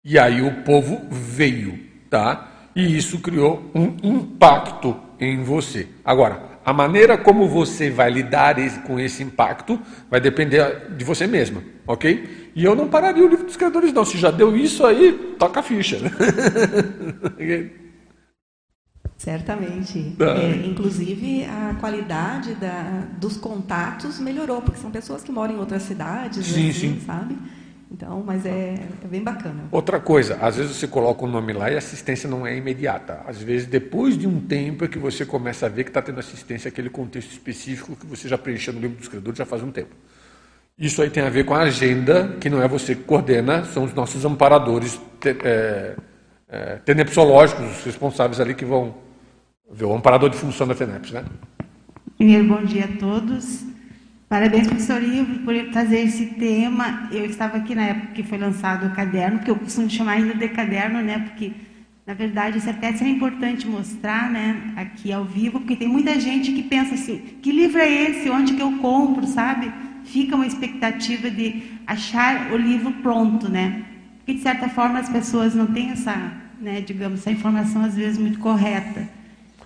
[0.04, 2.70] E aí o povo veio, tá?
[2.76, 5.88] E isso criou um impacto em você.
[6.04, 8.56] Agora, a maneira como você vai lidar
[8.86, 12.52] com esse impacto vai depender de você mesma, ok?
[12.56, 14.04] E eu não pararia o livro dos criadores, não.
[14.04, 16.00] Se já deu isso aí, toca a ficha.
[19.24, 20.16] Certamente.
[20.20, 25.84] É, inclusive, a qualidade da, dos contatos melhorou, porque são pessoas que moram em outras
[25.84, 27.02] cidades, sim, assim, sim.
[27.06, 27.38] sabe?
[27.90, 29.64] Então, mas é, é, bem bacana.
[29.72, 32.58] Outra coisa, às vezes você coloca o um nome lá e a assistência não é
[32.58, 33.22] imediata.
[33.26, 36.20] Às vezes, depois de um tempo, é que você começa a ver que está tendo
[36.20, 39.72] assistência aquele contexto específico que você já preencheu no livro dos credores já faz um
[39.72, 39.96] tempo.
[40.78, 43.86] Isso aí tem a ver com a agenda, que não é você que coordena, são
[43.86, 45.96] os nossos amparadores te, é,
[46.50, 49.03] é, tenepsológicos, os responsáveis ali que vão
[49.74, 51.26] ver o amparador de função da FENEPS, né?
[52.16, 53.66] Primeiro, bom dia a todos.
[54.30, 57.10] Parabéns, professor Ivo, por trazer esse tema.
[57.12, 60.36] Eu estava aqui na época que foi lançado o caderno, que eu costumo chamar ainda
[60.36, 61.20] de caderno, né?
[61.20, 61.52] Porque,
[62.06, 64.74] na verdade, isso até é importante mostrar, né?
[64.76, 68.30] Aqui ao vivo, porque tem muita gente que pensa assim, que livro é esse?
[68.30, 69.72] Onde que eu compro, sabe?
[70.04, 73.84] Fica uma expectativa de achar o livro pronto, né?
[74.18, 78.18] Porque, de certa forma, as pessoas não têm essa, né, digamos, essa informação, às vezes,
[78.18, 79.23] muito correta.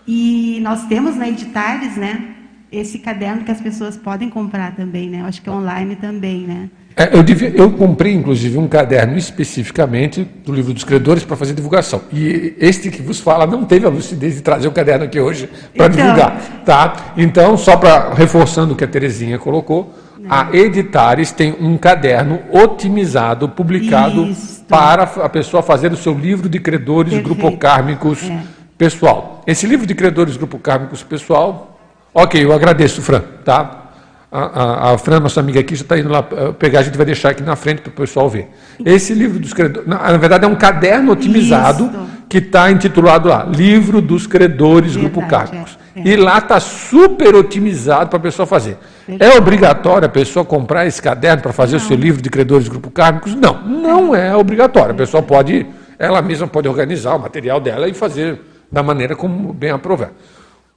[0.07, 2.35] E nós temos na Editares, né,
[2.71, 5.23] esse caderno que as pessoas podem comprar também, né?
[5.25, 6.69] Acho que é online também, né?
[6.95, 11.53] É, eu, devia, eu, comprei, inclusive, um caderno especificamente do livro dos credores para fazer
[11.53, 12.01] divulgação.
[12.11, 15.47] E este que vos fala não teve a lucidez de trazer o caderno aqui hoje
[15.75, 15.89] para então...
[15.89, 16.41] divulgar.
[16.65, 17.13] Tá?
[17.15, 20.31] Então, só para reforçando o que a Terezinha colocou, não.
[20.31, 24.65] a Editares tem um caderno otimizado, publicado Isso.
[24.67, 27.39] para a pessoa fazer o seu livro de credores Perfeito.
[27.39, 28.23] grupo kármicos.
[28.27, 29.41] É pessoal.
[29.47, 31.79] Esse livro de credores grupo Kármicos pessoal,
[32.13, 33.85] ok, eu agradeço, Fran, tá?
[34.29, 36.97] A, a, a Fran, nossa amiga aqui, já está indo lá uh, pegar, a gente
[36.97, 38.49] vai deixar aqui na frente para o pessoal ver.
[38.85, 42.09] Esse livro dos credores, na, na verdade é um caderno otimizado Isso.
[42.27, 45.79] que está intitulado lá, Livro dos Credores verdade, Grupo Kármicos.
[45.95, 46.07] É, é.
[46.09, 48.77] E lá está super otimizado para a pessoa fazer.
[49.07, 49.31] Verdade.
[49.31, 51.85] É obrigatório a pessoa comprar esse caderno para fazer não.
[51.85, 53.33] o seu livro de credores Grupo Kármicos?
[53.33, 54.91] Não, não é obrigatório.
[54.91, 55.65] A pessoa pode,
[55.97, 58.41] ela mesma pode organizar o material dela e fazer
[58.71, 60.11] da maneira como bem aprovar.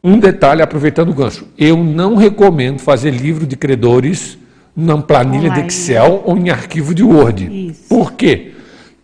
[0.03, 4.38] Um detalhe, aproveitando o gancho, eu não recomendo fazer livro de credores
[4.74, 5.62] na planilha Online.
[5.62, 7.68] de Excel ou em arquivo de Word.
[7.68, 7.88] Isso.
[7.88, 8.53] Por quê?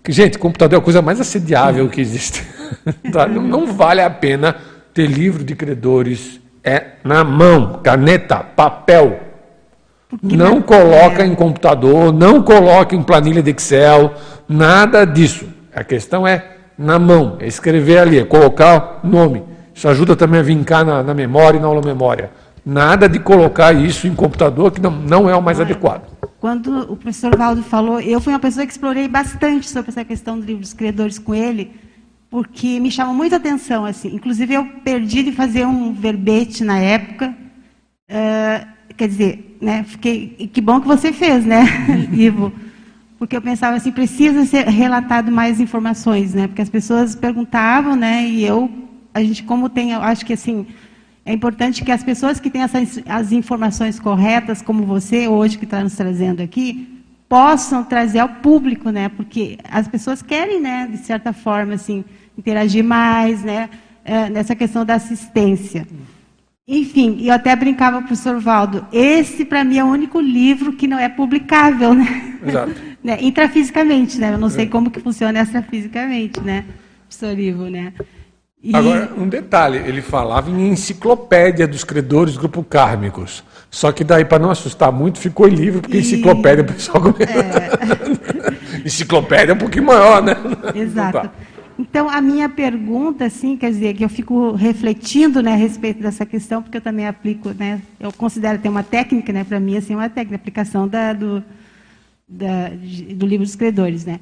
[0.09, 2.43] Gente, computador é a coisa mais assediável que existe.
[3.13, 3.27] tá?
[3.27, 4.57] não, não vale a pena
[4.95, 9.21] ter livro de credores é na mão, caneta, papel.
[10.09, 11.27] Porque não coloca é.
[11.27, 14.15] em computador, não coloca em planilha de Excel,
[14.49, 15.47] nada disso.
[15.75, 19.43] A questão é na mão, é escrever ali, é colocar nome.
[19.75, 22.31] Isso ajuda também a vincar na, na memória e na aula memória.
[22.65, 26.03] Nada de colocar isso em computador, que não, não é o mais adequado.
[26.41, 30.39] Quando o professor Valdo falou, eu fui uma pessoa que explorei bastante sobre essa questão
[30.39, 31.73] do livro dos credores com ele,
[32.29, 33.85] porque me chamou muita atenção.
[33.85, 34.15] assim.
[34.15, 37.35] Inclusive, eu perdi de fazer um verbete na época.
[38.11, 41.65] Uh, quer dizer, né, fiquei, que bom que você fez, né,
[42.13, 42.53] Ivo?
[43.19, 46.47] Porque eu pensava assim, precisa ser relatado mais informações, né?
[46.47, 48.27] Porque as pessoas perguntavam, né?
[48.27, 48.71] E eu,
[49.15, 50.67] a gente como tem, eu acho que assim,
[51.25, 55.65] é importante que as pessoas que têm essas, as informações corretas, como você hoje que
[55.65, 59.09] está nos trazendo aqui, possam trazer ao público, né?
[59.09, 60.87] Porque as pessoas querem, né?
[60.91, 62.05] De certa forma, assim,
[62.39, 63.71] interagir mais, né?
[64.05, 65.87] É, nessa questão da assistência.
[66.69, 70.73] Enfim, eu até brincava com o professor Valdo, esse para mim é o único livro
[70.73, 72.39] que não é publicável, né?
[72.45, 72.75] Exato.
[73.05, 73.19] né?
[73.21, 74.35] Intrafisicamente, né?
[74.35, 74.69] Eu não sei é.
[74.69, 76.65] como que funciona extrafisicamente, né?
[77.09, 77.93] Professor Ivo, né?
[78.61, 78.75] E...
[78.75, 83.45] Agora, um detalhe, ele falava em enciclopédia dos credores grupo kármicos.
[83.71, 86.01] Só que daí, para não assustar muito, ficou em livro, porque e...
[86.01, 87.03] enciclopédia o pessoal...
[87.21, 88.83] É...
[88.85, 90.35] enciclopédia é um pouquinho maior, né?
[90.75, 91.31] Exato.
[91.79, 96.25] Então, a minha pergunta, assim, quer dizer, que eu fico refletindo né, a respeito dessa
[96.25, 99.95] questão, porque eu também aplico, né, eu considero ter uma técnica, né, para mim, assim,
[99.95, 101.45] uma técnica, aplicação da, do,
[102.27, 102.71] da,
[103.15, 104.21] do livro dos credores, né.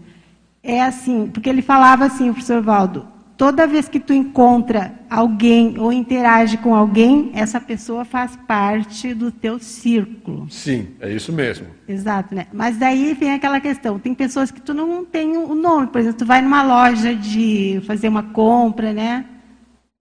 [0.63, 3.07] É assim, porque ele falava assim, o professor Valdo,
[3.45, 9.31] toda vez que tu encontra alguém ou interage com alguém, essa pessoa faz parte do
[9.31, 10.47] teu círculo.
[10.49, 11.67] Sim, é isso mesmo.
[11.87, 12.47] Exato, né?
[12.55, 16.21] Mas daí vem aquela questão, tem pessoas que tu não tem o nome, por exemplo,
[16.21, 19.27] tu vai numa loja de fazer uma compra, né?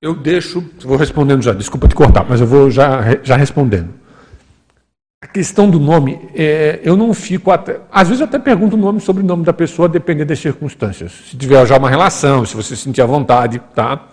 [0.02, 3.94] Eu deixo, vou respondendo já, desculpa te cortar, mas eu vou já, já respondendo.
[5.24, 7.80] A questão do nome, é, eu não fico até.
[7.90, 11.14] Às vezes eu até pergunto o nome sobre o nome da pessoa, dependendo das circunstâncias.
[11.30, 14.06] Se tiver já uma relação, se você sentir à vontade, tá?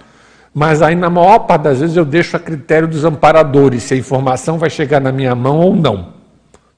[0.55, 3.97] Mas aí, na maior parte das vezes, eu deixo a critério dos amparadores se a
[3.97, 6.13] informação vai chegar na minha mão ou não.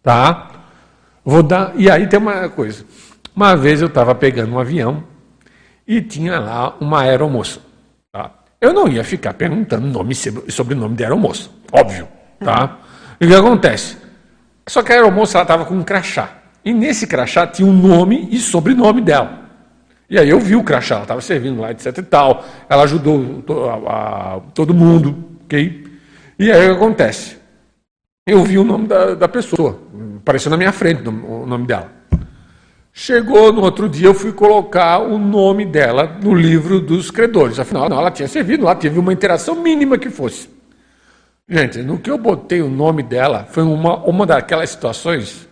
[0.03, 0.49] Tá?
[1.23, 1.73] Vou dar.
[1.77, 2.87] E aí tem uma coisa.
[3.37, 5.05] Uma vez eu estava pegando um avião
[5.87, 7.61] e tinha lá uma aeromoça.
[8.11, 8.31] Tá?
[8.59, 10.15] Eu não ia ficar perguntando nome
[10.47, 12.09] e sobrenome de aeromoça, óbvio.
[12.43, 12.79] Tá?
[13.21, 14.02] E o que acontece?
[14.67, 16.43] Só que a aeromoça estava com um crachá.
[16.65, 19.43] E nesse crachá tinha o um nome e sobrenome dela.
[20.09, 22.45] E aí eu vi o crachá, ela estava servindo lá, etc e tal.
[22.69, 23.43] Ela ajudou
[23.87, 25.85] a, a, todo mundo, ok?
[26.39, 27.37] E aí o que acontece?
[28.27, 29.81] Eu vi o nome da, da pessoa,
[30.19, 31.91] apareceu na minha frente o nome dela.
[32.93, 37.59] Chegou no outro dia, eu fui colocar o nome dela no livro dos credores.
[37.59, 40.49] Afinal, ela tinha servido lá, teve uma interação mínima que fosse.
[41.53, 45.47] Gente, no que eu botei o nome dela, foi uma, uma daquelas situações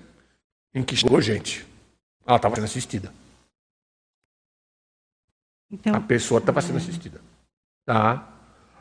[0.75, 1.67] em que chegou gente.
[2.27, 3.13] Ela estava sendo assistida.
[5.71, 7.21] Então, a pessoa estava sendo assistida.
[7.85, 8.27] Tá?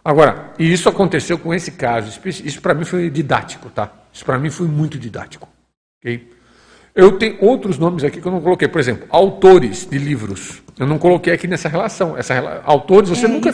[0.02, 2.22] Agora, e isso aconteceu com esse caso.
[2.26, 3.92] Isso para mim foi didático, tá?
[4.14, 5.50] Isso para mim foi muito didático.
[6.00, 6.39] ok?
[7.00, 8.68] Eu tenho outros nomes aqui que eu não coloquei.
[8.68, 10.62] Por exemplo, autores de livros.
[10.78, 12.18] Eu não coloquei aqui nessa relação.
[12.18, 13.54] Essa autores, você é nunca.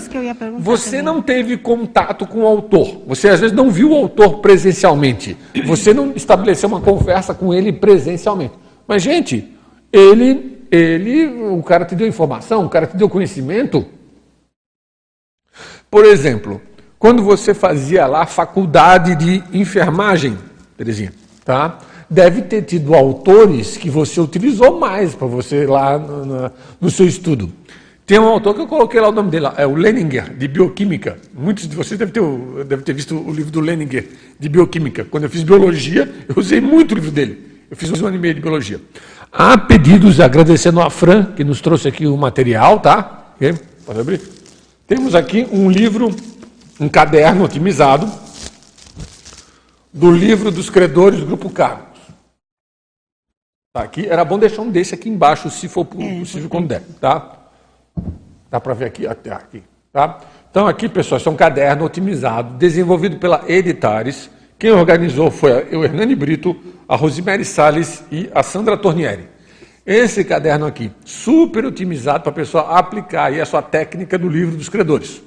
[0.58, 1.02] você também.
[1.04, 3.04] não teve contato com o autor.
[3.06, 5.38] Você às vezes não viu o autor presencialmente.
[5.64, 8.56] Você não estabeleceu uma conversa com ele presencialmente.
[8.88, 9.56] Mas, gente,
[9.93, 13.86] ele, ele, o cara te deu informação, o cara te deu conhecimento.
[15.91, 16.60] Por exemplo,
[16.98, 20.36] quando você fazia lá a faculdade de enfermagem,
[20.76, 21.78] Terezinha, tá?
[22.10, 26.51] Deve ter tido autores que você utilizou mais para você lá no, no,
[26.82, 27.51] no, seu estudo.
[28.06, 31.18] Tem um autor que eu coloquei lá o nome dele, é o Leninger, de Bioquímica.
[31.34, 34.08] Muitos de vocês devem ter, devem ter visto o livro do Leninger,
[34.39, 35.06] de Bioquímica.
[35.06, 37.56] Quando eu fiz Biologia, eu usei muito o livro dele.
[37.70, 38.80] Eu fiz um ano e meio de Biologia.
[39.32, 43.34] Há pedidos, agradecendo a Fran, que nos trouxe aqui o material, tá?
[43.36, 43.56] Okay?
[43.86, 44.22] Pode abrir?
[44.88, 46.16] Temos aqui um livro,
[46.80, 48.10] um caderno otimizado,
[49.91, 51.95] do livro dos credores do Grupo Cargo.
[53.76, 56.82] Tá, aqui, era bom deixar um desse aqui embaixo, se for é, possível, quando der.
[57.02, 57.50] Tá?
[58.50, 59.62] Dá para ver aqui, até aqui.
[59.92, 60.22] Tá?
[60.50, 64.30] Então, aqui, pessoal, isso é um caderno otimizado, desenvolvido pela Editares.
[64.58, 66.56] Quem organizou foi o Hernani Brito,
[66.88, 69.28] a Rosemary Salles e a Sandra Tornieri.
[69.86, 74.56] Esse caderno aqui, super otimizado para a pessoa aplicar aí a sua técnica do livro
[74.56, 75.22] dos credores.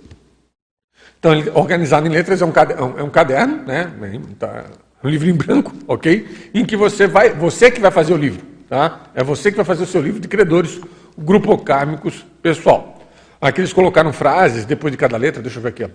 [1.19, 3.93] Então, organizado em letras, é um caderno, é um caderno né?
[4.39, 4.65] Tá,
[5.03, 6.51] um livro em branco, ok?
[6.53, 9.11] Em que você vai, você que vai fazer o livro, tá?
[9.15, 10.81] É você que vai fazer o seu livro de credores,
[11.17, 12.99] grupo kármicos pessoal.
[13.41, 15.89] Aqui eles colocaram frases depois de cada letra, deixa eu ver aqui, ó.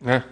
[0.00, 0.22] Né?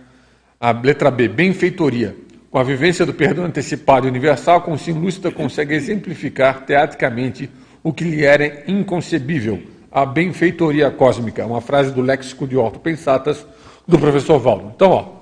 [0.61, 2.17] A letra B, benfeitoria.
[2.51, 7.51] Com a vivência do perdão antecipado e universal, sim lúcida consegue exemplificar teatricamente
[7.83, 9.63] o que lhe era inconcebível.
[9.91, 13.47] A benfeitoria cósmica, uma frase do léxico de Orto Pensatas
[13.87, 14.73] do professor Valdo.
[14.75, 15.16] Então, ó,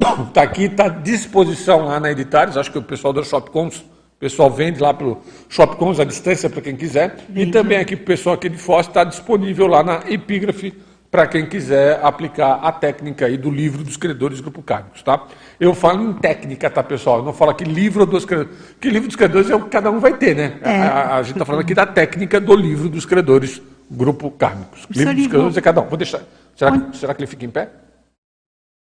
[0.00, 4.18] Está aqui, está à disposição lá na Editares, acho que o pessoal do Shopcons, o
[4.18, 7.16] pessoal vende lá pelo Shopcons à distância para quem quiser.
[7.34, 10.74] E também aqui o pessoal aqui de Foz está disponível lá na Epígrafe
[11.14, 15.24] para quem quiser aplicar a técnica aí do livro dos credores do Grupo Cargos, tá?
[15.60, 17.18] Eu falo em técnica, tá, pessoal?
[17.18, 19.92] Eu não falo aqui livro dos credores, que livro dos credores é o que cada
[19.92, 20.58] um vai ter, né?
[20.60, 20.70] É.
[20.70, 24.88] A, a, gente está falando aqui da técnica do livro dos credores, Grupo Cargos.
[24.90, 25.86] Livro dos credores é cada um.
[25.86, 26.20] Vou deixar.
[26.56, 27.70] Será, será que ele fica em pé?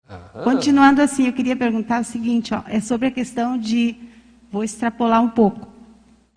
[0.09, 0.43] Aham.
[0.43, 3.95] Continuando assim, eu queria perguntar o seguinte, ó, é sobre a questão de,
[4.51, 5.67] vou extrapolar um pouco,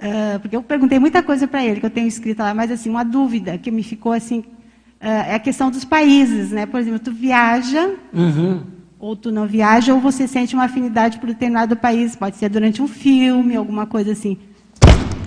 [0.01, 2.89] uh, porque eu perguntei muita coisa para ele que eu tenho escrito lá, mas assim
[2.89, 4.45] uma dúvida que me ficou assim uh,
[5.01, 6.65] é a questão dos países, né?
[6.65, 8.63] Por exemplo, tu viaja uhum.
[8.99, 12.81] ou tu não viaja ou você sente uma afinidade por determinado país, pode ser durante
[12.81, 14.39] um filme, alguma coisa assim.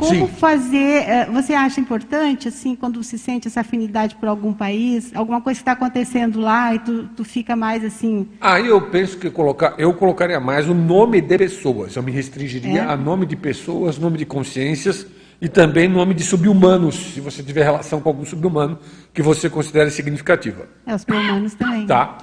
[0.01, 0.33] Como Sim.
[0.33, 1.07] fazer?
[1.07, 5.59] Eh, você acha importante, assim, quando se sente essa afinidade por algum país, alguma coisa
[5.59, 8.27] que está acontecendo lá e tu, tu fica mais assim?
[8.41, 11.95] Aí eu penso que colocar, eu colocaria mais o nome de pessoas.
[11.95, 12.85] Eu me restringiria é.
[12.85, 15.05] a nome de pessoas, nome de consciências
[15.39, 18.79] e também nome de subhumanos, se você tiver relação com algum subhumano
[19.13, 20.67] que você considere significativa.
[20.83, 21.85] É, os subhumanos também.
[21.85, 22.17] Tá.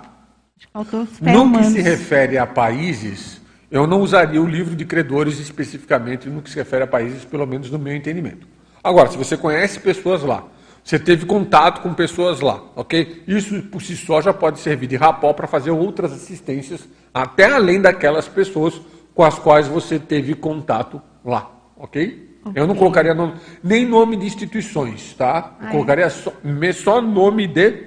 [0.72, 3.40] Faltou no que se refere a países,
[3.70, 7.46] eu não usaria o livro de credores especificamente no que se refere a países, pelo
[7.46, 8.46] menos no meu entendimento.
[8.82, 10.44] Agora, se você conhece pessoas lá,
[10.82, 13.24] você teve contato com pessoas lá, ok?
[13.26, 17.80] Isso por si só já pode servir de rapó para fazer outras assistências, até além
[17.80, 18.80] daquelas pessoas
[19.14, 22.40] com as quais você teve contato lá, ok?
[22.54, 25.56] Eu não colocaria nome, nem nome de instituições, tá?
[25.60, 26.32] Eu colocaria só,
[26.72, 27.84] só nome de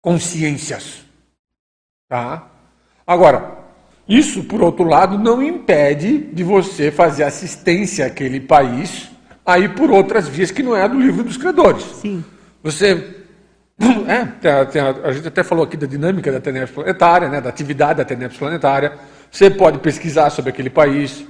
[0.00, 1.04] consciências,
[2.08, 2.48] tá?
[3.04, 3.59] Agora,
[4.10, 9.08] isso, por outro lado, não impede de você fazer assistência àquele país
[9.46, 11.84] aí por outras vias que não é a do livro dos credores.
[11.84, 12.24] Sim.
[12.60, 13.18] Você.
[14.08, 17.48] É, tem, tem, a gente até falou aqui da dinâmica da TENEPS planetária, né, da
[17.48, 18.92] atividade da TENEPS planetária.
[19.30, 21.24] Você pode pesquisar sobre aquele país.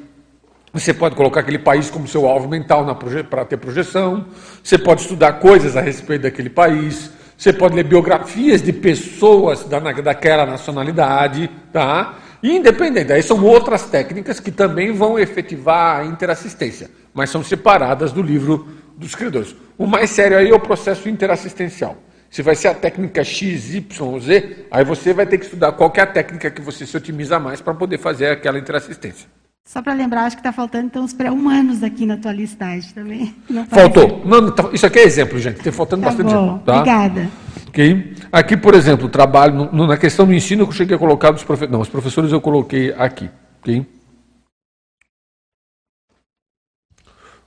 [0.73, 2.97] Você pode colocar aquele país como seu alvo mental
[3.29, 4.25] para ter projeção.
[4.65, 7.11] Você pode estudar coisas a respeito daquele país.
[7.37, 12.19] Você pode ler biografias de pessoas da, daquela nacionalidade, tá?
[12.43, 18.23] Independente, aí são outras técnicas que também vão efetivar a interassistência, mas são separadas do
[18.23, 19.55] livro dos credores.
[19.77, 21.97] O mais sério aí é o processo interassistencial.
[22.31, 25.93] Se vai ser a técnica X, Y, Z, aí você vai ter que estudar qual
[25.97, 29.29] é a técnica que você se otimiza mais para poder fazer aquela interassistência.
[29.65, 33.35] Só para lembrar, acho que está faltando então os pré-humanos aqui na tua listagem também.
[33.69, 34.23] Faltou.
[34.25, 35.61] Não, tá, isso aqui é exemplo, gente.
[35.61, 36.33] Tem faltando tá bastante.
[36.33, 36.59] Bom.
[36.59, 36.77] Tá?
[36.79, 37.29] Obrigada.
[37.71, 38.17] Okay.
[38.33, 41.45] Aqui, por exemplo, o trabalho no, na questão do ensino eu cheguei a colocar os
[41.45, 41.73] professores.
[41.73, 43.31] Não, os professores eu coloquei aqui.
[43.61, 43.87] Okay?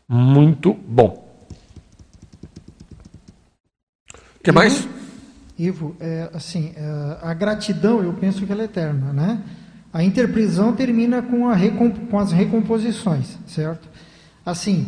[0.08, 1.30] Muito bom.
[4.40, 4.88] O que mais?
[5.60, 9.44] Ivo, é, assim, é, a gratidão eu penso que ela é eterna, né?
[9.92, 11.56] A interprisão termina com, a
[12.10, 13.88] com as recomposições, certo?
[14.46, 14.88] Assim,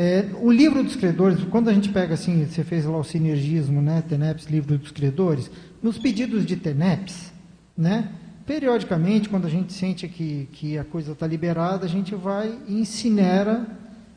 [0.00, 3.82] é, o livro dos credores, quando a gente pega assim, você fez lá o sinergismo,
[3.82, 4.00] né?
[4.08, 5.50] TENEPS, livro dos credores,
[5.82, 7.32] nos pedidos de TENEPS,
[7.76, 8.08] né?
[8.46, 12.80] Periodicamente, quando a gente sente que, que a coisa está liberada, a gente vai e
[12.80, 13.66] incinera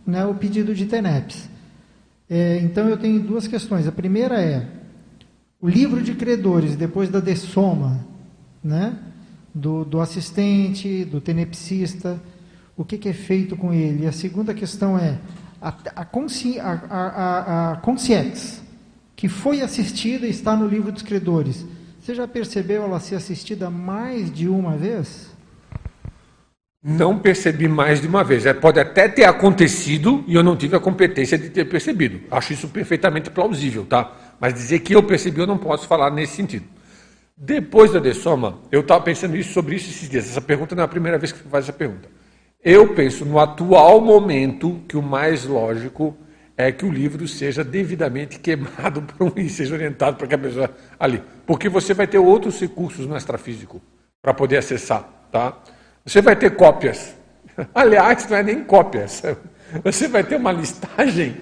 [0.05, 1.49] né, o pedido de TENEPS.
[2.29, 3.87] É, então, eu tenho duas questões.
[3.87, 4.67] A primeira é,
[5.59, 8.05] o livro de credores, depois da dessoma,
[8.63, 8.99] né?
[9.53, 12.21] do, do assistente, do tenepsista,
[12.77, 14.03] o que, que, é feito com ele.
[14.03, 15.17] E a segunda questão é
[15.61, 17.81] a, a, consci, a, a, a
[19.15, 21.63] que foi assistida e está no livro dos credores.
[21.99, 25.29] Você já percebeu ela ser assistida mais de uma vez?
[26.83, 28.47] Não percebi mais de uma vez.
[28.47, 32.21] É, pode até ter acontecido e eu não tive a competência de ter percebido.
[32.31, 34.11] Acho isso perfeitamente plausível, tá?
[34.39, 36.65] Mas dizer que eu percebi, eu não posso falar nesse sentido.
[37.37, 40.27] Depois da dessoma, eu estava pensando isso, sobre isso esses dias.
[40.27, 42.09] Essa pergunta não é a primeira vez que faz essa pergunta.
[42.63, 46.15] Eu penso no atual momento que o mais lógico
[46.55, 49.03] é que o livro seja devidamente queimado
[49.35, 51.23] e seja orientado para que a pessoa ali.
[51.45, 53.81] Porque você vai ter outros recursos no extrafísico
[54.21, 55.07] para poder acessar.
[55.31, 55.57] Tá?
[56.05, 57.15] Você vai ter cópias.
[57.73, 59.23] Aliás, não é nem cópias
[59.83, 61.35] você vai ter uma listagem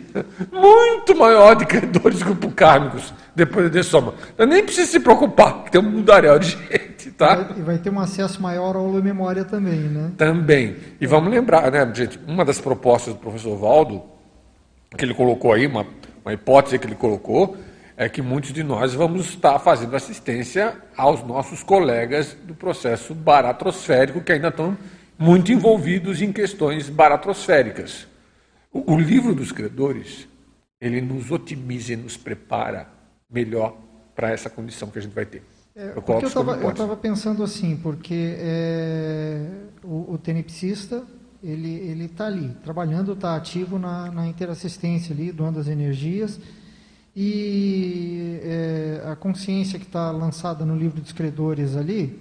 [0.51, 4.13] muito maior de credores grupo kármicos depois da soma.
[4.33, 6.88] Então nem precisa se preocupar, que tem um mundaréu de gente,
[7.19, 7.53] tá?
[7.57, 10.13] E vai ter um acesso maior ao aula memória também, né?
[10.17, 10.77] Também.
[11.01, 14.01] E vamos lembrar, né, gente, uma das propostas do professor Valdo,
[14.97, 15.85] que ele colocou aí, uma,
[16.23, 17.57] uma hipótese que ele colocou,
[17.97, 24.21] é que muitos de nós vamos estar fazendo assistência aos nossos colegas do processo baratrosférico,
[24.21, 24.77] que ainda estão
[25.17, 28.07] muito envolvidos em questões baratrosféricas.
[28.71, 30.25] O, o livro dos credores,
[30.79, 32.87] ele nos otimiza e nos prepara
[33.29, 33.75] melhor
[34.15, 35.43] para essa condição que a gente vai ter.
[35.75, 39.45] É, eu porque eu estava pensando assim, porque é,
[39.83, 41.03] o, o tenepsista,
[41.43, 46.39] ele ele está ali, trabalhando, está ativo na, na interassistência ali, doando as energias,
[47.15, 52.19] e é, a consciência que está lançada no livro dos credores ali,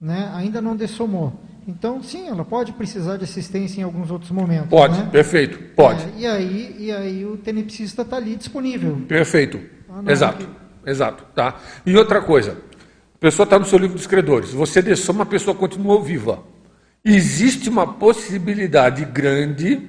[0.00, 1.32] né, ainda não dessomou.
[1.66, 4.68] Então, sim, ela pode precisar de assistência em alguns outros momentos.
[4.68, 5.08] Pode, né?
[5.10, 6.02] perfeito, pode.
[6.02, 9.00] É, e, aí, e aí o tenepsista está ali disponível.
[9.06, 10.90] Perfeito, ah, exato, que...
[10.90, 11.24] exato.
[11.34, 11.60] Tá?
[11.86, 12.56] E outra coisa,
[13.22, 16.42] pessoa está no seu livro dos credores, você dessoma, a pessoa continuou viva.
[17.04, 19.80] Existe uma possibilidade grande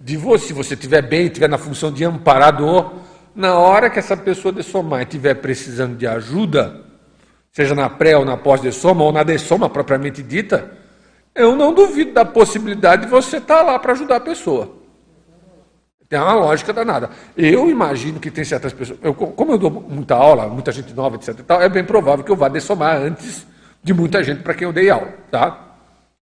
[0.00, 2.94] de você, se você estiver bem, estiver na função de amparador,
[3.36, 6.82] na hora que essa pessoa dessomar e estiver precisando de ajuda,
[7.52, 10.72] seja na pré ou na pós-dessoma, ou na dessoma propriamente dita,
[11.34, 14.77] eu não duvido da possibilidade de você estar tá lá para ajudar a pessoa.
[16.08, 17.10] Tem uma lógica danada.
[17.36, 18.98] Eu imagino que tem certas pessoas.
[19.02, 21.40] Eu, como eu dou muita aula, muita gente nova, etc.
[21.46, 23.46] Tal, é bem provável que eu vá dessomar antes
[23.82, 25.12] de muita gente para quem eu dei aula.
[25.30, 25.68] Tá?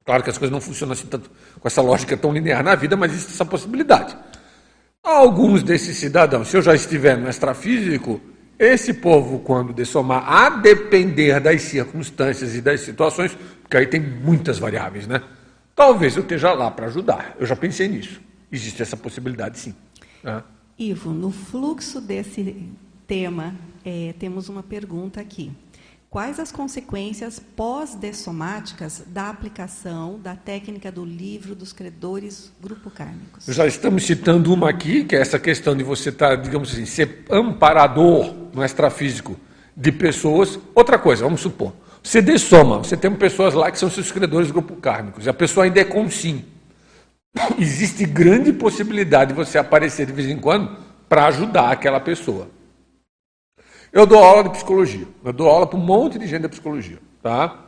[0.04, 2.96] Claro que as coisas não funcionam assim tanto, com essa lógica tão linear na vida,
[2.96, 4.16] mas existe essa possibilidade.
[5.02, 8.20] Alguns desses cidadãos, se eu já estiver no extrafísico,
[8.56, 14.60] esse povo, quando dessomar, a depender das circunstâncias e das situações, porque aí tem muitas
[14.60, 15.20] variáveis, né?
[15.74, 17.34] Talvez eu esteja lá para ajudar.
[17.40, 18.20] Eu já pensei nisso.
[18.52, 19.74] Existe essa possibilidade, sim.
[20.78, 22.68] Ivo, no fluxo desse
[23.06, 23.54] tema,
[23.84, 25.50] é, temos uma pergunta aqui.
[26.12, 33.46] Quais as consequências pós-dessomáticas da aplicação da técnica do livro dos credores grupo kármicos?
[33.46, 36.84] Já estamos citando uma aqui, que é essa questão de você estar, tá, digamos assim,
[36.84, 39.40] ser amparador no extrafísico
[39.74, 40.58] de pessoas.
[40.74, 41.72] Outra coisa, vamos supor,
[42.02, 45.64] você dessoma, você tem pessoas lá que são seus credores grupo kármicos, e a pessoa
[45.64, 46.44] ainda é consim.
[47.58, 50.76] Existe grande possibilidade de você aparecer de vez em quando
[51.08, 52.48] para ajudar aquela pessoa.
[53.92, 56.98] Eu dou aula de psicologia, eu dou aula para um monte de gente da psicologia,
[57.22, 57.58] tá?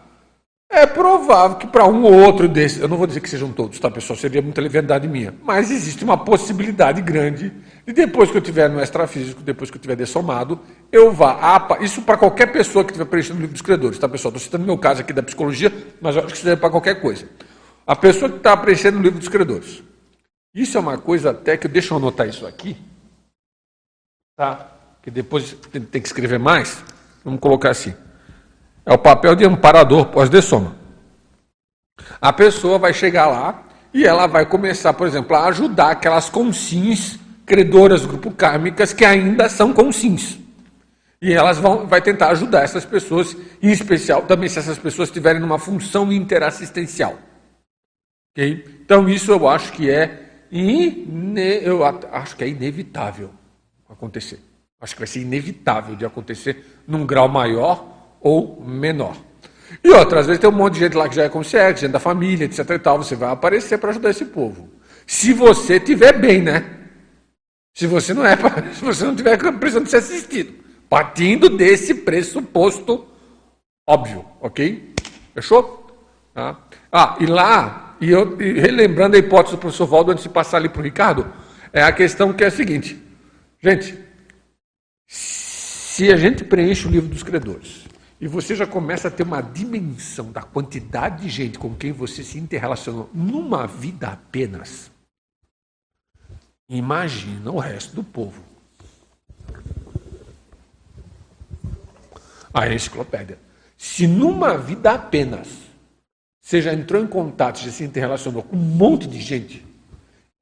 [0.70, 3.78] É provável que para um ou outro desses, eu não vou dizer que sejam todos,
[3.78, 4.19] tá, pessoal?
[4.19, 5.35] Seria muita leviandade minha.
[5.45, 7.53] Mas existe uma possibilidade grande
[7.86, 10.59] de depois que eu tiver no extrafísico, depois que eu tiver dessomado,
[10.91, 11.78] eu vá.
[11.81, 14.31] isso para qualquer pessoa que estiver preenchendo o livro dos credores, tá, pessoal?
[14.31, 17.01] Estou citando meu caso aqui da psicologia, mas eu acho que isso serve para qualquer
[17.01, 17.28] coisa.
[17.86, 19.82] A pessoa que está preenchendo o livro dos credores.
[20.55, 22.77] Isso é uma coisa até que, deixa eu anotar isso aqui,
[24.36, 24.70] tá?
[25.02, 26.82] Que depois tem que escrever mais.
[27.24, 27.94] Vamos colocar assim.
[28.86, 30.77] É o papel de amparador pós-dessoma.
[32.20, 37.19] A pessoa vai chegar lá e ela vai começar, por exemplo, a ajudar aquelas consins
[37.44, 40.39] credoras grupo kármicas que ainda são consins.
[41.20, 45.40] E elas vão vai tentar ajudar essas pessoas, em especial também se essas pessoas estiverem
[45.40, 47.19] numa função interassistencial.
[48.35, 48.65] Okay?
[48.85, 53.31] Então isso eu acho que é ine, eu acho que é inevitável
[53.89, 54.40] acontecer.
[54.81, 59.16] Acho que vai ser inevitável de acontecer num grau maior ou menor.
[59.82, 62.01] E outras vezes tem um monte de gente lá que já é consciente, gente da
[62.01, 64.69] família, etc e tal, você vai aparecer para ajudar esse povo.
[65.06, 66.65] Se você tiver bem, né?
[67.73, 68.36] Se você não é,
[68.74, 70.65] se você não tiver precisando ser assistido.
[70.89, 73.06] Partindo desse pressuposto
[73.89, 74.94] óbvio, ok?
[75.35, 75.85] Fechou?
[76.32, 76.59] Tá?
[76.93, 80.59] Ah, e lá, e eu e relembrando a hipótese do professor Valdo antes de passar
[80.59, 81.33] ali para o Ricardo,
[81.73, 83.01] é a questão que é a seguinte.
[83.61, 83.99] Gente,
[85.07, 87.85] se a gente preenche o livro dos credores
[88.21, 92.23] e você já começa a ter uma dimensão da quantidade de gente com quem você
[92.23, 94.91] se interrelacionou numa vida apenas,
[96.69, 98.43] imagina o resto do povo.
[102.53, 103.39] A enciclopédia.
[103.77, 105.49] Se numa vida apenas
[106.45, 109.65] você já entrou em contato, já se interrelacionou com um monte de gente,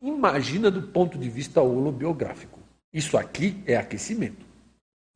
[0.03, 2.59] imagina do ponto de vista holobiográfico.
[2.93, 4.45] Isso aqui é aquecimento.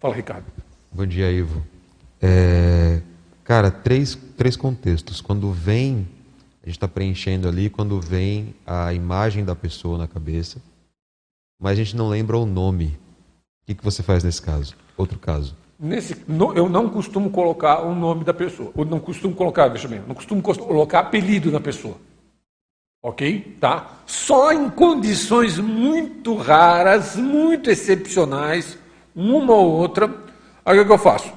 [0.01, 0.47] Fala, Ricardo.
[0.93, 1.67] Bom dia, Ivo.
[2.23, 3.03] É,
[3.43, 5.21] cara, três, três contextos.
[5.21, 6.07] Quando vem,
[6.63, 10.63] a gente está preenchendo ali, quando vem a imagem da pessoa na cabeça,
[11.61, 12.97] mas a gente não lembra o nome.
[13.63, 14.77] O que, que você faz nesse caso?
[14.97, 15.57] Outro caso.
[15.78, 18.73] Nesse, no, eu não costumo colocar o nome da pessoa.
[18.77, 21.97] Eu não costumo colocar, eu ver, não costumo colocar apelido na pessoa.
[23.03, 23.57] Ok?
[23.61, 24.01] Tá?
[24.07, 28.78] Só em condições muito raras, muito excepcionais,
[29.15, 30.12] uma ou outra,
[30.65, 31.32] aí o que eu faço?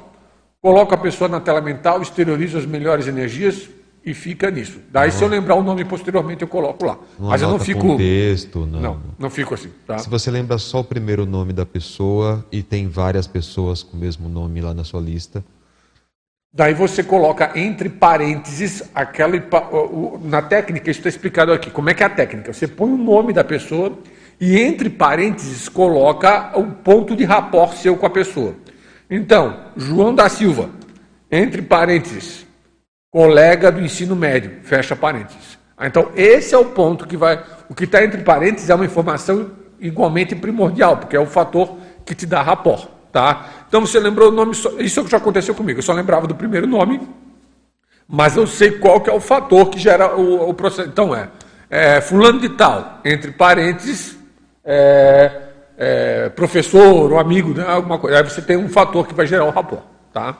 [0.61, 3.69] Coloco a pessoa na tela mental, exteriorizo as melhores energias
[4.05, 4.79] e fica nisso.
[4.91, 6.97] Daí, se eu lembrar o nome posteriormente, eu coloco lá.
[7.19, 7.81] Não Mas eu não fico.
[7.81, 8.79] Contexto, não.
[8.79, 9.69] não, não fico assim.
[9.85, 9.97] Tá?
[9.97, 13.99] Se você lembra só o primeiro nome da pessoa e tem várias pessoas com o
[13.99, 15.43] mesmo nome lá na sua lista,
[16.51, 19.33] Daí você coloca entre parênteses aquela.
[20.23, 21.69] Na técnica, isso está explicado aqui.
[21.69, 22.51] Como é que é a técnica?
[22.51, 23.95] Você põe o nome da pessoa
[24.41, 28.55] e entre parênteses coloca o ponto de rapport seu com a pessoa.
[29.07, 30.71] Então, João da Silva,
[31.31, 32.47] entre parênteses,
[33.11, 35.57] colega do ensino médio, fecha parênteses.
[35.77, 37.43] Ah, então, esse é o ponto que vai.
[37.69, 42.13] O que está entre parênteses é uma informação igualmente primordial, porque é o fator que
[42.13, 42.87] te dá rapport.
[43.11, 43.45] Tá?
[43.67, 47.01] Então você lembrou o nome, isso já aconteceu comigo, eu só lembrava do primeiro nome,
[48.07, 50.89] mas eu sei qual que é o fator que gera o, o processo.
[50.89, 51.29] Então é,
[51.69, 54.15] é, fulano de tal, entre parênteses,
[54.63, 55.31] é,
[55.75, 58.17] é, professor ou amigo, né, alguma coisa.
[58.17, 59.83] Aí você tem um fator que vai gerar o rapport.
[60.13, 60.37] Tá?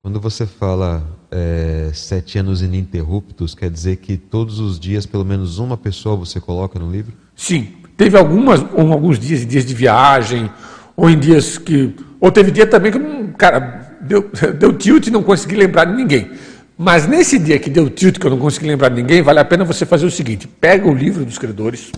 [0.00, 5.58] Quando você fala é, sete anos ininterruptos, quer dizer que todos os dias, pelo menos
[5.58, 7.12] uma pessoa você coloca no livro?
[7.34, 7.74] Sim.
[7.96, 10.48] Teve algumas, alguns dias, dias de viagem,
[10.96, 11.94] ou em dias que.
[12.20, 12.98] Ou teve dia também que,
[13.36, 16.30] cara, deu, deu tilt e não consegui lembrar de ninguém.
[16.76, 19.44] Mas nesse dia que deu tilt, que eu não consegui lembrar de ninguém, vale a
[19.44, 21.90] pena você fazer o seguinte: pega o livro dos credores,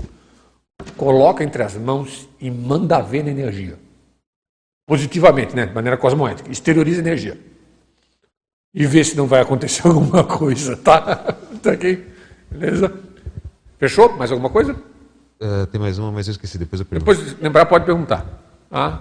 [0.96, 3.78] coloca entre as mãos e manda ver na energia.
[4.88, 5.66] Positivamente, né?
[5.66, 6.50] De maneira cosmoética.
[6.50, 7.49] Exterioriza energia.
[8.74, 11.16] E vê se não vai acontecer alguma coisa, tá?
[11.62, 12.04] Tá aqui?
[12.50, 12.92] Beleza?
[13.78, 14.16] Fechou?
[14.16, 14.72] Mais alguma coisa?
[15.40, 16.58] Uh, tem mais uma, mas eu esqueci.
[16.58, 17.14] Depois eu pergunto.
[17.14, 18.26] Depois lembrar, pode perguntar.
[18.70, 19.00] Ah.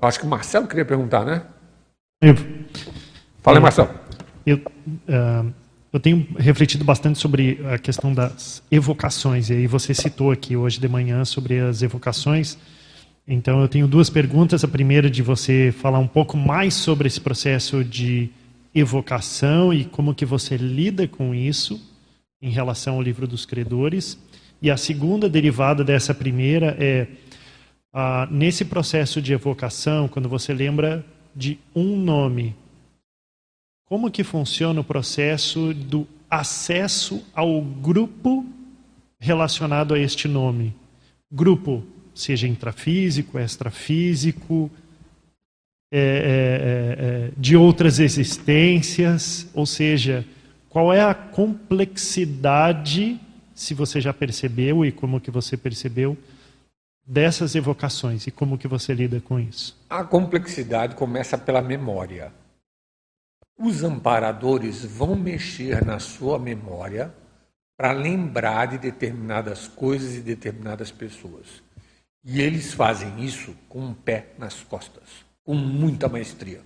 [0.00, 1.42] Acho que o Marcelo queria perguntar, né?
[2.22, 2.34] Eu,
[3.42, 3.90] Fala aí, Marcelo.
[4.44, 5.52] Eu, uh,
[5.92, 10.78] eu tenho refletido bastante sobre a questão das evocações, e aí você citou aqui hoje
[10.78, 12.58] de manhã sobre as evocações.
[13.26, 14.64] Então, eu tenho duas perguntas.
[14.64, 18.30] A primeira de você falar um pouco mais sobre esse processo de
[18.74, 21.80] evocação e como que você lida com isso
[22.40, 24.18] em relação ao livro dos credores.
[24.62, 27.06] E a segunda derivada dessa primeira é
[27.92, 32.54] ah, nesse processo de evocação, quando você lembra de um nome,
[33.84, 38.46] como que funciona o processo do acesso ao grupo
[39.18, 40.74] relacionado a este nome?
[41.32, 41.82] Grupo,
[42.14, 44.70] seja intrafísico, extrafísico,
[45.92, 50.24] é, é, é, é de outras existências, ou seja,
[50.68, 53.20] qual é a complexidade,
[53.54, 56.16] se você já percebeu e como que você percebeu,
[57.04, 59.76] dessas evocações e como que você lida com isso?
[59.90, 62.32] A complexidade começa pela memória.
[63.58, 67.12] Os amparadores vão mexer na sua memória
[67.76, 71.60] para lembrar de determinadas coisas e determinadas pessoas.
[72.24, 76.60] E eles fazem isso com um pé nas costas, com muita maestria,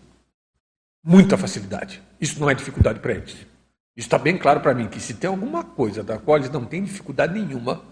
[1.03, 2.03] muita facilidade.
[2.21, 3.35] Isso não é dificuldade para eles.
[3.97, 6.65] Isso está bem claro para mim que se tem alguma coisa da qual eles não
[6.65, 7.85] têm dificuldade nenhuma,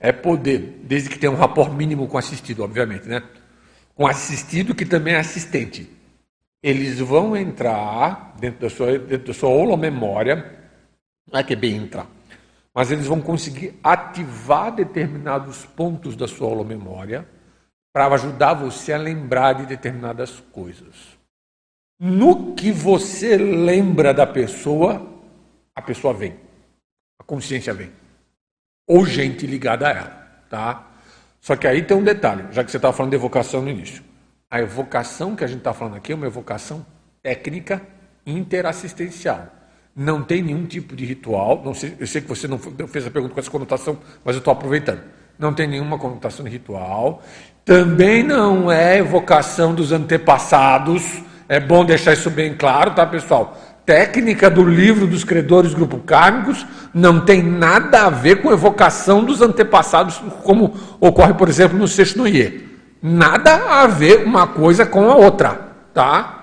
[0.00, 3.22] é poder, desde que tenha um rapport mínimo com assistido, obviamente, né?
[3.94, 5.88] Com assistido que também é assistente.
[6.62, 10.58] Eles vão entrar dentro da sua, dentro da sua holomemória,
[11.30, 12.06] não é que é bem entrar,
[12.74, 17.28] mas eles vão conseguir ativar determinados pontos da sua holomemória
[17.92, 21.18] para ajudar você a lembrar de determinadas coisas.
[22.00, 25.06] No que você lembra da pessoa,
[25.74, 26.36] a pessoa vem,
[27.20, 27.92] a consciência vem,
[28.88, 30.90] ou gente ligada a ela, tá?
[31.40, 34.02] Só que aí tem um detalhe, já que você estava falando de evocação no início.
[34.50, 36.84] A evocação que a gente está falando aqui é uma evocação
[37.22, 37.86] técnica
[38.26, 39.61] interassistencial
[39.94, 41.62] não tem nenhum tipo de ritual.
[41.64, 44.38] Não sei, eu sei que você não fez a pergunta com essa conotação, mas eu
[44.38, 45.00] estou aproveitando.
[45.38, 47.22] Não tem nenhuma conotação de ritual.
[47.64, 51.22] Também não é evocação dos antepassados.
[51.48, 53.56] É bom deixar isso bem claro, tá, pessoal?
[53.84, 56.64] Técnica do livro dos credores grupo kármicos
[56.94, 62.18] não tem nada a ver com evocação dos antepassados, como ocorre, por exemplo, no Sexto
[62.18, 62.68] Noie.
[63.02, 66.41] Nada a ver uma coisa com a outra, tá?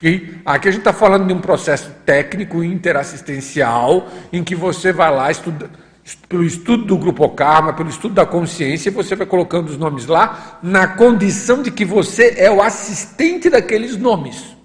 [0.00, 5.28] Aqui a gente está falando de um processo técnico interassistencial em que você vai lá
[5.28, 5.68] estuda,
[6.28, 10.60] pelo estudo do grupo karma, pelo estudo da consciência, você vai colocando os nomes lá
[10.62, 14.56] na condição de que você é o assistente daqueles nomes.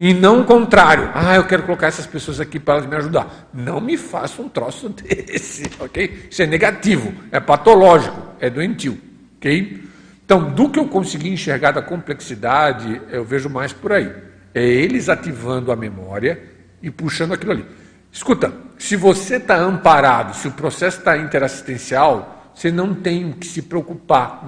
[0.00, 1.12] E não o contrário.
[1.14, 3.48] Ah, eu quero colocar essas pessoas aqui para elas me ajudar.
[3.54, 6.26] Não me faça um troço desse, ok?
[6.28, 8.98] Isso é negativo, é patológico, é doentio,
[9.36, 9.87] ok?
[10.28, 14.14] Então, do que eu consegui enxergar da complexidade, eu vejo mais por aí.
[14.54, 16.38] É eles ativando a memória
[16.82, 17.64] e puxando aquilo ali.
[18.12, 23.62] Escuta, se você está amparado, se o processo está interassistencial, você não tem que se
[23.62, 24.46] preocupar.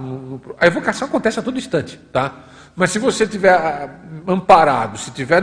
[0.58, 2.44] A evocação acontece a todo instante, tá?
[2.76, 3.88] Mas se você estiver ah,
[4.26, 5.42] amparado, se tiver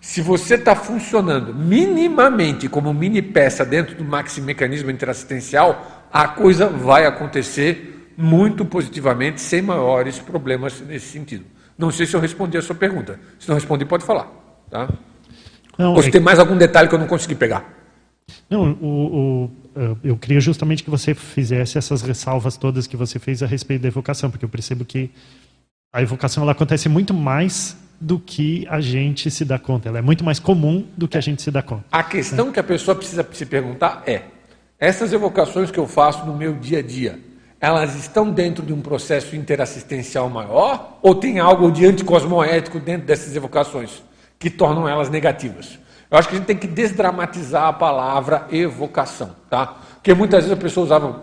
[0.00, 6.68] se você está funcionando minimamente como mini peça dentro do maxi mecanismo interassistencial, a coisa
[6.68, 11.44] vai acontecer muito positivamente, sem maiores problemas nesse sentido.
[11.78, 13.18] Não sei se eu respondi a sua pergunta.
[13.38, 14.30] Se não respondi, pode falar.
[14.70, 14.88] Tá?
[15.78, 16.12] Não, Ou se é...
[16.12, 17.64] tem mais algum detalhe que eu não consegui pegar?
[18.48, 19.50] Não, o, o,
[20.04, 23.88] eu queria justamente que você fizesse essas ressalvas todas que você fez a respeito da
[23.88, 25.10] evocação, porque eu percebo que
[25.92, 29.88] a evocação ela acontece muito mais do que a gente se dá conta.
[29.88, 31.84] Ela é muito mais comum do que a gente se dá conta.
[31.90, 32.52] A questão é.
[32.52, 34.24] que a pessoa precisa se perguntar é:
[34.78, 37.18] essas evocações que eu faço no meu dia a dia,
[37.60, 43.36] elas estão dentro de um processo interassistencial maior ou tem algo de anticosmoético dentro dessas
[43.36, 44.02] evocações
[44.38, 45.78] que tornam elas negativas?
[46.10, 49.66] Eu acho que a gente tem que desdramatizar a palavra evocação, tá?
[49.94, 51.22] Porque muitas vezes a pessoa usava,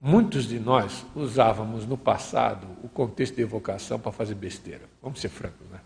[0.00, 4.82] muitos de nós usávamos no passado o contexto de evocação para fazer besteira.
[5.02, 5.80] Vamos ser francos, né?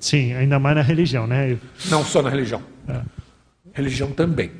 [0.00, 1.58] Sim, ainda mais na religião, né?
[1.90, 2.62] Não só na religião.
[2.88, 3.02] É.
[3.74, 4.50] Religião também.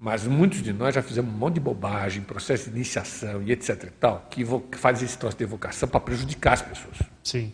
[0.00, 3.82] Mas muitos de nós já fizemos um monte de bobagem, processo de iniciação e etc
[3.82, 6.98] e tal, que faz esse troço de evocação para prejudicar as pessoas.
[7.24, 7.52] Sim.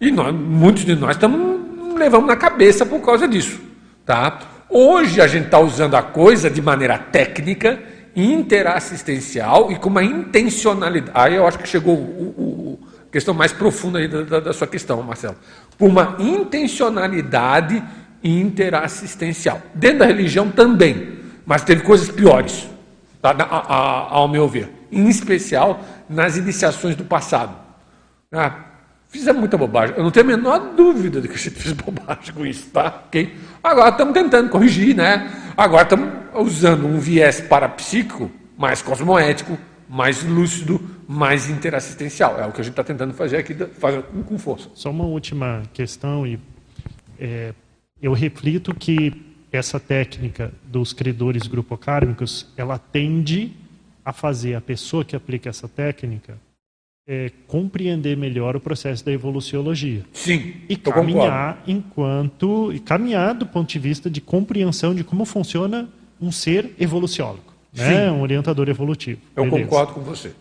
[0.00, 3.60] E nós, muitos de nós estamos levando na cabeça por causa disso.
[4.04, 4.36] Tá?
[4.68, 7.80] Hoje a gente está usando a coisa de maneira técnica,
[8.16, 11.12] interassistencial e com uma intencionalidade.
[11.14, 14.52] Aí eu acho que chegou o, o, a questão mais profunda aí da, da, da
[14.52, 15.36] sua questão, Marcelo.
[15.78, 17.80] Com uma intencionalidade
[18.24, 19.62] interassistencial.
[19.72, 21.15] Dentro da religião também.
[21.46, 22.68] Mas teve coisas piores,
[23.22, 23.30] tá?
[23.30, 24.70] a, a, ao meu ver.
[24.90, 27.56] Em especial nas iniciações do passado.
[28.32, 28.64] Ah,
[29.08, 29.96] fizemos muita bobagem.
[29.96, 33.04] Eu não tenho a menor dúvida de que a gente fez bobagem com isso, tá?
[33.06, 33.36] Okay?
[33.62, 35.30] Agora estamos tentando corrigir, né?
[35.56, 39.58] Agora estamos usando um viés parapsíquico mais cosmoético,
[39.88, 42.40] mais lúcido, mais interassistencial.
[42.40, 44.68] É o que a gente está tentando fazer aqui, fazer com força.
[44.74, 46.40] Só uma última questão e
[47.18, 47.52] é,
[48.00, 49.25] eu reflito que
[49.56, 53.52] essa técnica dos credores grupocármicos, ela tende
[54.04, 56.38] a fazer a pessoa que aplica essa técnica
[57.08, 60.04] é, compreender melhor o processo da evoluciologia.
[60.12, 60.54] Sim.
[60.68, 65.88] E caminhar enquanto e caminhar do ponto de vista de compreensão de como funciona
[66.20, 68.10] um ser evoluciólogo, né?
[68.10, 69.20] um orientador evolutivo.
[69.36, 69.64] Eu Beleza.
[69.64, 70.32] concordo com você.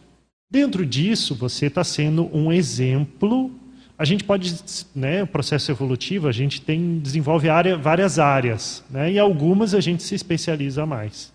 [0.50, 3.52] Dentro disso, você está sendo um exemplo
[3.97, 4.55] a gente pode,
[4.93, 9.80] né, o processo evolutivo, a gente tem desenvolve área, várias áreas, né, e algumas a
[9.80, 11.34] gente se especializa mais.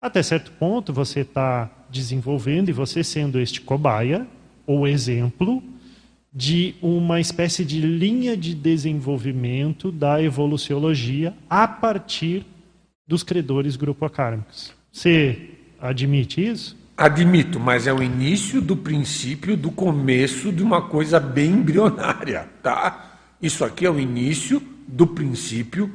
[0.00, 4.26] Até certo ponto, você está desenvolvendo e você sendo este cobaia
[4.66, 5.62] ou exemplo
[6.32, 12.44] de uma espécie de linha de desenvolvimento da evoluciologia a partir
[13.06, 14.72] dos credores grupocármicos.
[14.92, 15.50] Você
[15.80, 16.76] admite isso?
[16.98, 23.20] Admito, mas é o início do princípio, do começo de uma coisa bem embrionária, tá?
[23.40, 25.92] Isso aqui é o início do princípio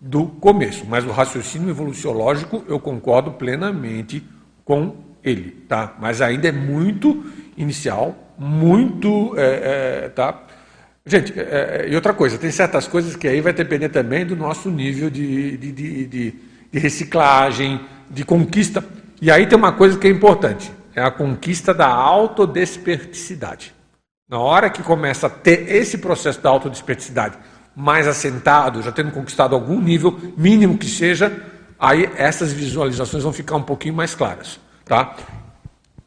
[0.00, 4.24] do começo, mas o raciocínio evoluciológico eu concordo plenamente
[4.64, 5.94] com ele, tá?
[6.00, 7.22] Mas ainda é muito
[7.54, 10.42] inicial, muito, é, é, tá?
[11.04, 14.34] Gente, é, é, e outra coisa, tem certas coisas que aí vai depender também do
[14.34, 16.34] nosso nível de, de, de, de,
[16.72, 17.78] de reciclagem,
[18.10, 18.82] de conquista
[19.20, 23.74] e aí tem uma coisa que é importante: é a conquista da autodesperticidade.
[24.28, 27.38] Na hora que começa a ter esse processo da autodesperticidade
[27.76, 31.30] mais assentado, já tendo conquistado algum nível, mínimo que seja,
[31.78, 34.58] aí essas visualizações vão ficar um pouquinho mais claras.
[34.84, 35.14] Tá?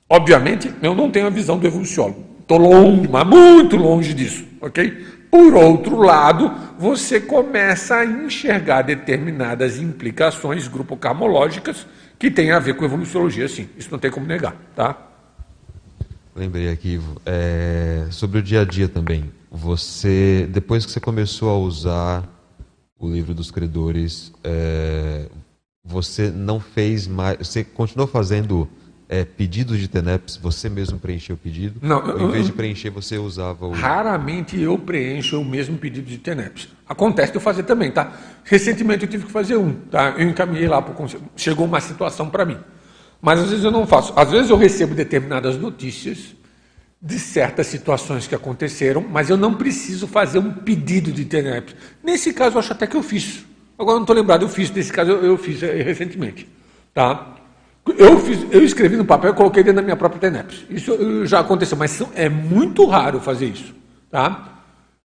[0.09, 2.25] Obviamente, eu não tenho a visão do evoluciólogo.
[2.39, 4.43] Estou longe, mas muito longe disso.
[4.59, 5.05] ok?
[5.29, 11.85] Por outro lado, você começa a enxergar determinadas implicações grupo-carmológicas
[12.19, 13.69] que tem a ver com evoluciologia, sim.
[13.77, 15.07] Isso não tem como negar, tá?
[16.35, 19.31] Lembrei aqui, Ivo, é, sobre o dia a dia também.
[19.49, 22.29] Você, depois que você começou a usar
[22.99, 25.27] o livro dos credores, é,
[25.83, 28.67] você não fez mais, você continuou fazendo
[29.09, 31.79] é, pedidos de TENEPS, você mesmo preencheu o pedido?
[31.81, 31.97] Não.
[32.07, 33.71] Ou, em vez de preencher, você usava o.
[33.71, 36.69] Raramente eu preencho o mesmo pedido de TENEPS.
[36.87, 38.13] Acontece de eu fazer também, tá?
[38.43, 40.13] Recentemente eu tive que fazer um, tá?
[40.15, 41.23] Eu encaminhei lá para o conselho.
[41.35, 42.57] Chegou uma situação para mim.
[43.19, 44.13] Mas às vezes eu não faço.
[44.15, 46.35] Às vezes eu recebo determinadas notícias
[47.01, 51.75] de certas situações que aconteceram, mas eu não preciso fazer um pedido de TENEPS.
[52.03, 53.43] Nesse caso eu acho até que eu fiz.
[53.77, 54.69] Agora não estou lembrado, eu fiz.
[54.69, 56.47] Nesse caso eu, eu fiz é, recentemente,
[56.93, 57.38] tá?
[57.97, 60.65] Eu, fiz, eu escrevi no papel e coloquei dentro da minha própria TENEPS.
[60.69, 63.73] Isso já aconteceu, mas é muito raro fazer isso.
[64.11, 64.63] Tá?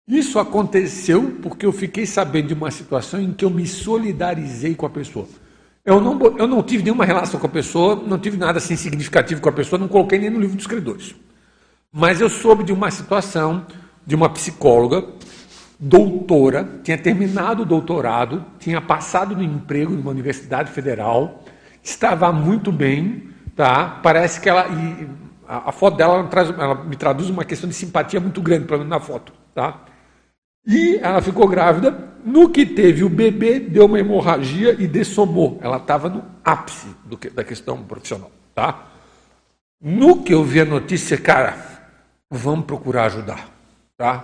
[0.07, 4.85] Isso aconteceu porque eu fiquei sabendo de uma situação em que eu me solidarizei com
[4.85, 5.27] a pessoa.
[5.85, 9.41] Eu não, eu não tive nenhuma relação com a pessoa, não tive nada assim significativo
[9.41, 11.15] com a pessoa, não coloquei nem no livro dos credores.
[11.91, 13.65] Mas eu soube de uma situação
[14.05, 15.05] de uma psicóloga,
[15.79, 21.43] doutora, tinha terminado o doutorado, tinha passado no emprego numa universidade federal,
[21.83, 23.99] estava muito bem, tá?
[24.01, 25.07] Parece que ela e
[25.47, 28.65] a, a foto dela ela, traz, ela me traduz uma questão de simpatia muito grande
[28.65, 29.81] para mim na foto, tá?
[30.65, 32.13] E ela ficou grávida.
[32.23, 35.59] No que teve o bebê, deu uma hemorragia e dessomou.
[35.61, 36.87] Ela estava no ápice
[37.19, 38.87] que, da questão profissional, tá?
[39.81, 41.57] No que eu vi a notícia, cara,
[42.31, 43.49] vamos procurar ajudar,
[43.97, 44.23] tá?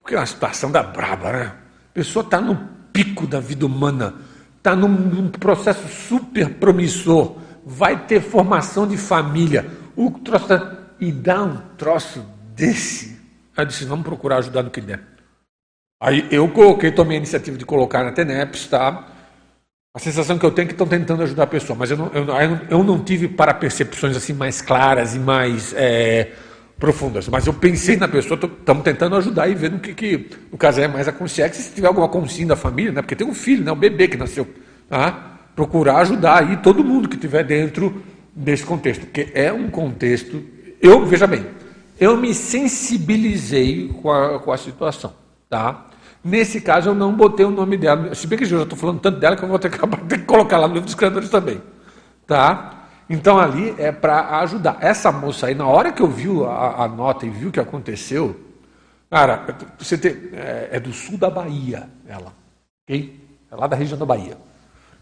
[0.00, 1.54] Porque é uma situação da braba, né?
[1.90, 2.56] A pessoa está no
[2.90, 4.14] pico da vida humana
[4.58, 9.66] está num, num, processo super promissor, vai ter formação de família,
[9.96, 12.24] o troço tá, e dá um troço
[12.54, 13.18] desse.
[13.56, 15.00] Aí disse, vamos procurar ajudar no que der.
[16.00, 19.08] Aí eu coloquei, tomei a iniciativa de colocar na TENEPS, tá?
[19.94, 22.06] A sensação que eu tenho é que estão tentando ajudar a pessoa, mas eu não,
[22.12, 22.26] eu,
[22.70, 26.32] eu não tive para percepções assim mais claras e mais é,
[26.78, 27.28] profundas.
[27.28, 30.80] Mas eu pensei na pessoa, estamos tentando ajudar e vendo o que, que no caso
[30.80, 33.02] é mais a consciência, se tiver alguma consciência da família, né?
[33.02, 33.72] porque tem um filho, né?
[33.72, 34.46] um bebê que nasceu.
[34.88, 35.38] Tá?
[35.56, 38.02] Procurar ajudar aí todo mundo que estiver dentro
[38.34, 40.42] desse contexto, porque é um contexto.
[40.80, 41.44] Eu, veja bem,
[41.98, 45.12] eu me sensibilizei com a, com a situação.
[45.50, 45.86] Tá?
[46.22, 48.14] Nesse caso, eu não botei o nome dela.
[48.14, 50.18] Se bem que eu já estou falando tanto dela que eu vou ter que, ter
[50.18, 51.60] que colocar lá no livro dos criadores também.
[52.26, 52.77] Tá?
[53.08, 54.78] Então ali é para ajudar.
[54.80, 57.60] Essa moça aí, na hora que eu vi a, a nota e viu o que
[57.60, 58.38] aconteceu,
[59.10, 62.34] cara, você tem, é, é, do sul da Bahia, ela,
[62.84, 63.18] ok?
[63.50, 64.36] É lá da região da Bahia.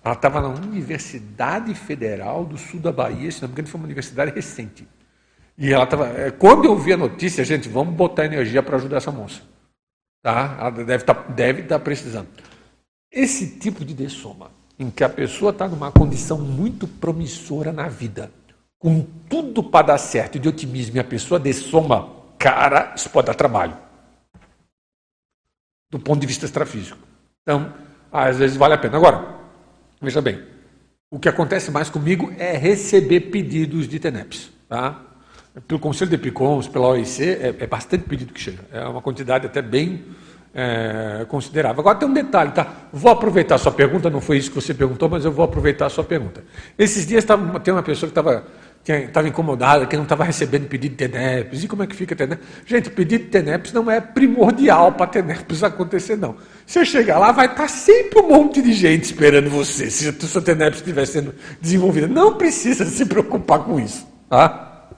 [0.05, 3.87] Ela estava na Universidade Federal do Sul da Bahia, se não me engano, foi uma
[3.87, 4.87] universidade recente.
[5.59, 6.07] E ela estava.
[6.07, 9.43] É, quando eu vi a notícia, gente, vamos botar energia para ajudar essa moça.
[10.23, 10.57] Tá?
[10.61, 12.29] Ela deve estar tá, deve tá precisando.
[13.11, 18.31] Esse tipo de dessoma em que a pessoa está numa condição muito promissora na vida,
[18.79, 23.35] com tudo para dar certo de otimismo, e a pessoa dessoma, cara, isso pode dar
[23.35, 23.77] trabalho.
[25.91, 26.99] Do ponto de vista extrafísico.
[27.43, 27.73] Então,
[28.13, 28.97] às vezes vale a pena.
[28.97, 29.37] Agora,
[30.01, 30.43] veja bem,
[31.11, 34.51] o que acontece mais comigo é receber pedidos de TENEPS.
[34.69, 35.01] Tá?
[35.67, 38.65] Pelo Conselho de Epicons, pela OIC, é, é bastante pedido que chega.
[38.71, 40.05] É uma quantidade até bem
[40.57, 41.81] é, considerável.
[41.81, 42.67] Agora tem um detalhe, tá?
[42.91, 45.85] Vou aproveitar a sua pergunta, não foi isso que você perguntou, mas eu vou aproveitar
[45.85, 46.43] a sua pergunta.
[46.79, 48.47] Esses dias tava, tem uma pessoa que estava
[48.89, 51.65] estava incomodada, que não estava recebendo pedido de TENEPS.
[51.65, 52.47] E como é que fica TENEPS?
[52.65, 56.37] Gente, pedido de TENEPS não é primordial para TENEPS acontecer, não.
[56.65, 60.13] Você chegar lá, vai estar tá sempre um monte de gente esperando você, se a
[60.13, 62.07] sua TENEPS estiver sendo desenvolvida.
[62.07, 64.07] Não precisa se preocupar com isso.
[64.31, 64.89] Tá?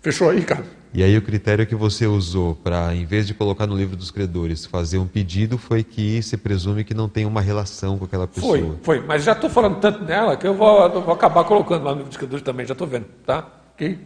[0.00, 0.77] Fechou aí, Ricardo?
[0.92, 4.10] E aí o critério que você usou para, em vez de colocar no livro dos
[4.10, 8.26] credores, fazer um pedido foi que se presume que não tem uma relação com aquela
[8.26, 8.58] pessoa.
[8.58, 9.06] Foi, foi.
[9.06, 11.98] Mas já estou falando tanto nela que eu vou, eu vou acabar colocando lá no
[11.98, 13.46] livro dos credores também, já estou vendo, tá?
[13.74, 13.98] Ok?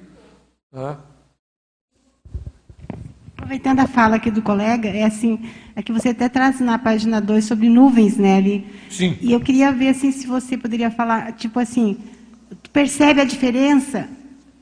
[0.75, 0.97] Ah.
[3.37, 7.21] Aproveitando a fala aqui do colega, é assim, é que você até traz na página
[7.21, 8.67] 2 sobre nuvens, né, ali.
[8.89, 9.17] Sim.
[9.21, 11.99] E eu queria ver assim se você poderia falar, tipo assim,
[12.63, 14.09] tu percebe a diferença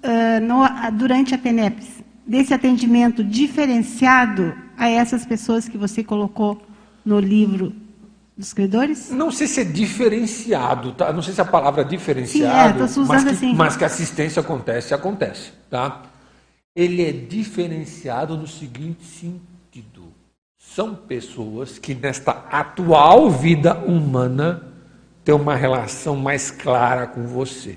[0.02, 0.64] uh, no,
[0.96, 1.99] durante a TENEPS,
[2.30, 6.62] desse atendimento diferenciado a essas pessoas que você colocou
[7.04, 7.72] no livro
[8.36, 9.10] dos credores?
[9.10, 11.12] Não sei se é diferenciado, tá?
[11.12, 13.54] Não sei se a palavra diferenciado, Sim, é, mas, que, assim.
[13.54, 16.02] mas que assistência acontece, acontece, tá?
[16.74, 20.04] Ele é diferenciado no seguinte sentido:
[20.56, 24.72] são pessoas que nesta atual vida humana
[25.24, 27.76] têm uma relação mais clara com você.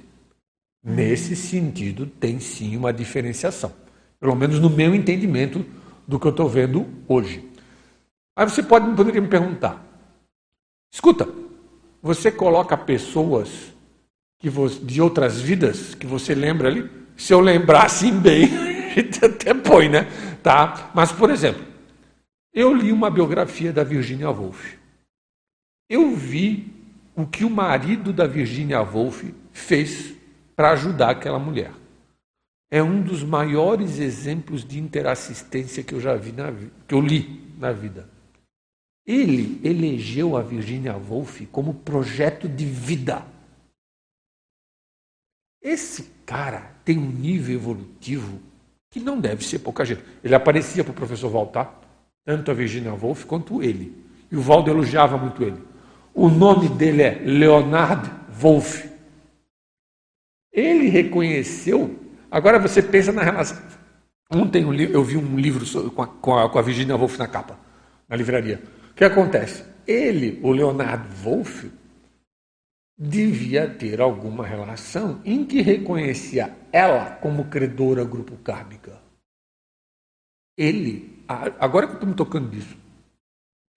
[0.86, 3.82] Nesse sentido, tem sim uma diferenciação.
[4.24, 5.66] Pelo menos no meu entendimento
[6.08, 7.45] do que eu estou vendo hoje.
[8.34, 9.86] Aí você pode, poderia me perguntar:
[10.90, 11.28] escuta,
[12.02, 13.74] você coloca pessoas
[14.40, 16.90] que você, de outras vidas que você lembra ali?
[17.18, 20.08] Se eu lembrar assim bem, a gente até põe, né?
[20.41, 20.90] Tá?
[20.95, 21.66] Mas, por exemplo,
[22.54, 24.76] eu li uma biografia da Virginia Woolf.
[25.90, 26.74] Eu vi
[27.14, 30.14] o que o marido da Virginia Woolf fez
[30.56, 31.83] para ajudar aquela mulher.
[32.74, 36.52] É um dos maiores exemplos de interassistência que eu já vi na
[36.88, 38.10] que eu li na vida.
[39.06, 43.28] Ele elegeu a Virginia Woolf como projeto de vida.
[45.62, 48.41] Esse cara tem um nível evolutivo
[48.90, 50.04] que não deve ser pouca gente.
[50.24, 51.80] Ele aparecia para o professor Valtar,
[52.26, 53.95] tanto a Virginia Woolf quanto ele.
[54.32, 55.62] E o Valdo elogiava muito ele.
[56.12, 58.90] O nome dele é Leonard Wolff.
[60.52, 62.00] Ele reconheceu.
[62.34, 63.62] Agora você pensa na relação.
[64.28, 65.64] Ontem eu vi um livro
[66.20, 67.60] com a, Virginia Woolf na capa,
[68.10, 68.60] na livraria.
[68.90, 69.64] O que acontece?
[69.86, 71.72] Ele, o Leonard Wolff,
[72.98, 79.00] devia ter alguma relação em que reconhecia ela como credora grupo kármica.
[80.58, 82.76] Ele, agora que eu estou me tocando disso,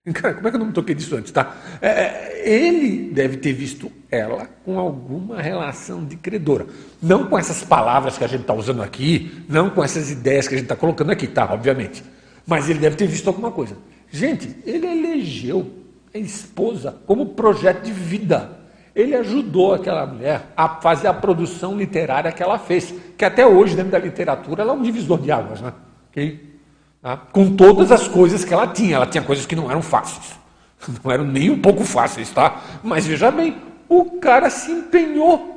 [0.15, 1.57] Cara, como é que eu não me toquei disso antes, tá?
[1.83, 6.64] É, ele deve ter visto ela com alguma relação de credora.
[7.02, 10.55] Não com essas palavras que a gente está usando aqui, não com essas ideias que
[10.55, 11.52] a gente está colocando aqui, tá?
[11.52, 12.05] Obviamente.
[12.47, 13.77] Mas ele deve ter visto alguma coisa.
[14.12, 15.68] Gente, ele elegeu
[16.14, 18.60] a esposa como projeto de vida.
[18.94, 23.74] Ele ajudou aquela mulher a fazer a produção literária que ela fez, que até hoje,
[23.74, 25.73] dentro da literatura, ela é um divisor de águas, né?
[26.10, 26.60] Okay?
[27.02, 27.16] Tá?
[27.16, 28.94] Com todas as coisas que ela tinha.
[28.94, 30.35] Ela tinha coisas que não eram fáceis.
[31.03, 32.62] Não eram nem um pouco fáceis, tá?
[32.82, 33.57] Mas veja bem,
[33.89, 35.55] o cara se empenhou.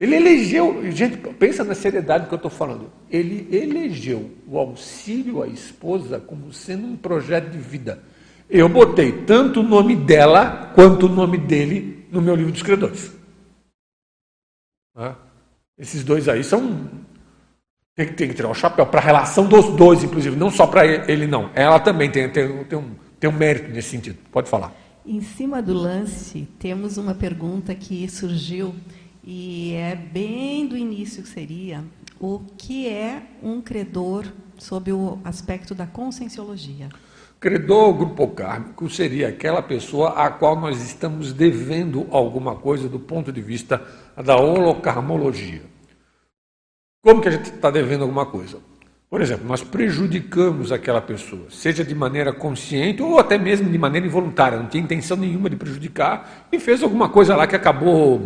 [0.00, 2.90] Ele elegeu, gente, pensa na seriedade que eu estou falando.
[3.08, 8.02] Ele elegeu o auxílio à esposa como sendo um projeto de vida.
[8.50, 13.12] Eu botei tanto o nome dela quanto o nome dele no meu livro dos credores.
[15.78, 16.90] Esses dois aí são
[17.94, 20.84] tem, tem que tirar o chapéu para a relação dos dois, inclusive, não só para
[20.86, 21.50] ele, não.
[21.54, 24.18] Ela também tem, tem, tem, um, tem um mérito nesse sentido.
[24.32, 24.74] Pode falar.
[25.06, 28.74] Em cima do lance, temos uma pergunta que surgiu
[29.22, 31.84] e é bem do início que seria
[32.18, 34.26] o que é um credor
[34.58, 36.88] sob o aspecto da conscienciologia.
[37.38, 43.30] Credor grupo kármico seria aquela pessoa a qual nós estamos devendo alguma coisa do ponto
[43.30, 43.80] de vista
[44.16, 45.62] da holocarmologia.
[47.04, 48.71] Como que a gente está devendo alguma coisa?
[49.12, 54.06] Por exemplo, nós prejudicamos aquela pessoa, seja de maneira consciente ou até mesmo de maneira
[54.06, 58.22] involuntária, não tinha intenção nenhuma de prejudicar e fez alguma coisa lá que acabou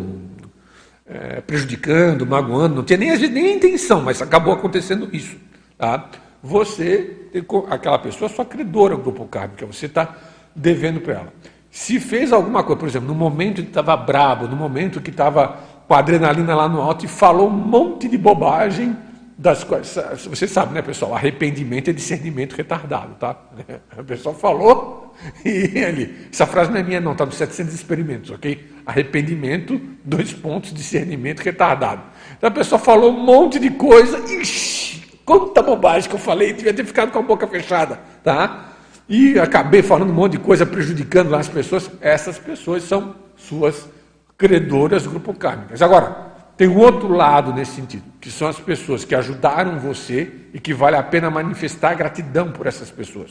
[1.04, 5.36] é, prejudicando, magoando, não tinha nem, nem intenção, mas acabou acontecendo isso.
[5.76, 6.08] Tá?
[6.40, 7.30] Você,
[7.68, 10.14] aquela pessoa, sua credora grupo kármico, você está
[10.54, 11.32] devendo para ela.
[11.68, 15.58] Se fez alguma coisa, por exemplo, no momento que estava brabo, no momento que estava
[15.88, 18.96] com a adrenalina lá no alto e falou um monte de bobagem
[19.38, 20.24] das coisas.
[20.26, 21.14] Você sabe, né, pessoal?
[21.14, 23.36] Arrependimento é discernimento retardado, tá?
[23.96, 25.14] A pessoa falou
[25.44, 26.28] e ele.
[26.32, 28.72] Essa frase não é minha, não, está nos 700 experimentos, ok?
[28.86, 32.02] Arrependimento, dois pontos, discernimento retardado.
[32.36, 36.72] Então a pessoa falou um monte de coisa, ixi, quanta bobagem que eu falei, devia
[36.72, 38.72] ter ficado com a boca fechada, tá?
[39.08, 41.90] E acabei falando um monte de coisa, prejudicando as pessoas.
[42.00, 43.88] Essas pessoas são suas
[44.36, 45.80] credoras grupo kármicas.
[45.80, 50.59] Agora, tem um outro lado nesse sentido, que são as pessoas que ajudaram você e
[50.59, 53.31] que vale a pena manifestar gratidão por essas pessoas.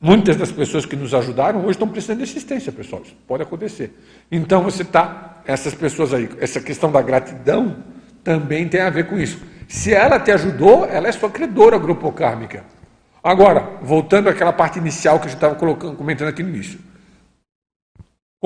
[0.00, 3.02] Muitas das pessoas que nos ajudaram hoje estão precisando de assistência, pessoal.
[3.04, 3.98] Isso pode acontecer.
[4.30, 7.78] Então você está, essas pessoas aí, essa questão da gratidão
[8.22, 9.40] também tem a ver com isso.
[9.66, 12.64] Se ela te ajudou, ela é sua credora grupo kármica.
[13.24, 16.78] Agora, voltando àquela parte inicial que a gente estava comentando aqui no início.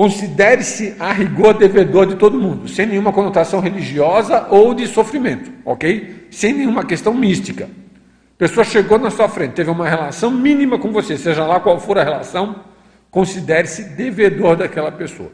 [0.01, 6.25] Considere-se a rigor devedor de todo mundo, sem nenhuma conotação religiosa ou de sofrimento, ok?
[6.31, 7.65] Sem nenhuma questão mística.
[7.65, 11.79] A pessoa chegou na sua frente, teve uma relação mínima com você, seja lá qual
[11.79, 12.63] for a relação,
[13.11, 15.31] considere-se devedor daquela pessoa.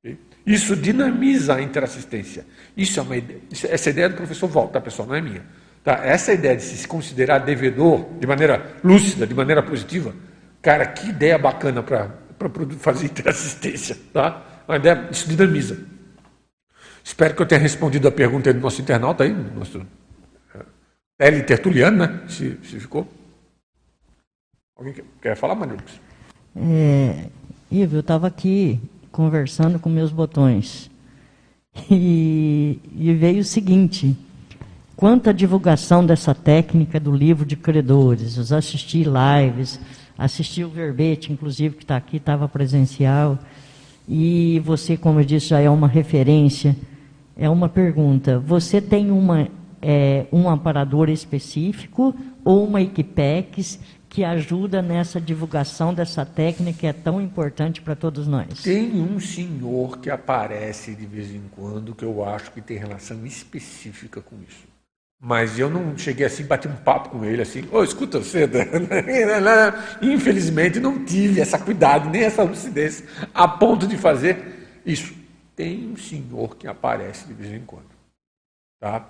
[0.00, 0.16] Okay?
[0.46, 2.46] Isso dinamiza a interassistência.
[2.74, 5.42] Isso é uma ideia, essa ideia do professor Volta, tá, pessoal, não é minha.
[5.84, 6.00] Tá?
[6.02, 10.14] Essa ideia de se considerar devedor de maneira lúcida, de maneira positiva,
[10.62, 13.96] cara, que ideia bacana para para fazer interassistência.
[14.12, 14.42] Tá?
[14.68, 15.78] Uma ideia, isso dinamiza.
[17.04, 19.86] Espero que eu tenha respondido a pergunta do nosso internauta aí, nosso
[21.18, 21.42] é, L.
[21.44, 22.22] Tertuliano, né?
[22.28, 23.06] Se, se ficou.
[24.76, 26.00] Alguém quer, quer falar, Manilux?
[26.56, 27.28] É,
[27.70, 28.80] Ivo, eu estava aqui
[29.12, 30.90] conversando com meus botões
[31.90, 34.16] e, e veio o seguinte:
[34.96, 39.80] quanto à divulgação dessa técnica do livro de credores, os assisti lives,
[40.16, 43.38] assisti o verbete, inclusive, que está aqui, estava presencial.
[44.08, 46.76] E você, como eu disse, já é uma referência.
[47.36, 49.48] É uma pergunta: você tem uma,
[49.82, 52.14] é, um amparador específico
[52.44, 53.78] ou uma Equipex
[54.08, 58.62] que ajuda nessa divulgação dessa técnica que é tão importante para todos nós?
[58.62, 63.26] Tem um senhor que aparece de vez em quando que eu acho que tem relação
[63.26, 64.75] específica com isso.
[65.20, 68.48] Mas eu não cheguei assim, bati um papo com ele assim, ô, oh, escuta você,
[70.02, 73.02] infelizmente não tive essa cuidado, nem essa lucidez,
[73.34, 75.14] a ponto de fazer isso.
[75.56, 77.86] Tem um senhor que aparece de vez em quando.
[78.78, 79.08] Tá?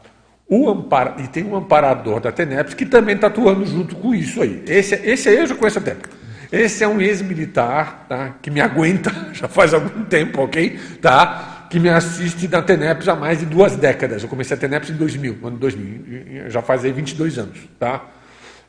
[0.49, 4.41] O ampara, e tem um amparador da TENEPS que também está atuando junto com isso
[4.41, 4.63] aí.
[4.69, 6.09] Esse, esse aí eu já conheço há tempo.
[6.53, 8.37] Esse é um ex-militar tá?
[8.41, 10.79] que me aguenta já faz algum tempo, ok?
[11.03, 11.56] Tá?
[11.71, 14.23] Que me assiste da TENEPS há mais de duas décadas.
[14.23, 18.05] Eu comecei a TENEPS em 2000, ano 2000, já faz aí 22 anos, tá?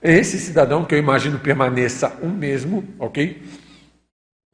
[0.02, 3.41] Esse cidadão, que eu imagino permaneça o mesmo, ok?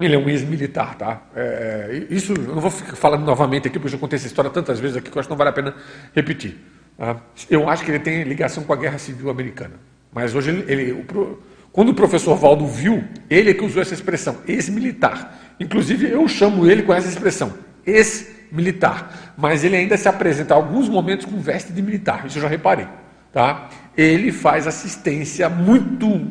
[0.01, 1.21] Ele é um ex-militar, tá?
[1.35, 4.49] É, isso eu não vou ficar falando novamente aqui, porque eu já contei essa história
[4.49, 5.75] tantas vezes aqui que eu acho que não vale a pena
[6.13, 6.57] repetir.
[6.97, 7.21] Tá?
[7.49, 9.75] Eu acho que ele tem ligação com a Guerra Civil Americana.
[10.11, 11.39] Mas hoje, ele, ele o,
[11.71, 15.39] quando o professor Valdo viu, ele é que usou essa expressão, ex-militar.
[15.59, 17.53] Inclusive, eu chamo ele com essa expressão,
[17.85, 22.41] ex-militar, mas ele ainda se apresenta em alguns momentos com veste de militar, isso eu
[22.43, 22.87] já reparei.
[23.31, 23.69] Tá?
[23.97, 26.27] Ele faz assistência muito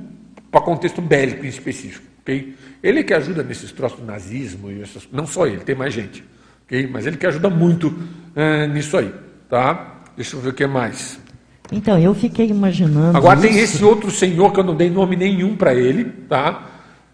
[0.51, 2.07] para contexto bélico em específico.
[2.23, 2.55] Okay?
[2.83, 6.25] Ele que ajuda nesses troços do nazismo, e essas, não só ele, tem mais gente.
[6.65, 6.87] Okay?
[6.87, 7.93] Mas ele que ajuda muito
[8.37, 9.13] é, nisso aí.
[9.49, 10.03] Tá?
[10.17, 11.21] Deixa eu ver o que mais.
[11.73, 13.17] Então, eu fiquei imaginando.
[13.17, 13.49] Agora isso.
[13.49, 16.69] tem esse outro senhor que eu não dei nome nenhum para ele, tá?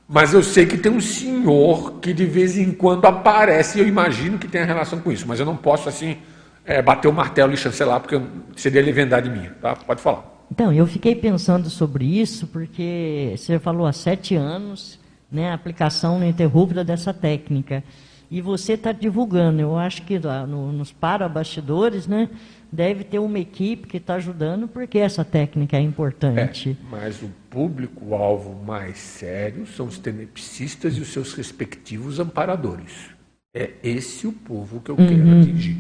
[0.09, 3.86] Mas eu sei que tem um senhor que de vez em quando aparece, e eu
[3.86, 6.16] imagino que tenha relação com isso, mas eu não posso assim
[6.64, 8.18] é, bater o martelo e chancelar, porque
[8.56, 9.51] seria leviandade minha.
[9.60, 9.76] Tá?
[9.76, 10.24] Pode falar.
[10.51, 14.98] Então, eu fiquei pensando sobre isso, porque você falou há sete anos,
[15.30, 17.85] né, a aplicação ininterrupta dessa técnica.
[18.30, 22.28] E você está divulgando, eu acho que lá no, nos para-bastidores, né,
[22.70, 26.76] deve ter uma equipe que está ajudando, porque essa técnica é importante.
[26.78, 33.10] É, mas o público-alvo mais sério são os tenepsistas e os seus respectivos amparadores.
[33.55, 35.06] É esse o povo que eu uhum.
[35.06, 35.76] quero atingir.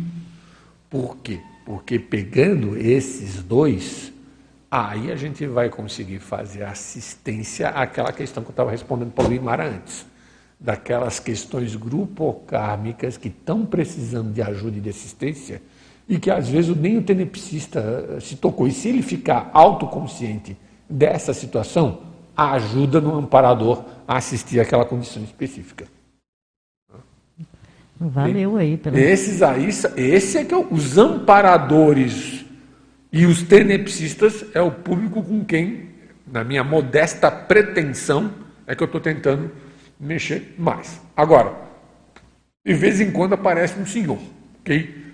[0.88, 1.40] Por quê?
[1.66, 4.10] Porque pegando esses dois,
[4.70, 9.34] aí a gente vai conseguir fazer assistência àquela questão que eu estava respondendo para o
[9.34, 10.06] Imara antes.
[10.60, 15.62] Daquelas questões grupocármicas que estão precisando de ajuda e de assistência
[16.08, 17.80] e que às vezes nem o tenepsista
[18.16, 18.66] eh, se tocou.
[18.66, 20.56] E se ele ficar autoconsciente
[20.88, 22.00] dessa situação,
[22.34, 25.86] ajuda no amparador a assistir àquela condição específica.
[28.00, 28.76] Valeu aí.
[28.76, 28.96] Pelo...
[28.96, 32.44] Esses aí, esse é que é os amparadores
[33.12, 35.90] e os tenepsistas é o público com quem,
[36.26, 38.30] na minha modesta pretensão,
[38.66, 39.50] é que eu estou tentando
[39.98, 41.00] mexer mais.
[41.16, 41.54] Agora,
[42.64, 44.18] de vez em quando aparece um senhor,
[44.60, 45.06] ok?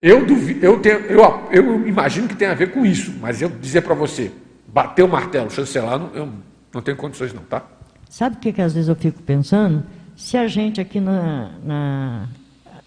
[0.00, 3.48] Eu, duvido, eu, tenho, eu, eu imagino que tem a ver com isso, mas eu
[3.48, 4.32] dizer para você,
[4.66, 6.28] bater o martelo, chancelar, não, eu
[6.72, 7.64] não tenho condições não, tá?
[8.08, 9.84] Sabe o que, que às vezes eu fico pensando?
[10.16, 12.28] Se a gente aqui na, na,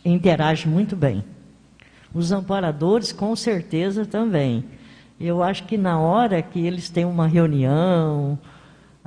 [0.04, 1.24] interage muito bem,
[2.14, 4.64] os amparadores com certeza também.
[5.20, 8.38] Eu acho que na hora que eles têm uma reunião,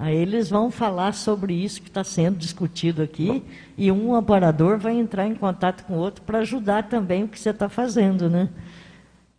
[0.00, 3.42] Aí eles vão falar sobre isso que está sendo discutido aqui
[3.76, 7.38] e um amparador vai entrar em contato com o outro para ajudar também o que
[7.38, 8.48] você está fazendo, né?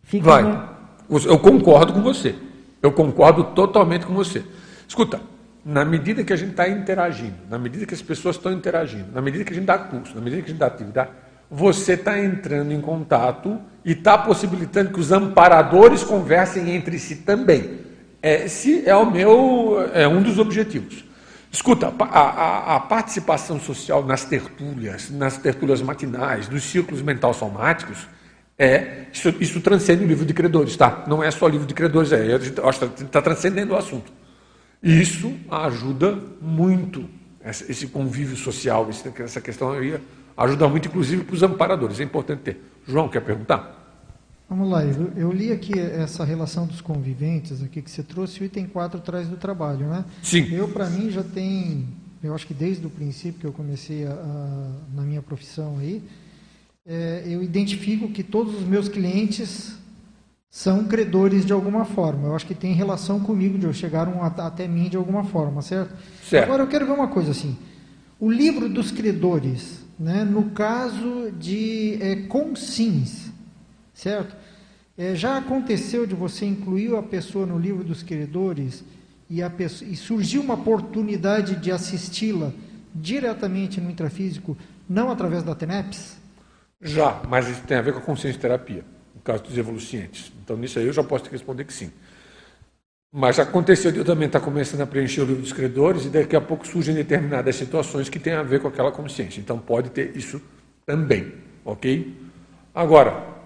[0.02, 0.42] Fica vai.
[0.42, 1.18] No...
[1.24, 2.34] Eu concordo com você.
[2.82, 4.44] Eu concordo totalmente com você.
[4.86, 5.22] Escuta,
[5.64, 9.22] na medida que a gente está interagindo, na medida que as pessoas estão interagindo, na
[9.22, 11.10] medida que a gente dá curso, na medida que a gente dá atividade,
[11.50, 17.89] você está entrando em contato e está possibilitando que os amparadores conversem entre si também.
[18.22, 21.04] Esse é o meu, é um dos objetivos.
[21.50, 28.06] Escuta, a, a, a, participação social nas tertúlias, nas tertúlias matinais, nos círculos mental somáticos,
[28.56, 31.04] é, isso, isso, transcende o livro de credores, tá?
[31.08, 34.12] Não é só livro de credores, é, está tá transcendendo o assunto.
[34.82, 37.08] Isso ajuda muito
[37.44, 38.88] esse convívio social,
[39.18, 39.98] essa questão aí
[40.36, 42.00] ajuda muito, inclusive, para os amparadores.
[42.00, 42.62] É importante ter.
[42.86, 43.79] João, quer perguntar?
[44.50, 48.44] Vamos lá, eu, eu, li aqui essa relação dos conviventes aqui que você trouxe, o
[48.44, 50.04] item 4 atrás do trabalho, né?
[50.24, 50.52] Sim.
[50.52, 51.86] Eu, para mim, já tem,
[52.20, 56.02] eu acho que desde o princípio que eu comecei a, a, na minha profissão aí,
[56.84, 59.76] é, eu identifico que todos os meus clientes
[60.50, 62.26] são credores de alguma forma.
[62.26, 65.94] Eu acho que tem relação comigo, de chegaram até mim de alguma forma, certo?
[66.24, 66.46] certo?
[66.46, 67.56] Agora eu quero ver uma coisa assim.
[68.18, 73.30] O livro dos credores, né, no caso de é, consins,
[74.00, 74.34] certo?
[74.96, 78.82] É, já aconteceu de você incluir a pessoa no livro dos credores
[79.28, 82.52] e, pessoa, e surgiu uma oportunidade de assisti-la
[82.94, 84.56] diretamente no intrafísico,
[84.88, 86.18] não através da TENEPS?
[86.80, 90.32] Já, mas isso tem a ver com a consciência terapia, no caso dos evolucientes.
[90.42, 91.90] Então, nisso aí eu já posso te responder que sim.
[93.12, 96.34] Mas aconteceu de eu também estar começando a preencher o livro dos credores e daqui
[96.34, 99.40] a pouco surgem determinadas situações que têm a ver com aquela consciência.
[99.40, 100.40] Então, pode ter isso
[100.86, 101.32] também,
[101.64, 102.16] ok?
[102.74, 103.39] Agora,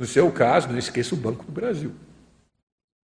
[0.00, 1.92] no seu caso, não esqueça o Banco do Brasil.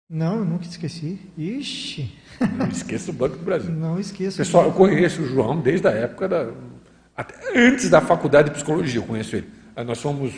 [0.09, 1.19] Não, eu nunca esqueci.
[1.37, 2.09] Ixi!
[2.57, 3.69] Não esqueça o Banco do Brasil.
[3.75, 4.37] Não esqueço.
[4.37, 6.51] Pessoal, eu conheço o João desde a época da.
[7.17, 9.49] Até antes da faculdade de psicologia, eu conheço ele.
[9.85, 10.33] Nós somos.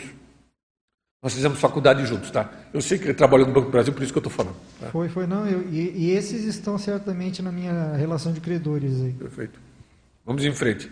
[1.22, 2.50] Nós fizemos faculdade juntos, tá?
[2.72, 4.56] Eu sei que ele trabalhou no Banco do Brasil, por isso que eu estou falando.
[4.80, 4.88] Tá?
[4.88, 5.46] Foi, foi, não.
[5.46, 9.12] Eu, e, e esses estão certamente na minha relação de credores aí.
[9.12, 9.60] Perfeito.
[10.26, 10.90] Vamos em frente.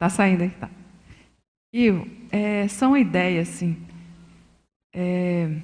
[0.00, 0.70] Está saindo aí, tá.
[1.74, 3.76] Ivo, é, são ideias, assim.
[4.94, 5.56] É,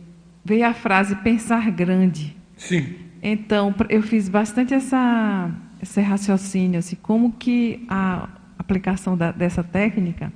[0.45, 2.37] veio a frase pensar grande.
[2.55, 2.97] Sim.
[3.23, 5.51] Então, eu fiz bastante essa,
[5.83, 10.31] esse raciocínio, assim, como que a aplicação da, dessa técnica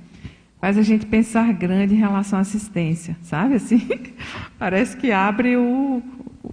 [0.59, 3.53] faz a gente pensar grande em relação à assistência, sabe?
[3.53, 3.87] Assim,
[4.57, 6.01] parece que abre o,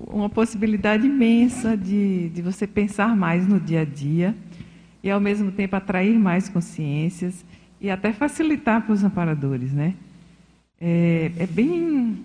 [0.06, 4.34] uma possibilidade imensa de, de você pensar mais no dia a dia
[5.08, 7.44] e ao mesmo tempo atrair mais consciências
[7.80, 9.94] e até facilitar para os amparadores, né?
[10.80, 12.24] É, é, bem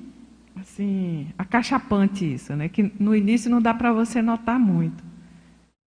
[0.59, 2.67] assim acachapante isso, né?
[2.67, 5.01] Que no início não dá para você notar muito,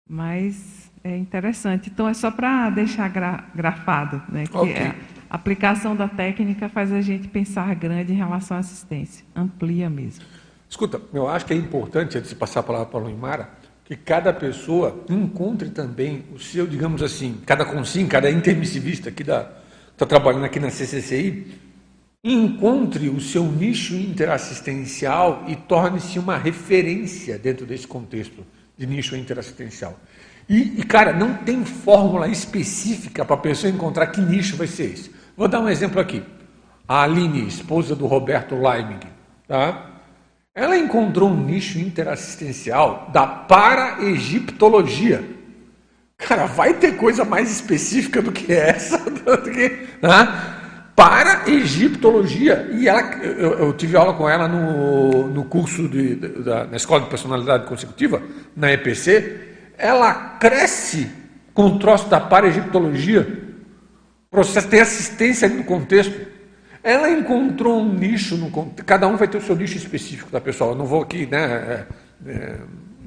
[0.07, 1.89] mas é interessante.
[1.89, 4.45] Então é só para deixar gra grafado, né?
[4.45, 4.87] Que okay.
[4.87, 4.95] a
[5.29, 10.25] aplicação da técnica faz a gente pensar grande em relação à assistência, amplia mesmo.
[10.69, 13.60] Escuta, eu acho que é importante antes de passar a palavra para a Luimara
[13.91, 19.51] que cada pessoa encontre também o seu, digamos assim, cada consim, cada intermissivista que está
[20.07, 21.45] trabalhando aqui na CCCI,
[22.23, 28.45] encontre o seu nicho interassistencial e torne-se uma referência dentro desse contexto
[28.77, 29.99] de nicho interassistencial.
[30.47, 34.93] E, e cara, não tem fórmula específica para a pessoa encontrar que nicho vai ser
[34.93, 35.11] esse.
[35.35, 36.23] Vou dar um exemplo aqui.
[36.87, 39.01] A Aline, esposa do Roberto Leiming,
[39.49, 39.90] tá?
[40.53, 45.23] Ela encontrou um nicho interassistencial da para-egiptologia.
[46.17, 49.01] Cara, vai ter coisa mais específica do que essa?
[50.01, 50.57] Né?
[50.95, 52.67] Para-egiptologia.
[52.71, 57.01] E ela, eu, eu, tive aula com ela no, no curso de, da, na Escola
[57.01, 58.21] de Personalidade Consecutiva,
[58.55, 59.39] na EPC.
[59.77, 61.09] Ela cresce
[61.53, 63.25] com o troço da para-egiptologia.
[64.29, 66.13] Processo, tem assistência no contexto.
[66.83, 68.49] Ela encontrou um nicho, no,
[68.85, 70.71] cada um vai ter o seu nicho específico, tá, pessoal?
[70.71, 71.37] Eu não vou aqui, né?
[71.43, 71.85] É,
[72.25, 72.57] é,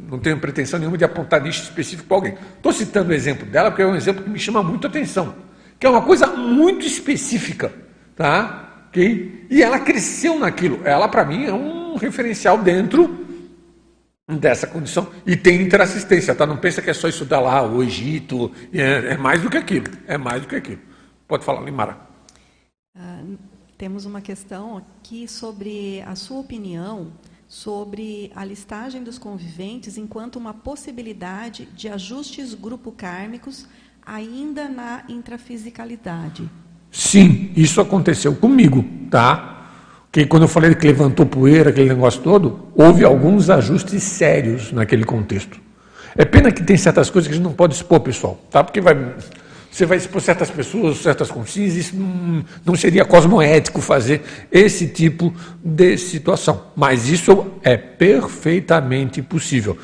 [0.09, 2.35] não tenho pretensão nenhuma de apontar nicho específico para alguém.
[2.57, 5.35] Estou citando o exemplo dela porque é um exemplo que me chama muito atenção,
[5.79, 7.73] que é uma coisa muito específica,
[8.15, 8.87] tá?
[8.89, 9.47] Okay?
[9.51, 10.81] E ela cresceu naquilo.
[10.85, 13.27] Ela, para mim, é um referencial dentro
[14.29, 15.11] dessa condição.
[15.27, 16.47] E tem interassistência, tá?
[16.47, 19.87] Não pensa que é só estudar lá o Egito, é, é mais do que aquilo.
[20.07, 20.81] É mais do que aquilo.
[21.27, 21.97] Pode falar, Limara.
[22.97, 23.37] Uh,
[23.77, 27.13] temos uma questão aqui sobre a sua opinião
[27.49, 33.67] sobre a listagem dos conviventes enquanto uma possibilidade de ajustes grupo kármicos
[34.05, 36.51] ainda na intrafisicalidade.
[36.91, 39.69] Sim, isso aconteceu comigo, tá?
[40.11, 45.05] Que quando eu falei que levantou poeira, aquele negócio todo, houve alguns ajustes sérios naquele
[45.05, 45.61] contexto.
[46.17, 48.63] É pena que tem certas coisas que a gente não pode expor, pessoal, tá?
[48.63, 48.95] Porque vai
[49.75, 54.23] você vai expor certas pessoas, certas consciências, isso não, não seria cosmoético fazer
[54.53, 55.35] esse tipo
[55.65, 56.67] de situação.
[56.77, 59.77] Mas isso é perfeitamente possível.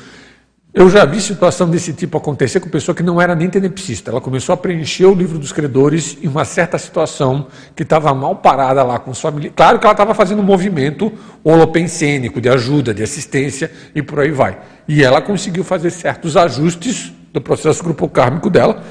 [0.73, 4.11] Eu já vi situação desse tipo acontecer com pessoa que não era nem tenepsista.
[4.11, 8.37] Ela começou a preencher o livro dos credores em uma certa situação que estava mal
[8.37, 9.53] parada lá com os familiares.
[9.57, 11.11] Claro que ela estava fazendo um movimento
[11.43, 14.57] holopensênico de ajuda, de assistência e por aí vai.
[14.87, 18.81] E ela conseguiu fazer certos ajustes do processo grupo kármico dela,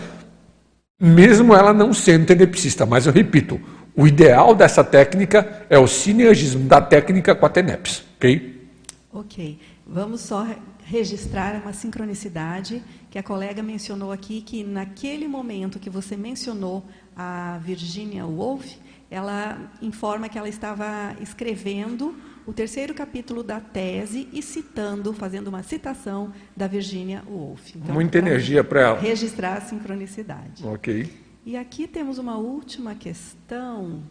[1.00, 2.84] mesmo ela não sendo tenepsista.
[2.84, 3.58] Mas eu repito,
[3.96, 8.68] o ideal dessa técnica é o sinergismo da técnica com a TENEPS, ok?
[9.12, 9.58] Ok.
[9.86, 10.46] Vamos só
[10.84, 16.84] registrar uma sincronicidade que a colega mencionou aqui, que naquele momento que você mencionou
[17.16, 18.76] a Virginia Woolf,
[19.10, 22.14] ela informa que ela estava escrevendo
[22.46, 27.74] o terceiro capítulo da tese e citando, fazendo uma citação da Virginia Woolf.
[27.76, 28.98] Então, Muita energia para ela.
[29.00, 30.66] Registrar a sincronicidade.
[30.66, 31.10] Ok.
[31.44, 34.02] E aqui temos uma última questão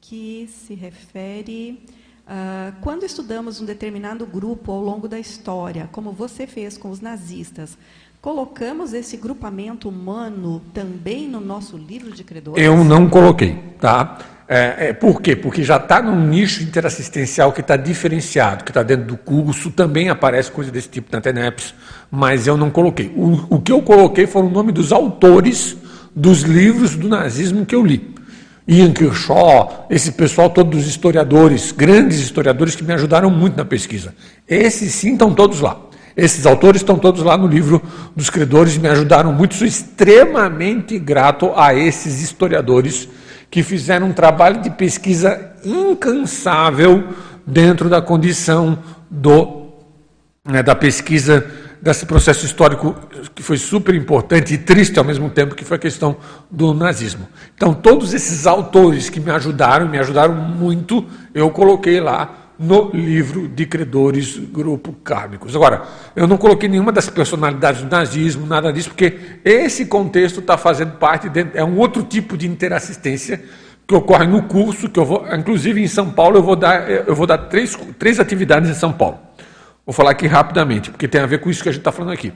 [0.00, 1.84] que se refere
[2.24, 6.98] Uh, quando estudamos um determinado grupo ao longo da história, como você fez com os
[6.98, 7.76] nazistas,
[8.18, 12.64] colocamos esse grupamento humano também no nosso livro de credores?
[12.64, 14.18] Eu não coloquei, tá?
[14.46, 15.34] É, é, por quê?
[15.34, 20.10] Porque já está num nicho interassistencial que está diferenciado, que está dentro do curso, também
[20.10, 21.74] aparece coisa desse tipo na TENEPS,
[22.10, 23.10] mas eu não coloquei.
[23.16, 25.76] O, o que eu coloquei foram o nome dos autores
[26.14, 28.14] dos livros do nazismo que eu li.
[28.66, 34.14] Ian Kershaw, esse pessoal todo dos historiadores, grandes historiadores que me ajudaram muito na pesquisa.
[34.48, 35.78] Esses sim estão todos lá.
[36.16, 37.82] Esses autores estão todos lá no livro
[38.14, 39.54] dos credores me ajudaram muito.
[39.54, 43.08] Sou extremamente grato a esses historiadores
[43.54, 47.10] que fizeram um trabalho de pesquisa incansável
[47.46, 48.76] dentro da condição
[49.08, 49.68] do,
[50.44, 51.48] né, da pesquisa
[51.80, 52.96] desse processo histórico
[53.32, 56.16] que foi super importante e triste ao mesmo tempo, que foi a questão
[56.50, 57.28] do nazismo.
[57.54, 63.48] Então, todos esses autores que me ajudaram, me ajudaram muito, eu coloquei lá no livro
[63.48, 65.54] de credores grupo kármicos.
[65.56, 65.82] Agora,
[66.14, 70.92] eu não coloquei nenhuma das personalidades do nazismo, nada disso, porque esse contexto está fazendo
[70.92, 73.42] parte, de, é um outro tipo de interassistência
[73.86, 77.14] que ocorre no curso, que eu vou, inclusive em São Paulo, eu vou dar, eu
[77.14, 79.18] vou dar três, três atividades em São Paulo.
[79.84, 82.12] Vou falar aqui rapidamente, porque tem a ver com isso que a gente está falando
[82.12, 82.32] aqui.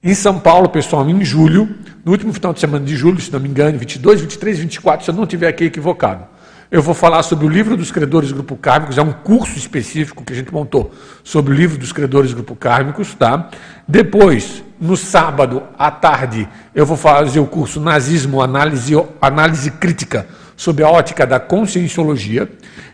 [0.00, 3.40] Em São Paulo, pessoal, em julho, no último final de semana de julho, se não
[3.40, 6.24] me engano, 22, 23, 24, se eu não estiver aqui equivocado,
[6.70, 10.32] eu vou falar sobre o livro dos credores grupo kármicos, é um curso específico que
[10.32, 10.92] a gente montou
[11.24, 13.48] sobre o livro dos credores grupo kármicos, tá?
[13.86, 20.26] Depois, no sábado à tarde, eu vou fazer o curso Nazismo, Análise, Análise Crítica,
[20.58, 22.48] sob a ótica da conscienciologia.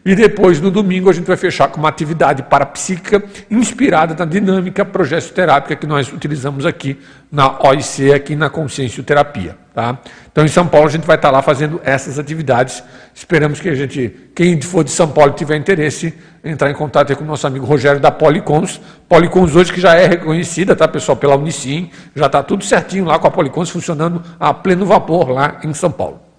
[0.04, 4.84] E depois, no domingo, a gente vai fechar com uma atividade parapsíquica inspirada na dinâmica
[4.84, 6.98] progestoterápica que nós utilizamos aqui
[7.32, 9.56] na OIC, aqui na consciencioterapia.
[9.72, 9.98] Tá?
[10.30, 12.84] Então, em São Paulo, a gente vai estar lá fazendo essas atividades.
[13.14, 16.12] Esperamos que a gente, quem for de São Paulo e tiver interesse,
[16.44, 18.78] entrar em contato com o nosso amigo Rogério da Policons.
[19.08, 21.90] Policons hoje que já é reconhecida, tá, pessoal, pela Unicim.
[22.14, 25.90] Já está tudo certinho lá com a Policons funcionando a pleno vapor lá em São
[25.90, 26.33] Paulo.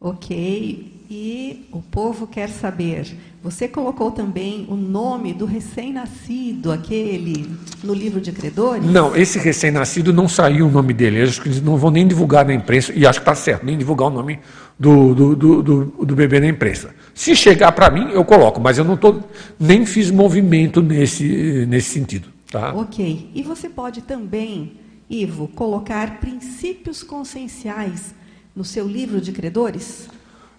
[0.00, 0.96] Ok.
[1.08, 3.16] E o povo quer saber.
[3.40, 7.48] Você colocou também o nome do recém-nascido, aquele
[7.84, 8.84] no livro de credores?
[8.84, 11.22] Não, esse recém-nascido não saiu o nome dele.
[11.22, 13.78] Acho que eles não vão nem divulgar na imprensa, e acho que está certo, nem
[13.78, 14.40] divulgar o nome
[14.76, 16.92] do, do, do, do, do bebê na imprensa.
[17.14, 19.20] Se chegar para mim, eu coloco, mas eu não tô,
[19.60, 22.28] nem fiz movimento nesse, nesse sentido.
[22.50, 22.74] Tá?
[22.74, 23.30] Ok.
[23.32, 24.72] E você pode também,
[25.08, 28.12] Ivo, colocar princípios conscienciais
[28.56, 30.08] no seu livro de credores?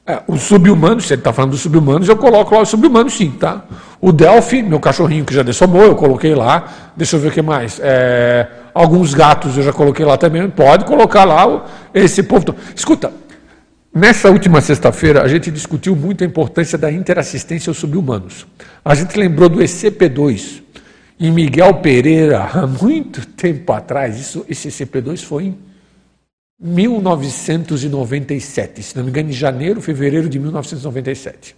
[0.05, 3.31] É, os subhumanos, se ele está falando dos subhumanos, eu coloco lá os subhumanos sim,
[3.31, 3.65] tá?
[3.99, 6.93] O Delphi, meu cachorrinho que já dessomou, eu coloquei lá.
[6.95, 7.79] Deixa eu ver o que mais.
[7.83, 10.47] É, alguns gatos eu já coloquei lá também.
[10.49, 12.55] Pode colocar lá esse povo.
[12.73, 13.11] Escuta,
[13.93, 18.45] nessa última sexta-feira a gente discutiu muito a importância da interassistência aos subhumanos.
[18.85, 20.61] A gente lembrou do ECP2.
[21.19, 25.55] Em Miguel Pereira, há muito tempo atrás, isso, esse ECP2 foi
[26.59, 31.55] 1997, se não me engano, em janeiro, fevereiro de 1997.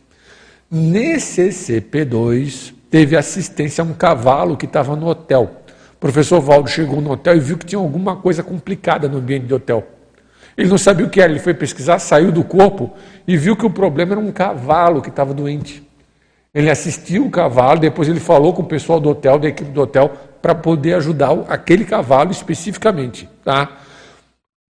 [0.70, 5.62] Nesse CP2, teve assistência a um cavalo que estava no hotel.
[5.94, 9.46] O professor Valdo chegou no hotel e viu que tinha alguma coisa complicada no ambiente
[9.46, 9.88] do hotel.
[10.58, 12.94] Ele não sabia o que era, ele foi pesquisar, saiu do corpo
[13.26, 15.82] e viu que o problema era um cavalo que estava doente.
[16.54, 19.82] Ele assistiu o cavalo, depois ele falou com o pessoal do hotel, da equipe do
[19.82, 20.12] hotel,
[20.42, 23.30] para poder ajudar aquele cavalo especificamente.
[23.46, 23.78] Tá?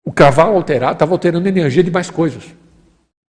[0.08, 2.42] O cavalo alterado estava alterando energia de mais coisas.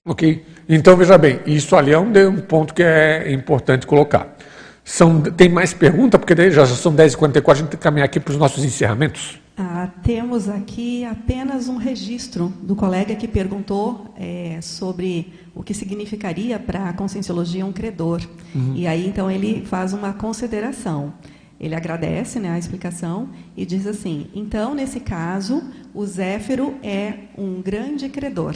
[0.06, 0.44] Ok?
[0.68, 4.36] Então, veja bem, isso ali é um, um ponto que é importante colocar.
[4.84, 6.18] São, tem mais pergunta?
[6.18, 9.40] Porque daí já são 10h44, a gente tem que caminhar aqui para os nossos encerramentos.
[9.56, 16.58] Ah, temos aqui apenas um registro do colega que perguntou é, sobre o que significaria
[16.58, 18.20] para a conscienciologia um credor.
[18.54, 18.74] Uhum.
[18.74, 21.14] E aí, então, ele faz uma consideração.
[21.58, 25.62] Ele agradece né, a explicação e diz assim: então, nesse caso,
[25.94, 28.54] o Zéfiro é um grande credor.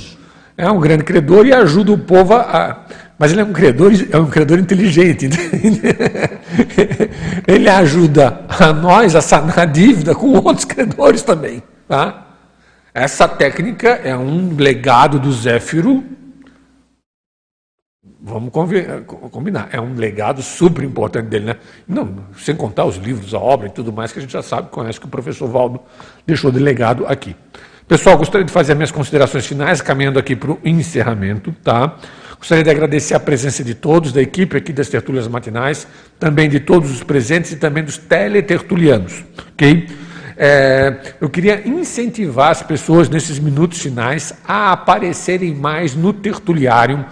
[0.57, 2.85] É um grande credor e ajuda o povo a.
[3.19, 5.29] Mas ele é um credor, é um credor inteligente.
[7.47, 11.63] ele ajuda a nós a sanar a dívida com outros credores também.
[11.89, 12.27] Tá?
[12.93, 16.05] Essa técnica é um legado do Zéfiro
[18.23, 18.51] Vamos
[19.31, 21.57] combinar, é um legado super importante dele, né?
[21.87, 24.71] Não, sem contar os livros, a obra e tudo mais que a gente já sabe,
[24.71, 25.81] conhece que o professor Valdo
[26.27, 27.37] deixou de legado aqui.
[27.87, 31.97] Pessoal, gostaria de fazer minhas considerações finais, caminhando aqui para o encerramento, tá?
[32.39, 35.87] Gostaria de agradecer a presença de todos, da equipe aqui das tertúlias matinais,
[36.19, 39.89] também de todos os presentes e também dos teletertulianos, ok?
[40.39, 47.05] É, eu queria incentivar as pessoas nesses minutos finais a aparecerem mais no tertuliário,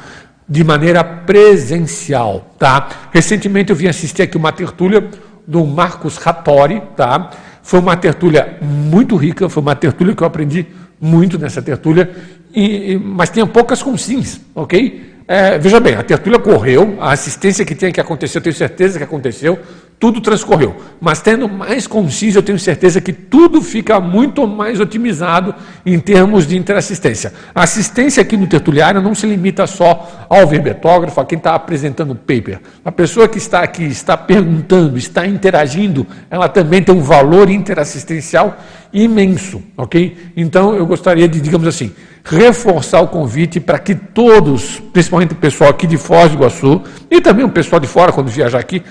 [0.48, 2.88] de maneira presencial, tá?
[3.12, 5.08] Recentemente eu vim assistir aqui uma tertúlia
[5.46, 7.30] do Marcos Rattori, tá?
[7.62, 10.66] Foi uma tertúlia muito rica, foi uma tertúlia que eu aprendi
[11.00, 12.10] muito nessa tertúlia,
[12.54, 15.18] e, mas tinha poucas consins, ok?
[15.28, 18.96] É, veja bem, a tertúlia correu, a assistência que tinha que acontecer, eu tenho certeza
[18.96, 19.58] que aconteceu,
[19.98, 20.76] tudo transcorreu.
[21.00, 25.54] Mas tendo mais conciso, eu tenho certeza que tudo fica muito mais otimizado
[25.84, 27.32] em termos de interassistência.
[27.54, 32.12] A assistência aqui no tertuliário não se limita só ao verbetógrafo, a quem está apresentando
[32.12, 32.60] o paper.
[32.84, 38.56] A pessoa que está aqui, está perguntando, está interagindo, ela também tem um valor interassistencial
[38.92, 40.16] imenso, ok?
[40.36, 41.92] Então eu gostaria de, digamos assim,
[42.24, 47.20] reforçar o convite para que todos, principalmente o pessoal aqui de Foz do Iguaçu e
[47.20, 48.82] também o pessoal de fora, quando viajar aqui,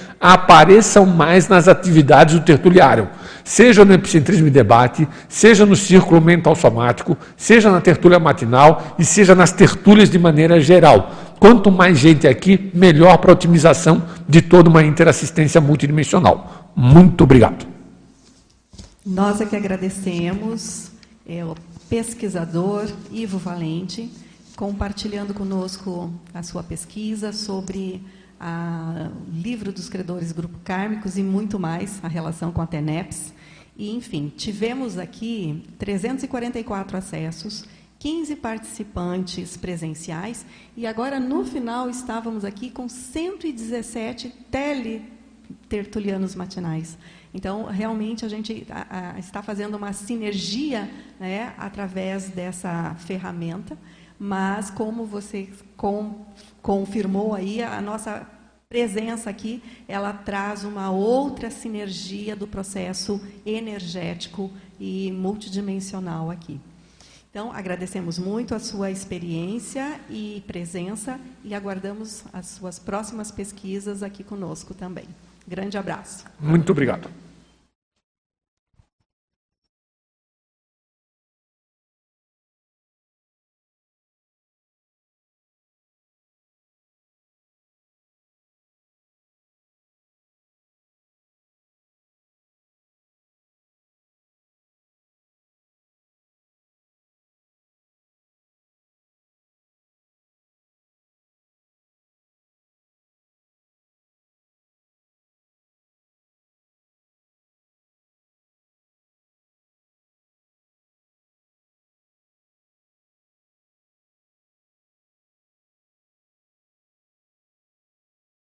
[1.06, 3.10] mais nas atividades do tertuliário.
[3.44, 9.06] Seja no epicentrismo e debate, seja no círculo mental somático, seja na tertúlia matinal e
[9.06, 11.12] seja nas tertúlias de maneira geral.
[11.40, 16.72] Quanto mais gente aqui, melhor para a otimização de toda uma interassistência multidimensional.
[16.76, 17.66] Muito obrigado.
[19.06, 20.92] Nós é que agradecemos.
[21.30, 21.44] É,
[21.90, 24.12] pesquisador Ivo Valente,
[24.56, 28.02] compartilhando conosco a sua pesquisa sobre
[28.40, 33.34] o livro dos credores grupo kármicos e muito mais, a relação com a TENEPS.
[33.76, 37.66] E, enfim, tivemos aqui 344 acessos,
[38.00, 40.46] 15 participantes presenciais
[40.76, 46.98] e agora, no final, estávamos aqui com 117 teletertulianos matinais.
[47.34, 50.90] Então, realmente, a gente a, a, está fazendo uma sinergia
[51.20, 53.78] né, através dessa ferramenta,
[54.20, 56.26] mas, como você com,
[56.68, 58.28] confirmou aí, a nossa
[58.68, 66.60] presença aqui, ela traz uma outra sinergia do processo energético e multidimensional aqui.
[67.32, 74.22] Então, agradecemos muito a sua experiência e presença e aguardamos as suas próximas pesquisas aqui
[74.22, 75.06] conosco também.
[75.48, 76.26] Grande abraço.
[76.38, 77.10] Muito obrigado.